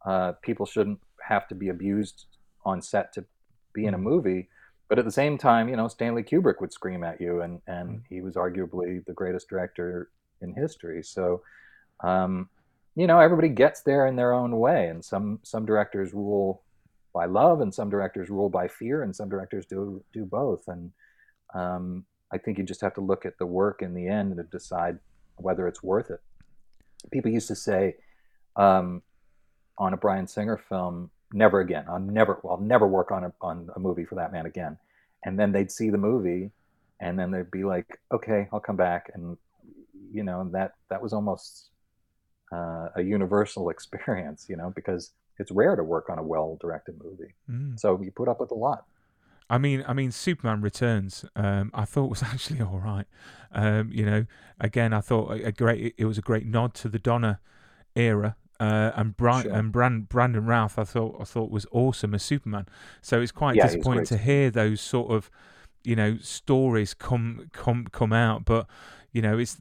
uh 0.06 0.32
people 0.42 0.66
shouldn't 0.66 1.00
have 1.28 1.48
to 1.48 1.56
be 1.56 1.70
abused 1.70 2.26
on 2.66 2.82
set 2.82 3.14
to 3.14 3.26
be 3.74 3.86
in 3.86 3.94
a 3.94 3.98
mm-hmm. 3.98 4.08
movie. 4.08 4.50
But 4.90 5.00
at 5.00 5.06
the 5.06 5.12
same 5.12 5.38
time, 5.38 5.70
you 5.70 5.78
know, 5.78 5.88
Stanley 5.88 6.24
Kubrick 6.24 6.60
would 6.60 6.74
scream 6.74 7.04
at 7.04 7.22
you, 7.22 7.42
and 7.42 7.62
and 7.68 7.90
mm-hmm. 7.90 8.14
he 8.14 8.22
was 8.22 8.36
arguably 8.36 9.06
the 9.06 9.14
greatest 9.14 9.48
director 9.50 10.10
in 10.42 10.54
history. 10.54 11.04
So, 11.04 11.42
um, 12.04 12.50
you 12.96 13.08
know, 13.08 13.20
everybody 13.20 13.50
gets 13.50 13.82
there 13.82 14.08
in 14.08 14.16
their 14.16 14.34
own 14.34 14.58
way, 14.60 14.88
and 14.88 15.04
some 15.04 15.40
some 15.44 15.66
directors 15.66 16.14
rule 16.14 16.64
by 17.14 17.26
love, 17.26 17.62
and 17.62 17.74
some 17.74 17.90
directors 17.90 18.30
rule 18.30 18.50
by 18.50 18.68
fear, 18.68 19.04
and 19.04 19.16
some 19.16 19.30
directors 19.30 19.66
do 19.66 20.04
do 20.12 20.26
both. 20.26 20.68
And 20.68 20.92
um, 21.54 22.06
I 22.32 22.38
think 22.38 22.58
you 22.58 22.64
just 22.64 22.82
have 22.82 22.94
to 22.96 23.02
look 23.02 23.26
at 23.26 23.38
the 23.38 23.46
work 23.46 23.82
in 23.82 23.94
the 23.94 24.08
end 24.08 24.38
and 24.38 24.50
decide 24.50 25.00
whether 25.36 25.68
it's 25.68 25.84
worth 25.84 26.10
it. 26.10 26.22
People 27.12 27.32
used 27.32 27.48
to 27.48 27.56
say 27.56 27.96
um, 28.56 29.02
on 29.78 29.94
a 29.94 29.98
Bryan 29.98 30.28
Singer 30.28 30.58
film, 30.58 31.10
never 31.34 31.60
again. 31.60 31.86
I'll 31.90 32.00
never, 32.00 32.40
well, 32.44 32.54
I'll 32.54 32.62
never 32.62 32.88
work 32.88 33.12
on 33.12 33.26
a, 33.26 33.34
on 33.42 33.70
a 33.76 33.80
movie 33.80 34.06
for 34.06 34.16
that 34.16 34.32
man 34.32 34.46
again. 34.46 34.78
And 35.26 35.40
then 35.40 35.52
they'd 35.52 35.72
see 35.72 35.90
the 35.90 35.98
movie 35.98 36.52
and 37.00 37.18
then 37.18 37.32
they'd 37.32 37.52
be 37.52 37.64
like, 37.64 38.00
okay, 38.14 38.48
I'll 38.54 38.60
come 38.60 38.76
back. 38.76 39.12
And, 39.14 39.38
you 40.12 40.24
know, 40.24 40.48
that, 40.52 40.76
that 40.90 41.02
was 41.02 41.14
almost 41.14 41.70
uh, 42.52 42.90
a 42.96 43.02
universal 43.02 43.70
experience, 43.76 44.46
you 44.48 44.56
know, 44.56 44.72
because 44.76 45.12
it's 45.40 45.52
rare 45.52 45.76
to 45.76 45.84
work 45.84 46.10
on 46.10 46.20
a 46.20 46.24
well-directed 46.24 47.02
movie. 47.04 47.34
Mm. 47.50 47.80
So 47.80 48.00
you 48.02 48.12
put 48.12 48.28
up 48.28 48.40
with 48.40 48.52
a 48.52 48.56
lot. 48.56 48.86
I 49.52 49.58
mean, 49.58 49.84
I 49.88 49.94
mean, 49.94 50.12
Superman 50.12 50.62
Returns. 50.62 51.26
Um, 51.36 51.72
I 51.74 51.86
thought 51.86 52.10
was 52.10 52.24
actually 52.24 52.62
all 52.62 52.80
right. 52.80 53.06
Um, 53.52 53.92
you 53.92 54.06
know, 54.06 54.26
again, 54.60 54.94
I 54.94 55.02
thought 55.02 55.32
a, 55.32 55.48
a 55.48 55.52
great. 55.52 55.94
It 55.98 56.06
was 56.06 56.18
a 56.18 56.22
great 56.22 56.46
nod 56.46 56.74
to 56.76 56.90
the 56.90 57.00
Donner 57.00 57.40
era 57.96 58.38
uh, 58.62 58.92
and 58.96 59.18
Bryan 59.18 59.44
sure. 59.44 59.54
and 59.54 59.72
Brand, 59.72 60.08
Brandon 60.08 60.46
Routh, 60.46 60.78
I 60.78 60.84
thought 60.84 61.18
I 61.20 61.24
thought 61.24 61.50
was 61.50 61.66
awesome 61.72 62.14
as 62.14 62.22
Superman. 62.22 62.68
So 63.02 63.20
it's 63.20 63.32
quite 63.32 63.56
yeah, 63.56 63.66
disappointing 63.66 64.06
to 64.06 64.18
hear 64.18 64.52
those 64.52 64.80
sort 64.80 65.12
of, 65.12 65.32
you 65.84 65.96
know, 65.96 66.18
stories 66.22 66.94
come 66.94 67.50
come 67.54 67.88
come 67.92 68.14
out. 68.14 68.46
But 68.46 68.68
you 69.12 69.24
know, 69.24 69.40
it's 69.40 69.58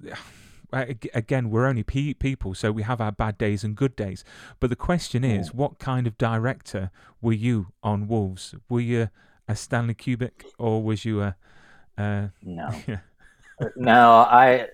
again 0.72 1.48
we're 1.48 1.66
only 1.66 1.82
pe- 1.82 2.12
people, 2.12 2.52
so 2.54 2.70
we 2.70 2.82
have 2.82 3.00
our 3.00 3.10
bad 3.10 3.38
days 3.38 3.64
and 3.64 3.74
good 3.74 3.96
days. 3.96 4.22
But 4.60 4.68
the 4.68 4.76
question 4.76 5.24
is, 5.24 5.48
mm. 5.48 5.54
what 5.54 5.78
kind 5.78 6.06
of 6.06 6.18
director 6.18 6.90
were 7.22 7.32
you 7.32 7.68
on 7.82 8.06
Wolves? 8.06 8.54
Were 8.68 8.80
you 8.80 9.08
a 9.50 9.56
Stanley 9.56 9.94
Kubrick 9.94 10.44
or 10.58 10.82
was 10.82 11.04
you 11.04 11.22
a? 11.22 11.36
Uh, 11.98 12.28
no, 12.42 12.70
no, 13.76 14.10
I 14.12 14.66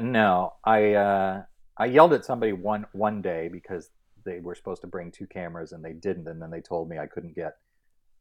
no, 0.00 0.54
I. 0.64 0.94
Uh, 0.94 1.42
I 1.76 1.86
yelled 1.86 2.12
at 2.12 2.24
somebody 2.24 2.52
one 2.52 2.86
one 2.92 3.22
day 3.22 3.48
because 3.48 3.90
they 4.24 4.40
were 4.40 4.54
supposed 4.54 4.82
to 4.82 4.86
bring 4.86 5.10
two 5.10 5.26
cameras 5.26 5.72
and 5.72 5.84
they 5.84 5.94
didn't, 5.94 6.28
and 6.28 6.40
then 6.40 6.50
they 6.50 6.60
told 6.60 6.88
me 6.88 6.98
I 6.98 7.06
couldn't 7.06 7.34
get 7.34 7.56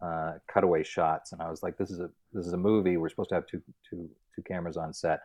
uh, 0.01 0.33
cutaway 0.51 0.83
shots, 0.83 1.31
and 1.31 1.41
I 1.41 1.49
was 1.49 1.61
like, 1.61 1.77
"This 1.77 1.91
is 1.91 1.99
a 1.99 2.09
this 2.33 2.47
is 2.47 2.53
a 2.53 2.57
movie. 2.57 2.97
We're 2.97 3.09
supposed 3.09 3.29
to 3.29 3.35
have 3.35 3.47
two 3.47 3.61
two 3.87 4.09
two 4.35 4.41
cameras 4.43 4.77
on 4.77 4.93
set," 4.93 5.21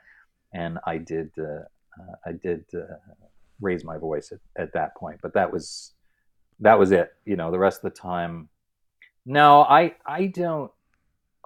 and 0.52 0.78
I 0.84 0.98
did 0.98 1.30
uh, 1.38 1.62
uh, 1.98 2.16
I 2.26 2.32
did 2.32 2.64
uh, 2.74 2.96
raise 3.60 3.84
my 3.84 3.96
voice 3.96 4.32
at, 4.32 4.40
at 4.62 4.72
that 4.74 4.94
point, 4.96 5.20
but 5.22 5.32
that 5.34 5.50
was 5.50 5.94
that 6.60 6.78
was 6.78 6.92
it. 6.92 7.14
You 7.24 7.36
know, 7.36 7.50
the 7.50 7.58
rest 7.58 7.82
of 7.82 7.94
the 7.94 7.98
time, 7.98 8.48
no, 9.26 9.62
I 9.62 9.96
I 10.06 10.26
don't. 10.28 10.70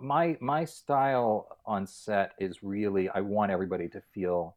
My 0.01 0.37
my 0.41 0.66
style 0.66 1.59
on 1.66 1.87
set 1.87 2.33
is 2.39 2.62
really 2.62 3.09
I 3.09 3.20
want 3.20 3.51
everybody 3.51 3.89
to 3.89 4.03
feel 4.14 4.57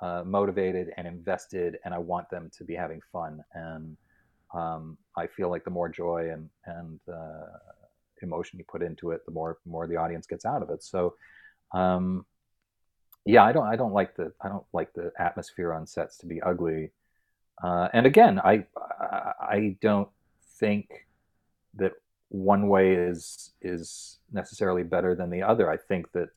uh, 0.00 0.22
motivated 0.24 0.92
and 0.96 1.06
invested, 1.06 1.78
and 1.84 1.94
I 1.94 1.98
want 1.98 2.30
them 2.30 2.50
to 2.56 2.64
be 2.64 2.74
having 2.74 3.00
fun. 3.12 3.44
And 3.52 3.96
um, 4.54 4.96
I 5.16 5.26
feel 5.26 5.50
like 5.50 5.64
the 5.64 5.70
more 5.70 5.88
joy 5.88 6.30
and 6.32 6.48
and 6.64 6.98
uh, 7.12 7.58
emotion 8.22 8.58
you 8.58 8.64
put 8.64 8.82
into 8.82 9.10
it, 9.10 9.24
the 9.26 9.32
more 9.32 9.58
more 9.66 9.86
the 9.86 9.96
audience 9.96 10.26
gets 10.26 10.46
out 10.46 10.62
of 10.62 10.70
it. 10.70 10.82
So, 10.82 11.14
um, 11.72 12.24
yeah, 13.26 13.44
I 13.44 13.52
don't 13.52 13.66
I 13.66 13.76
don't 13.76 13.92
like 13.92 14.16
the 14.16 14.32
I 14.40 14.48
don't 14.48 14.66
like 14.72 14.94
the 14.94 15.12
atmosphere 15.18 15.74
on 15.74 15.86
sets 15.86 16.16
to 16.18 16.26
be 16.26 16.40
ugly. 16.40 16.90
Uh, 17.62 17.88
and 17.92 18.06
again, 18.06 18.40
I, 18.40 18.64
I 18.78 19.32
I 19.40 19.76
don't 19.80 20.08
think 20.58 21.06
that 21.74 21.92
one 22.32 22.68
way 22.68 22.94
is 22.94 23.52
is 23.60 24.18
necessarily 24.32 24.82
better 24.82 25.14
than 25.14 25.30
the 25.30 25.42
other. 25.42 25.70
I 25.70 25.76
think 25.76 26.10
that 26.12 26.30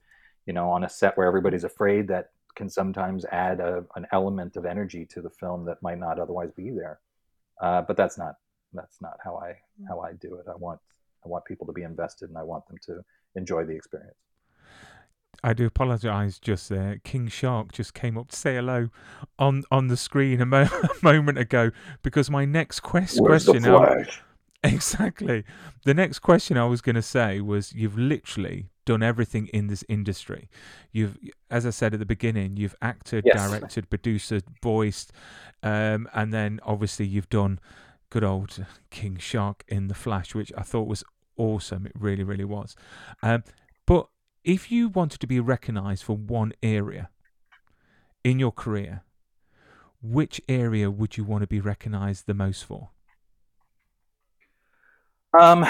you 0.45 0.53
know 0.53 0.69
on 0.69 0.83
a 0.83 0.89
set 0.89 1.17
where 1.17 1.25
everybody's 1.25 1.63
afraid 1.63 2.07
that 2.09 2.31
can 2.55 2.69
sometimes 2.69 3.25
add 3.31 3.59
a, 3.59 3.83
an 3.95 4.05
element 4.11 4.55
of 4.55 4.65
energy 4.65 5.05
to 5.05 5.21
the 5.21 5.29
film 5.29 5.65
that 5.65 5.81
might 5.81 5.99
not 5.99 6.19
otherwise 6.19 6.51
be 6.51 6.71
there. 6.71 6.99
Uh, 7.61 7.81
but 7.81 7.97
that's 7.97 8.17
not 8.17 8.35
that's 8.73 9.01
not 9.01 9.17
how 9.23 9.37
I 9.37 9.51
mm. 9.81 9.87
how 9.87 10.01
I 10.01 10.13
do 10.13 10.35
it. 10.35 10.45
I 10.49 10.55
want 10.55 10.79
I 11.23 11.29
want 11.29 11.45
people 11.45 11.65
to 11.67 11.73
be 11.73 11.83
invested 11.83 12.29
and 12.29 12.37
I 12.37 12.43
want 12.43 12.67
them 12.67 12.77
to 12.87 13.03
enjoy 13.35 13.63
the 13.65 13.73
experience. 13.73 14.17
I 15.43 15.53
do 15.53 15.65
apologise. 15.65 16.39
Just 16.39 16.69
there, 16.69 16.99
King 17.03 17.27
Shark 17.27 17.71
just 17.71 17.93
came 17.93 18.17
up 18.17 18.29
to 18.29 18.35
say 18.35 18.55
hello 18.55 18.89
on 19.39 19.63
on 19.71 19.87
the 19.87 19.97
screen 19.97 20.41
a, 20.41 20.45
mo- 20.45 20.63
a 20.83 20.89
moment 21.01 21.37
ago 21.37 21.71
because 22.03 22.29
my 22.29 22.43
next 22.43 22.81
quest- 22.81 23.19
question. 23.19 23.63
Exactly. 24.65 25.43
The 25.85 25.93
next 25.93 26.19
question 26.19 26.57
I 26.57 26.65
was 26.65 26.81
going 26.81 26.95
to 26.95 27.01
say 27.01 27.41
was: 27.41 27.73
You've 27.73 27.97
literally 27.97 28.69
done 28.85 29.03
everything 29.03 29.47
in 29.47 29.67
this 29.67 29.83
industry. 29.89 30.49
You've, 30.91 31.17
as 31.49 31.65
I 31.65 31.71
said 31.71 31.93
at 31.93 31.99
the 31.99 32.05
beginning, 32.05 32.57
you've 32.57 32.75
acted, 32.81 33.23
yes. 33.25 33.49
directed, 33.49 33.89
produced, 33.89 34.31
voiced, 34.61 35.11
um, 35.63 36.07
and 36.13 36.33
then 36.33 36.59
obviously 36.63 37.05
you've 37.05 37.29
done 37.29 37.59
good 38.09 38.23
old 38.23 38.65
King 38.91 39.17
Shark 39.17 39.63
in 39.67 39.87
the 39.87 39.95
Flash, 39.95 40.35
which 40.35 40.51
I 40.57 40.61
thought 40.61 40.87
was 40.87 41.03
awesome. 41.37 41.85
It 41.85 41.93
really, 41.95 42.23
really 42.23 42.45
was. 42.45 42.75
Um, 43.21 43.43
but 43.85 44.07
if 44.43 44.71
you 44.71 44.89
wanted 44.89 45.19
to 45.21 45.27
be 45.27 45.39
recognized 45.39 46.03
for 46.03 46.15
one 46.15 46.53
area 46.61 47.09
in 48.23 48.39
your 48.39 48.51
career, 48.51 49.03
which 50.01 50.39
area 50.47 50.91
would 50.91 51.17
you 51.17 51.23
want 51.23 51.41
to 51.41 51.47
be 51.47 51.59
recognized 51.59 52.27
the 52.27 52.33
most 52.33 52.63
for? 52.63 52.91
Um, 55.39 55.65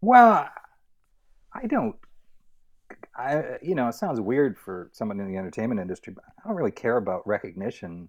well, 0.00 0.48
I 1.52 1.66
don't. 1.66 1.96
I 3.16 3.58
you 3.62 3.74
know 3.74 3.88
it 3.88 3.94
sounds 3.94 4.20
weird 4.20 4.58
for 4.58 4.90
someone 4.92 5.20
in 5.20 5.28
the 5.28 5.36
entertainment 5.36 5.80
industry, 5.80 6.12
but 6.12 6.24
I 6.26 6.48
don't 6.48 6.56
really 6.56 6.72
care 6.72 6.96
about 6.96 7.26
recognition 7.26 8.08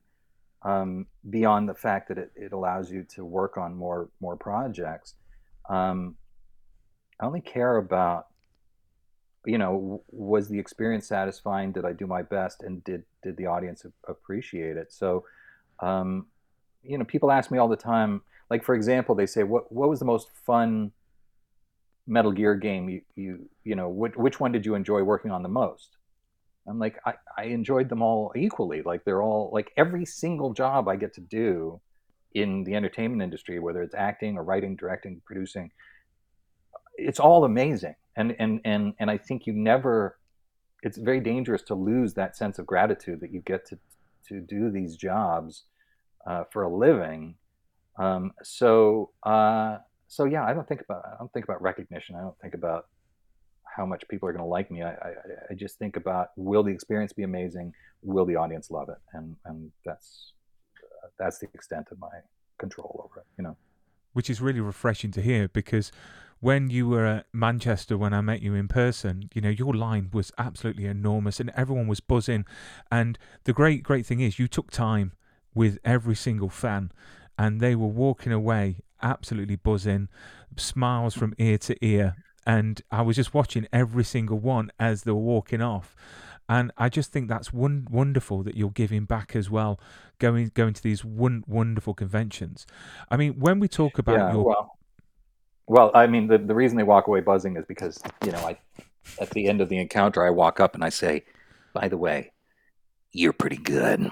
um, 0.63 1.05
beyond 1.29 1.69
the 1.69 1.75
fact 1.75 2.07
that 2.07 2.17
it, 2.17 2.31
it 2.36 2.53
allows 2.53 2.91
you 2.91 3.03
to 3.15 3.23
work 3.23 3.57
on 3.57 3.75
more 3.75 4.09
more 4.19 4.36
projects. 4.36 5.13
Um, 5.69 6.15
I 7.19 7.25
only 7.25 7.41
care 7.41 7.77
about 7.77 8.27
you 9.45 9.57
know 9.59 10.01
was 10.09 10.47
the 10.47 10.57
experience 10.57 11.07
satisfying 11.07 11.71
did 11.71 11.86
i 11.86 11.93
do 11.93 12.07
my 12.07 12.23
best 12.23 12.63
and 12.63 12.83
did 12.83 13.03
did 13.21 13.38
the 13.38 13.45
audience 13.45 13.86
appreciate 14.07 14.75
it 14.75 14.91
so 14.91 15.23
um, 15.81 16.25
you 16.88 16.97
know 16.97 17.05
people 17.05 17.31
ask 17.31 17.51
me 17.51 17.57
all 17.57 17.67
the 17.67 17.75
time 17.75 18.21
like 18.49 18.63
for 18.63 18.75
example 18.75 19.15
they 19.15 19.25
say 19.25 19.43
what 19.43 19.71
what 19.71 19.89
was 19.89 19.99
the 19.99 20.05
most 20.05 20.29
fun 20.45 20.91
metal 22.07 22.31
gear 22.31 22.55
game 22.55 22.88
you 22.89 23.01
you 23.15 23.49
you 23.63 23.75
know 23.75 23.89
which, 23.89 24.15
which 24.15 24.39
one 24.39 24.51
did 24.51 24.65
you 24.65 24.75
enjoy 24.75 25.01
working 25.01 25.31
on 25.31 25.43
the 25.43 25.49
most? 25.49 25.97
I'm 26.67 26.79
like 26.79 26.99
I, 27.05 27.13
I 27.38 27.43
enjoyed 27.45 27.89
them 27.89 28.01
all 28.01 28.31
equally. 28.36 28.81
Like 28.81 29.03
they're 29.05 29.21
all 29.21 29.49
like 29.53 29.71
every 29.77 30.05
single 30.05 30.53
job 30.53 30.88
i 30.88 30.95
get 30.95 31.13
to 31.15 31.21
do 31.21 31.79
in 32.33 32.63
the 32.63 32.75
entertainment 32.75 33.21
industry 33.21 33.59
whether 33.59 33.81
it's 33.81 33.95
acting 33.95 34.38
or 34.38 34.43
writing 34.43 34.75
directing 34.75 35.21
producing 35.25 35.71
it's 36.97 37.19
all 37.19 37.43
amazing. 37.43 37.95
And 38.15 38.36
and 38.39 38.61
and 38.63 38.93
and 38.99 39.11
I 39.11 39.17
think 39.17 39.45
you 39.45 39.53
never 39.53 40.17
it's 40.83 40.97
very 40.97 41.19
dangerous 41.19 41.61
to 41.63 41.75
lose 41.75 42.13
that 42.13 42.38
sense 42.38 42.59
of 42.59 42.65
gratitude 42.65 43.19
that 43.21 43.31
you 43.31 43.41
get 43.41 43.65
to 43.67 43.79
to 44.27 44.39
do 44.39 44.71
these 44.71 44.95
jobs 44.95 45.65
uh, 46.26 46.43
for 46.51 46.63
a 46.63 46.69
living. 46.73 47.36
Um, 47.97 48.34
so 48.43 49.11
uh, 49.23 49.78
so 50.07 50.26
yeah, 50.26 50.45
I 50.45 50.53
don't 50.53 50.67
think 50.67 50.82
about 50.82 51.03
I 51.05 51.17
don't 51.17 51.32
think 51.34 51.45
about 51.45 51.61
recognition. 51.61 52.15
I 52.15 52.21
don't 52.21 52.38
think 52.39 52.53
about 52.53 52.88
how 53.63 53.86
much 53.86 54.03
people 54.07 54.30
are 54.30 54.32
going 54.32 54.43
to 54.43 54.49
like 54.49 54.71
me. 54.71 54.84
I, 54.84 54.91
I, 54.91 55.11
I 55.51 55.53
just 55.55 55.78
think 55.78 55.97
about 55.97 56.30
will 56.38 56.63
the 56.63 56.71
experience 56.71 57.13
be 57.13 57.23
amazing? 57.23 57.73
Will 58.01 58.26
the 58.26 58.36
audience 58.36 58.71
love 58.71 58.89
it? 58.89 58.97
And 59.13 59.36
and 59.45 59.71
that's 59.86 60.34
uh, 61.03 61.07
that's 61.19 61.39
the 61.39 61.47
extent 61.53 61.88
of 61.91 61.99
my 61.99 62.09
control 62.57 63.01
over 63.05 63.21
it. 63.21 63.26
You 63.38 63.43
know, 63.45 63.57
which 64.13 64.30
is 64.30 64.41
really 64.41 64.61
refreshing 64.61 65.11
to 65.11 65.21
hear 65.21 65.47
because 65.47 65.91
when 66.39 66.69
you 66.69 66.88
were 66.88 67.05
at 67.05 67.26
Manchester 67.34 67.97
when 67.97 68.13
I 68.13 68.21
met 68.21 68.41
you 68.41 68.53
in 68.53 68.67
person, 68.67 69.30
you 69.34 69.41
know, 69.41 69.49
your 69.49 69.73
line 69.73 70.09
was 70.13 70.32
absolutely 70.38 70.86
enormous 70.86 71.39
and 71.39 71.51
everyone 71.55 71.88
was 71.88 72.01
buzzing. 72.01 72.45
And 72.91 73.17
the 73.45 73.53
great, 73.53 73.84
great 73.84 74.05
thing 74.05 74.19
is 74.19 74.38
you 74.38 74.47
took 74.47 74.69
time 74.69 75.13
with 75.56 75.80
every 75.84 76.16
single 76.16 76.49
fan 76.49 76.91
and 77.38 77.60
they 77.60 77.76
were 77.76 77.88
walking 77.88 78.32
away 78.32 78.78
absolutely 79.01 79.56
buzzing, 79.56 80.08
smiles 80.58 81.14
from 81.14 81.34
ear 81.38 81.58
to 81.60 81.86
ear. 81.86 82.16
And 82.47 82.82
I 82.91 83.01
was 83.01 83.16
just 83.16 83.34
watching 83.34 83.68
every 83.74 84.03
single 84.03 84.39
one 84.39 84.72
as 84.80 85.03
they 85.03 85.12
were 85.12 85.18
walking 85.18 85.62
off. 85.62 85.95
And 86.47 86.72
I 86.78 86.89
just 86.89 87.12
think 87.12 87.28
that's 87.28 87.51
one, 87.51 87.88
wonderful 87.89 88.43
that 88.43 88.56
you're 88.56 88.70
giving 88.70 89.06
back 89.06 89.36
as 89.36 89.49
well, 89.49 89.80
going 90.20 90.51
going 90.53 90.74
to 90.76 90.84
these 90.84 91.03
one, 91.03 91.43
wonderful 91.47 91.95
conventions. 91.95 92.68
I 93.10 93.18
mean, 93.18 93.39
when 93.39 93.60
we 93.60 93.68
talk 93.68 93.97
about 93.97 94.18
yeah, 94.18 94.34
your 94.34 94.43
well, 94.43 94.78
well, 95.66 95.91
I 95.95 96.06
mean, 96.06 96.28
the, 96.28 96.38
the 96.38 96.53
reason 96.53 96.78
they 96.78 96.84
walk 96.84 97.08
away 97.08 97.22
buzzing 97.22 97.58
is 97.58 97.66
because, 97.66 97.99
you 98.24 98.32
know, 98.32 98.38
I 98.38 98.60
at 99.20 99.32
the 99.32 99.47
end 99.47 99.60
of 99.60 99.70
the 99.70 99.80
encounter, 99.80 100.24
I 100.24 100.30
walk 100.30 100.60
up 100.60 100.76
and 100.76 100.84
I 100.84 100.89
say, 100.89 101.26
by 101.74 101.88
the 101.88 101.97
way, 101.97 102.32
you're 103.12 103.34
pretty 103.34 103.58
good. 103.58 104.12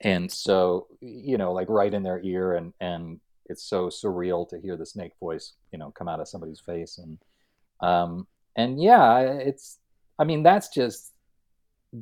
And 0.00 0.30
so, 0.30 0.86
you 1.00 1.38
know, 1.38 1.52
like 1.52 1.68
right 1.68 1.92
in 1.92 2.02
their 2.02 2.20
ear 2.22 2.54
and, 2.54 2.72
and 2.80 3.20
it's 3.46 3.64
so 3.64 3.88
surreal 3.88 4.48
to 4.50 4.60
hear 4.60 4.76
the 4.76 4.86
snake 4.86 5.12
voice, 5.20 5.52
you 5.72 5.78
know, 5.78 5.90
come 5.90 6.08
out 6.08 6.20
of 6.20 6.28
somebody's 6.28 6.60
face. 6.60 6.98
And, 6.98 7.18
um, 7.80 8.26
and 8.56 8.80
yeah, 8.82 9.20
it's, 9.20 9.78
I 10.18 10.24
mean, 10.24 10.42
that's 10.42 10.68
just 10.68 11.12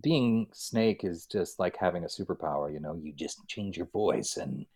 being 0.02 0.48
snake 0.52 1.04
is 1.04 1.26
just 1.26 1.58
like 1.58 1.76
having 1.76 2.04
a 2.04 2.08
superpower, 2.08 2.72
you 2.72 2.80
know, 2.80 2.98
you 3.02 3.12
just 3.12 3.46
change 3.46 3.76
your 3.76 3.86
voice 3.86 4.36
and 4.36 4.66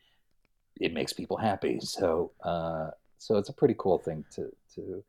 it 0.81 0.93
makes 0.95 1.13
people 1.13 1.37
happy. 1.37 1.79
So, 1.81 2.33
uh, 2.45 2.91
so 3.21 3.37
it's 3.37 3.51
a 3.51 3.55
pretty 3.55 3.75
cool 3.79 3.99
thing 3.99 4.25
to 4.35 4.51
to 4.75 5.05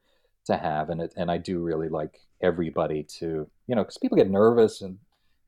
to 0.45 0.57
have, 0.57 0.89
and 0.89 1.01
it 1.01 1.13
and 1.15 1.31
I 1.31 1.37
do 1.37 1.59
really 1.59 1.87
like 1.87 2.19
everybody 2.41 3.03
to 3.03 3.47
you 3.67 3.75
know 3.75 3.83
because 3.83 3.97
people 3.97 4.17
get 4.17 4.29
nervous 4.29 4.81
and 4.81 4.97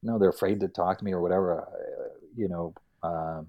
you 0.02 0.10
know 0.10 0.18
they're 0.18 0.30
afraid 0.30 0.62
to 0.62 0.68
talk 0.70 0.98
to 1.00 1.06
me 1.06 1.12
or 1.12 1.22
whatever, 1.22 1.68
you 2.36 2.48
know. 2.48 2.74
Um, 3.02 3.48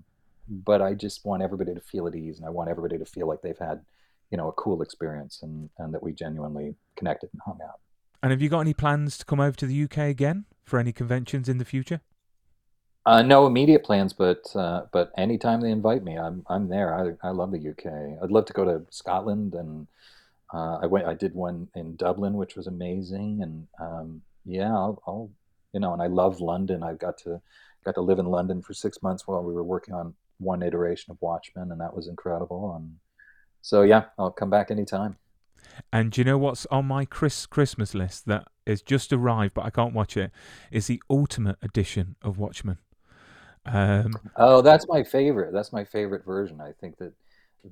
but 0.49 0.82
I 0.82 0.95
just 0.95 1.24
want 1.24 1.43
everybody 1.43 1.74
to 1.74 1.80
feel 1.80 2.07
at 2.07 2.14
ease, 2.14 2.39
and 2.39 2.47
I 2.47 2.51
want 2.51 2.68
everybody 2.68 2.99
to 2.99 3.05
feel 3.05 3.26
like 3.26 3.43
they've 3.43 3.59
had 3.59 3.80
you 4.30 4.37
know 4.37 4.49
a 4.49 4.53
cool 4.53 4.82
experience 4.82 5.41
and 5.43 5.70
and 5.78 5.95
that 5.95 6.03
we 6.03 6.12
genuinely 6.12 6.74
connected 6.97 7.30
and 7.32 7.43
hung 7.45 7.59
out. 7.62 7.80
And 8.22 8.30
have 8.30 8.41
you 8.41 8.49
got 8.49 8.61
any 8.61 8.74
plans 8.74 9.18
to 9.18 9.24
come 9.24 9.41
over 9.41 9.57
to 9.57 9.66
the 9.66 9.85
UK 9.85 9.99
again 9.99 10.47
for 10.64 10.78
any 10.78 10.93
conventions 10.93 11.49
in 11.49 11.59
the 11.59 11.64
future? 11.64 12.01
Uh, 13.07 13.20
no 13.20 13.47
immediate 13.47 13.85
plans, 13.85 14.14
but 14.14 14.45
uh, 14.57 14.87
but 14.93 15.12
anytime 15.18 15.61
they 15.61 15.70
invite 15.70 16.03
me, 16.03 16.18
I'm 16.18 16.45
I'm 16.49 16.68
there. 16.68 17.18
I 17.22 17.28
I 17.28 17.30
love 17.32 17.53
the 17.53 17.68
UK. 17.68 18.22
I'd 18.22 18.30
love 18.30 18.47
to 18.47 18.55
go 18.55 18.64
to 18.64 18.82
Scotland, 18.91 19.55
and 19.55 19.87
uh, 20.55 20.78
I 20.82 20.87
went. 20.87 21.07
I 21.07 21.12
did 21.12 21.35
one 21.35 21.68
in 21.74 21.97
Dublin, 21.97 22.35
which 22.35 22.57
was 22.57 22.66
amazing, 22.66 23.43
and 23.43 23.66
um, 23.78 24.22
yeah, 24.47 24.72
I'll, 24.72 25.03
I'll 25.07 25.30
you 25.74 25.80
know, 25.80 25.93
and 25.93 26.01
I 26.01 26.07
love 26.07 26.41
London. 26.41 26.82
I 26.82 26.95
got 26.95 27.18
to 27.18 27.43
got 27.85 27.95
to 27.95 28.01
live 28.01 28.18
in 28.18 28.26
London 28.26 28.62
for 28.62 28.74
six 28.74 29.03
months 29.03 29.26
while 29.26 29.43
we 29.43 29.53
were 29.53 29.64
working 29.64 29.95
on 29.95 30.14
one 30.39 30.62
iteration 30.62 31.11
of 31.11 31.18
Watchmen, 31.20 31.70
and 31.70 31.80
that 31.80 31.95
was 31.95 32.09
incredible. 32.09 32.74
And 32.76 32.97
so 33.62 33.82
yeah, 33.82 34.05
I'll 34.18 34.30
come 34.30 34.51
back 34.51 34.70
anytime. 34.70 35.16
And 35.93 36.12
do 36.12 36.20
you 36.20 36.24
know 36.24 36.39
what's 36.39 36.66
on 36.66 36.87
my 36.87 37.05
Chris 37.05 37.47
Christmas 37.47 37.95
list 37.95 38.26
that 38.26 38.49
is 38.66 38.82
just 38.82 39.12
arrived, 39.12 39.55
but 39.55 39.64
I 39.64 39.70
can't 39.70 39.95
watch 39.95 40.16
it? 40.16 40.30
Is 40.70 40.87
the 40.87 41.03
Ultimate 41.09 41.57
Edition 41.62 42.16
of 42.22 42.39
Watchmen. 42.39 42.78
Um, 43.66 44.12
oh, 44.37 44.61
that's 44.61 44.87
my 44.89 45.03
favorite. 45.03 45.53
That's 45.53 45.72
my 45.72 45.85
favorite 45.85 46.24
version. 46.24 46.61
I 46.61 46.72
think 46.72 46.99
that 46.99 47.12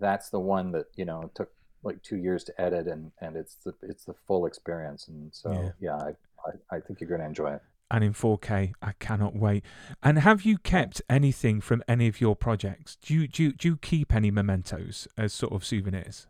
that's 0.00 0.30
the 0.30 0.40
one 0.40 0.72
that 0.72 0.86
you 0.96 1.04
know 1.04 1.30
took 1.34 1.50
like 1.82 2.02
two 2.02 2.16
years 2.16 2.44
to 2.44 2.60
edit, 2.60 2.86
and 2.86 3.12
and 3.20 3.36
it's 3.36 3.56
the 3.56 3.74
it's 3.82 4.04
the 4.04 4.14
full 4.26 4.46
experience. 4.46 5.08
And 5.08 5.32
so 5.34 5.74
yeah, 5.80 5.96
yeah 5.96 5.96
I, 5.96 6.10
I, 6.48 6.76
I 6.76 6.80
think 6.80 7.00
you're 7.00 7.08
going 7.08 7.20
to 7.20 7.26
enjoy 7.26 7.54
it. 7.54 7.62
And 7.93 8.03
in 8.03 8.14
4K, 8.14 8.72
I 8.80 8.93
cannot 8.99 9.36
wait. 9.36 9.62
And 10.03 10.18
have 10.20 10.47
you 10.47 10.57
kept 10.57 11.03
anything 11.11 11.61
from 11.61 11.84
any 11.86 12.09
of 12.09 12.22
your 12.22 12.34
projects? 12.34 12.97
Do 12.97 13.12
you 13.12 13.28
do 13.28 13.43
you, 13.43 13.53
do 13.53 13.68
you 13.68 13.76
keep 13.76 14.14
any 14.14 14.30
mementos 14.30 15.07
as 15.18 15.34
sort 15.34 15.53
of 15.53 15.62
souvenirs? 15.62 16.26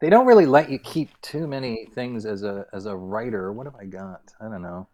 They 0.00 0.10
don't 0.10 0.26
really 0.26 0.46
let 0.46 0.68
you 0.68 0.80
keep 0.80 1.10
too 1.20 1.46
many 1.46 1.86
things 1.94 2.26
as 2.26 2.42
a 2.42 2.66
as 2.72 2.86
a 2.86 2.96
writer. 2.96 3.52
What 3.52 3.66
have 3.66 3.76
I 3.76 3.84
got? 3.84 4.22
I 4.40 4.48
don't 4.48 4.62
know. 4.62 4.88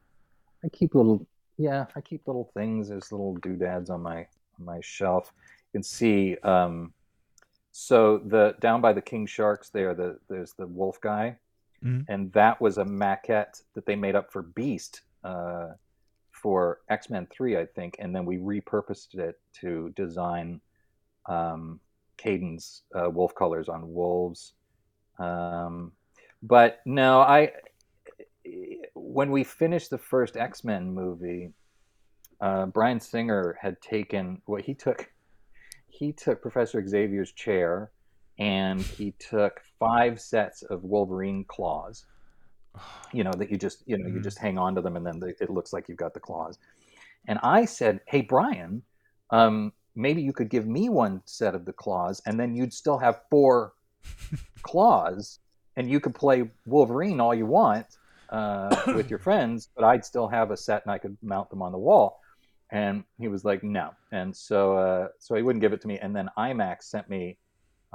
I 0.63 0.69
keep 0.69 0.95
little 0.95 1.27
yeah, 1.57 1.87
I 1.97 2.03
keep 2.03 2.27
little 2.27 2.51
things. 2.53 2.91
as 2.91 3.11
little 3.11 3.37
doodads 3.37 3.89
on 3.89 4.03
my 4.03 4.19
on 4.59 4.67
my 4.67 4.81
shelf. 4.83 5.33
You 5.73 5.79
can 5.79 5.83
see. 5.83 6.37
Um, 6.43 6.93
so 7.73 8.19
the 8.19 8.55
down 8.61 8.83
by 8.83 8.93
the 8.93 9.01
king 9.01 9.25
sharks 9.25 9.71
there, 9.71 9.95
the 9.95 10.19
there's 10.29 10.53
the 10.53 10.67
wolf 10.67 11.01
guy, 11.01 11.39
mm-hmm. 11.85 12.01
and 12.09 12.33
that 12.33 12.61
was 12.61 12.79
a 12.79 12.85
maquette 12.85 13.63
that 13.75 13.87
they 13.87 13.97
made 13.97 14.15
up 14.15 14.33
for 14.33 14.43
Beast 14.43 15.03
uh, 15.25 15.69
for 16.31 16.81
X 16.89 17.11
Men 17.11 17.27
Three, 17.31 17.57
I 17.57 17.67
think, 17.67 17.97
and 17.99 18.15
then 18.15 18.25
we 18.25 18.39
repurposed 18.39 19.15
it 19.19 19.39
to 19.61 19.93
design 19.97 20.61
um, 21.27 21.81
Caden's 22.17 22.83
uh, 22.95 23.11
wolf 23.11 23.35
colors 23.35 23.69
on 23.69 23.93
wolves. 23.93 24.53
Um, 25.19 25.93
but 26.43 26.81
no, 26.85 27.21
I 27.21 27.53
when 28.95 29.31
we 29.31 29.45
finished 29.45 29.91
the 29.91 29.99
first 29.99 30.37
X 30.37 30.65
Men 30.65 30.93
movie, 30.93 31.53
uh, 32.41 32.67
Bryan 32.67 33.01
Singer 33.01 33.57
had 33.61 33.81
taken 33.81 34.43
what 34.47 34.57
well, 34.57 34.63
he 34.65 34.75
took. 34.75 35.11
He 35.89 36.13
took 36.13 36.43
Professor 36.43 36.87
Xavier's 36.87 37.33
chair, 37.33 37.91
and 38.39 38.83
he 38.83 39.13
took 39.13 39.63
five 39.79 40.21
sets 40.21 40.63
of 40.63 40.85
Wolverine 40.85 41.45
claws. 41.45 42.05
You 43.13 43.25
know 43.25 43.33
that 43.33 43.51
you 43.51 43.57
just 43.57 43.83
you 43.87 43.97
know 43.97 44.09
mm. 44.09 44.15
you 44.15 44.21
just 44.21 44.39
hang 44.39 44.59
on 44.59 44.75
to 44.75 44.81
them, 44.83 44.97
and 44.97 45.07
then 45.07 45.19
they, 45.19 45.35
it 45.41 45.51
looks 45.51 45.73
like 45.73 45.89
you've 45.89 45.99
got 45.99 46.15
the 46.15 46.21
claws. 46.21 46.59
And 47.27 47.39
I 47.43 47.65
said, 47.65 48.01
"Hey, 48.07 48.21
Bryan, 48.21 48.83
um, 49.31 49.73
maybe 49.95 50.21
you 50.21 50.33
could 50.33 50.51
give 50.51 50.67
me 50.67 50.89
one 50.89 51.23
set 51.25 51.55
of 51.55 51.65
the 51.65 51.73
claws, 51.73 52.21
and 52.27 52.39
then 52.39 52.55
you'd 52.55 52.75
still 52.75 52.99
have 52.99 53.23
four 53.31 53.73
claws, 54.63 55.39
and 55.77 55.91
you 55.91 56.01
could 56.01 56.15
play 56.15 56.51
Wolverine 56.67 57.21
all 57.21 57.35
you 57.35 57.47
want." 57.47 57.87
uh, 58.31 58.75
with 58.89 59.11
your 59.11 59.19
friends, 59.27 59.69
but 59.75 59.85
I'd 59.85 60.05
still 60.05 60.29
have 60.29 60.51
a 60.51 60.57
set 60.57 60.83
and 60.85 60.93
I 60.93 60.99
could 60.99 61.17
mount 61.23 61.51
them 61.51 61.63
on 61.63 61.73
the 61.73 61.79
wall. 61.79 62.21
And 62.71 63.05
he 63.19 63.29
was 63.29 63.45
like, 63.45 63.63
no. 63.63 63.91
And 64.13 64.35
so, 64.35 64.77
uh, 64.77 65.09
so 65.19 65.35
he 65.35 65.43
wouldn't 65.43 65.61
give 65.61 65.73
it 65.73 65.81
to 65.83 65.89
me. 65.89 65.99
And 65.99 66.15
then 66.15 66.29
IMAX 66.37 66.85
sent 66.85 67.09
me 67.09 67.39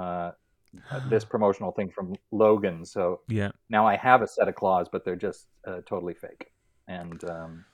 uh, 0.01 0.31
this 1.09 1.23
promotional 1.25 1.71
thing 1.71 1.89
from 1.89 2.15
Logan. 2.31 2.85
So 2.85 3.21
Yeah. 3.27 3.51
now 3.69 3.85
I 3.85 3.95
have 3.97 4.21
a 4.21 4.27
set 4.27 4.47
of 4.47 4.55
claws, 4.55 4.87
but 4.91 5.03
they're 5.05 5.15
just 5.15 5.47
uh, 5.67 5.81
totally 5.85 6.13
fake. 6.13 6.51
And 6.87 7.23
um, 7.29 7.65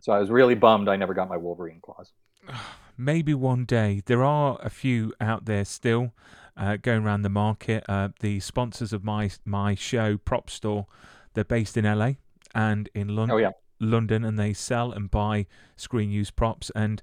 so 0.00 0.12
I 0.12 0.18
was 0.18 0.30
really 0.30 0.54
bummed 0.54 0.88
I 0.88 0.96
never 0.96 1.14
got 1.14 1.28
my 1.28 1.36
Wolverine 1.36 1.80
claws. 1.82 2.12
Maybe 2.96 3.32
one 3.32 3.64
day. 3.64 4.02
There 4.04 4.22
are 4.22 4.58
a 4.62 4.68
few 4.68 5.14
out 5.20 5.46
there 5.46 5.64
still 5.64 6.12
uh, 6.56 6.76
going 6.76 7.02
around 7.04 7.22
the 7.22 7.30
market. 7.30 7.84
Uh, 7.88 8.10
the 8.20 8.40
sponsors 8.40 8.92
of 8.92 9.02
my 9.04 9.30
my 9.46 9.74
show, 9.74 10.18
Prop 10.18 10.50
Store, 10.50 10.86
they're 11.32 11.44
based 11.44 11.76
in 11.78 11.84
LA 11.86 12.12
and 12.54 12.90
in 12.94 13.08
London. 13.16 13.36
Oh 13.36 13.38
yeah, 13.38 13.52
London, 13.78 14.22
and 14.24 14.38
they 14.38 14.52
sell 14.52 14.92
and 14.92 15.10
buy 15.10 15.46
screen 15.76 16.10
use 16.10 16.30
props. 16.30 16.70
And 16.74 17.00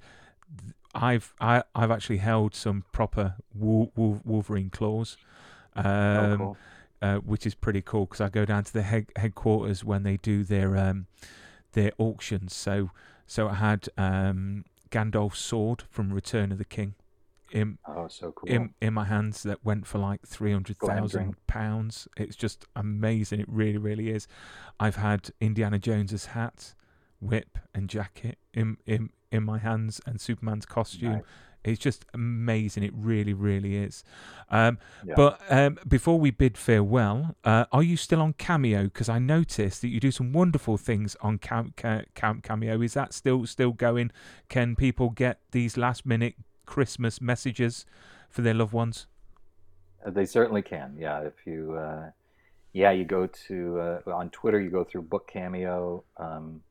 I've 0.98 1.34
I, 1.40 1.64
I've 1.76 1.92
actually 1.92 2.18
held 2.18 2.56
some 2.56 2.84
proper 2.92 3.36
Wol- 3.54 3.92
Wol- 3.96 4.22
Wolverine 4.26 4.70
claws. 4.70 5.16
Um, 5.76 5.86
oh, 5.86 6.38
cool. 6.38 6.58
uh, 7.02 7.16
which 7.18 7.46
is 7.46 7.54
pretty 7.54 7.82
cool 7.84 8.06
because 8.06 8.20
I 8.22 8.30
go 8.30 8.46
down 8.46 8.64
to 8.64 8.74
the 8.74 8.82
head- 8.82 9.12
headquarters 9.16 9.84
when 9.84 10.04
they 10.04 10.18
do 10.18 10.44
their 10.44 10.76
um, 10.76 11.06
their 11.74 11.92
auctions. 12.00 12.56
So 12.56 12.90
so 13.28 13.48
I 13.50 13.54
had 13.56 13.88
um, 13.98 14.66
Gandalf's 14.90 15.40
sword 15.40 15.84
from 15.90 16.12
Return 16.12 16.52
of 16.52 16.58
the 16.58 16.66
King 16.66 16.96
in 17.52 17.78
Oh, 17.88 18.08
so 18.08 18.32
cool. 18.32 18.50
in 18.50 18.74
in 18.82 18.94
my 18.94 19.06
hands 19.06 19.44
that 19.44 19.64
went 19.64 19.86
for 19.86 20.00
like 20.00 20.26
three 20.26 20.52
hundred 20.52 20.80
Go 20.80 20.88
ahead 20.88 21.04
and 21.04 21.12
thousand 21.12 21.48
pounds. 21.48 22.08
It's 22.18 22.36
just 22.36 22.66
amazing. 22.76 23.40
It 23.40 23.48
really 23.50 23.78
really 23.78 24.10
is. 24.10 24.28
I've 24.80 24.96
had 24.98 25.30
Indiana 25.40 25.78
Jones's 25.78 26.26
hat, 26.28 26.74
whip, 27.20 27.58
and 27.74 27.90
jacket 27.90 28.38
in 28.54 28.78
in 28.86 29.10
in 29.32 29.44
my 29.44 29.58
hands, 29.58 30.02
and 30.06 30.20
Superman's 30.22 30.66
costume. 30.66 31.14
Nice. 31.14 31.24
It's 31.64 31.80
just 31.80 32.06
amazing. 32.14 32.84
It 32.84 32.94
really, 32.96 33.34
really 33.34 33.76
is. 33.76 34.04
Um, 34.50 34.78
Yeah. 35.04 35.16
But 35.18 35.42
um, 35.50 35.78
before 35.86 36.18
we 36.18 36.32
bid 36.32 36.58
farewell, 36.58 37.36
uh, 37.44 37.66
are 37.74 37.84
you 37.84 37.98
still 37.98 38.22
on 38.22 38.34
Cameo? 38.34 38.84
Because 38.84 39.10
I 39.10 39.20
noticed 39.20 39.82
that 39.82 39.90
you 39.90 40.00
do 40.00 40.12
some 40.12 40.32
wonderful 40.32 40.78
things 40.78 41.18
on 41.20 41.40
Cam- 41.40 41.74
Cam- 41.76 42.42
Cameo. 42.42 42.82
Is 42.82 42.94
that 42.94 43.14
still 43.14 43.46
still 43.46 43.74
going? 43.74 44.12
Can 44.48 44.76
people 44.78 45.10
get 45.10 45.40
these 45.52 45.76
last 45.76 46.06
minute 46.06 46.36
Christmas 46.66 47.20
messages 47.20 47.86
for 48.30 48.44
their 48.44 48.54
loved 48.54 48.72
ones? 48.74 49.08
Uh, 50.06 50.12
They 50.12 50.26
certainly 50.26 50.62
can. 50.62 50.96
Yeah, 50.98 51.22
if 51.22 51.46
you, 51.46 51.74
uh, 51.76 52.12
yeah, 52.72 52.92
you 52.92 53.04
go 53.04 53.28
to 53.48 53.80
uh, 53.80 54.02
on 54.14 54.30
Twitter, 54.30 54.62
you 54.62 54.70
go 54.70 54.86
through 54.86 55.02
Book 55.02 55.28
Cameo, 55.28 56.06
um, 56.18 56.62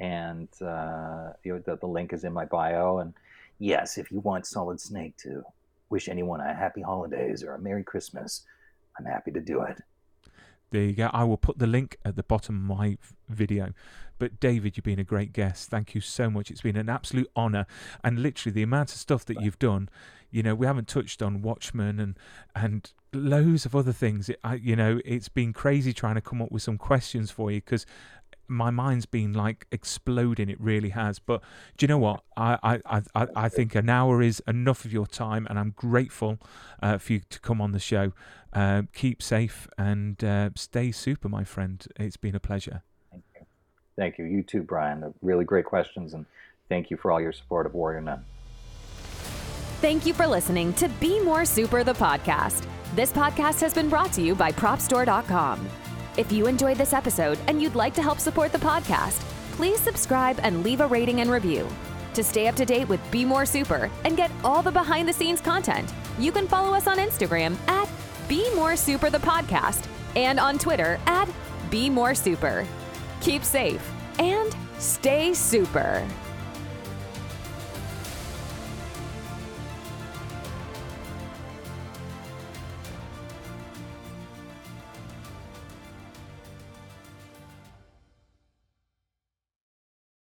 and 0.00 0.48
uh, 0.62 1.32
you 1.44 1.52
know, 1.52 1.58
the, 1.60 1.76
the 1.76 1.86
link 1.86 2.12
is 2.12 2.24
in 2.24 2.32
my 2.32 2.46
bio. 2.46 2.98
And 2.98 3.14
yes, 3.58 3.98
if 3.98 4.10
you 4.10 4.18
want 4.20 4.46
Solid 4.46 4.80
Snake 4.80 5.16
to 5.18 5.44
wish 5.90 6.08
anyone 6.08 6.40
a 6.40 6.54
happy 6.54 6.80
holidays 6.80 7.44
or 7.44 7.54
a 7.54 7.58
Merry 7.58 7.84
Christmas, 7.84 8.44
I'm 8.98 9.04
happy 9.04 9.30
to 9.30 9.40
do 9.40 9.62
it. 9.62 9.78
There 10.70 10.82
you 10.82 10.92
go. 10.92 11.10
I 11.12 11.24
will 11.24 11.36
put 11.36 11.58
the 11.58 11.66
link 11.66 11.98
at 12.04 12.16
the 12.16 12.22
bottom 12.22 12.56
of 12.56 12.78
my 12.78 12.96
video. 13.28 13.72
But 14.18 14.38
David, 14.38 14.76
you've 14.76 14.84
been 14.84 14.98
a 14.98 15.04
great 15.04 15.32
guest. 15.32 15.68
Thank 15.68 15.94
you 15.94 16.00
so 16.00 16.30
much. 16.30 16.50
It's 16.50 16.60
been 16.60 16.76
an 16.76 16.88
absolute 16.88 17.28
honor. 17.34 17.66
And 18.04 18.20
literally, 18.20 18.52
the 18.52 18.62
amount 18.62 18.92
of 18.92 18.98
stuff 18.98 19.24
that 19.26 19.40
you've 19.40 19.58
done, 19.58 19.88
you 20.30 20.42
know, 20.42 20.54
we 20.54 20.66
haven't 20.66 20.88
touched 20.88 21.22
on 21.22 21.42
Watchmen 21.42 21.98
and 21.98 22.18
and 22.54 22.92
loads 23.12 23.66
of 23.66 23.74
other 23.74 23.92
things. 23.92 24.28
It, 24.28 24.38
I, 24.44 24.54
you 24.54 24.76
know, 24.76 25.00
it's 25.04 25.28
been 25.28 25.52
crazy 25.52 25.92
trying 25.92 26.14
to 26.14 26.20
come 26.20 26.40
up 26.40 26.52
with 26.52 26.62
some 26.62 26.78
questions 26.78 27.30
for 27.30 27.50
you 27.50 27.60
because 27.60 27.84
my 28.50 28.70
mind's 28.70 29.06
been 29.06 29.32
like 29.32 29.66
exploding. 29.72 30.48
It 30.50 30.60
really 30.60 30.90
has. 30.90 31.18
But 31.18 31.40
do 31.76 31.84
you 31.84 31.88
know 31.88 31.98
what? 31.98 32.22
I 32.36 32.58
I, 32.62 32.80
I, 32.98 33.02
I- 33.14 33.26
I 33.36 33.48
think 33.48 33.74
an 33.74 33.88
hour 33.88 34.20
is 34.20 34.42
enough 34.46 34.84
of 34.84 34.92
your 34.92 35.06
time, 35.06 35.46
and 35.48 35.58
I'm 35.58 35.70
grateful 35.70 36.38
uh, 36.82 36.98
for 36.98 37.14
you 37.14 37.20
to 37.30 37.40
come 37.40 37.60
on 37.60 37.72
the 37.72 37.78
show. 37.78 38.12
Uh, 38.52 38.82
keep 38.92 39.22
safe 39.22 39.68
and 39.78 40.22
uh, 40.24 40.50
stay 40.56 40.90
super, 40.92 41.28
my 41.28 41.44
friend. 41.44 41.86
It's 41.98 42.16
been 42.16 42.34
a 42.34 42.40
pleasure. 42.40 42.82
Thank 43.10 43.24
you. 43.34 43.46
Thank 43.96 44.18
you. 44.18 44.24
You 44.24 44.42
too, 44.42 44.62
Brian. 44.62 45.00
They're 45.00 45.12
really 45.22 45.44
great 45.44 45.64
questions, 45.64 46.14
and 46.14 46.26
thank 46.68 46.90
you 46.90 46.96
for 46.96 47.12
all 47.12 47.20
your 47.20 47.32
support 47.32 47.66
of 47.66 47.74
Warrior 47.74 48.00
Nun. 48.00 48.24
Thank 49.80 50.04
you 50.04 50.12
for 50.12 50.26
listening 50.26 50.74
to 50.74 50.88
Be 51.00 51.20
More 51.20 51.44
Super, 51.44 51.82
the 51.84 51.94
podcast. 51.94 52.66
This 52.94 53.12
podcast 53.12 53.60
has 53.60 53.72
been 53.72 53.88
brought 53.88 54.12
to 54.14 54.20
you 54.22 54.34
by 54.34 54.52
PropStore.com. 54.52 55.68
If 56.16 56.32
you 56.32 56.46
enjoyed 56.46 56.76
this 56.76 56.92
episode 56.92 57.38
and 57.46 57.62
you'd 57.62 57.74
like 57.74 57.94
to 57.94 58.02
help 58.02 58.18
support 58.18 58.52
the 58.52 58.58
podcast, 58.58 59.20
please 59.52 59.80
subscribe 59.80 60.40
and 60.42 60.64
leave 60.64 60.80
a 60.80 60.86
rating 60.86 61.20
and 61.20 61.30
review. 61.30 61.68
To 62.14 62.24
stay 62.24 62.48
up 62.48 62.56
to 62.56 62.64
date 62.64 62.88
with 62.88 63.00
Be 63.10 63.24
More 63.24 63.46
Super 63.46 63.88
and 64.04 64.16
get 64.16 64.30
all 64.42 64.62
the 64.62 64.72
behind 64.72 65.08
the 65.08 65.12
scenes 65.12 65.40
content, 65.40 65.92
you 66.18 66.32
can 66.32 66.48
follow 66.48 66.74
us 66.74 66.88
on 66.88 66.98
Instagram 66.98 67.56
at 67.68 67.88
Be 68.28 68.52
More 68.54 68.76
Super, 68.76 69.08
the 69.08 69.18
podcast, 69.18 69.86
and 70.16 70.40
on 70.40 70.58
Twitter 70.58 70.98
at 71.06 71.28
Be 71.70 71.88
More 71.88 72.14
Super. 72.14 72.66
Keep 73.20 73.44
safe 73.44 73.88
and 74.18 74.54
stay 74.78 75.32
super. 75.32 76.04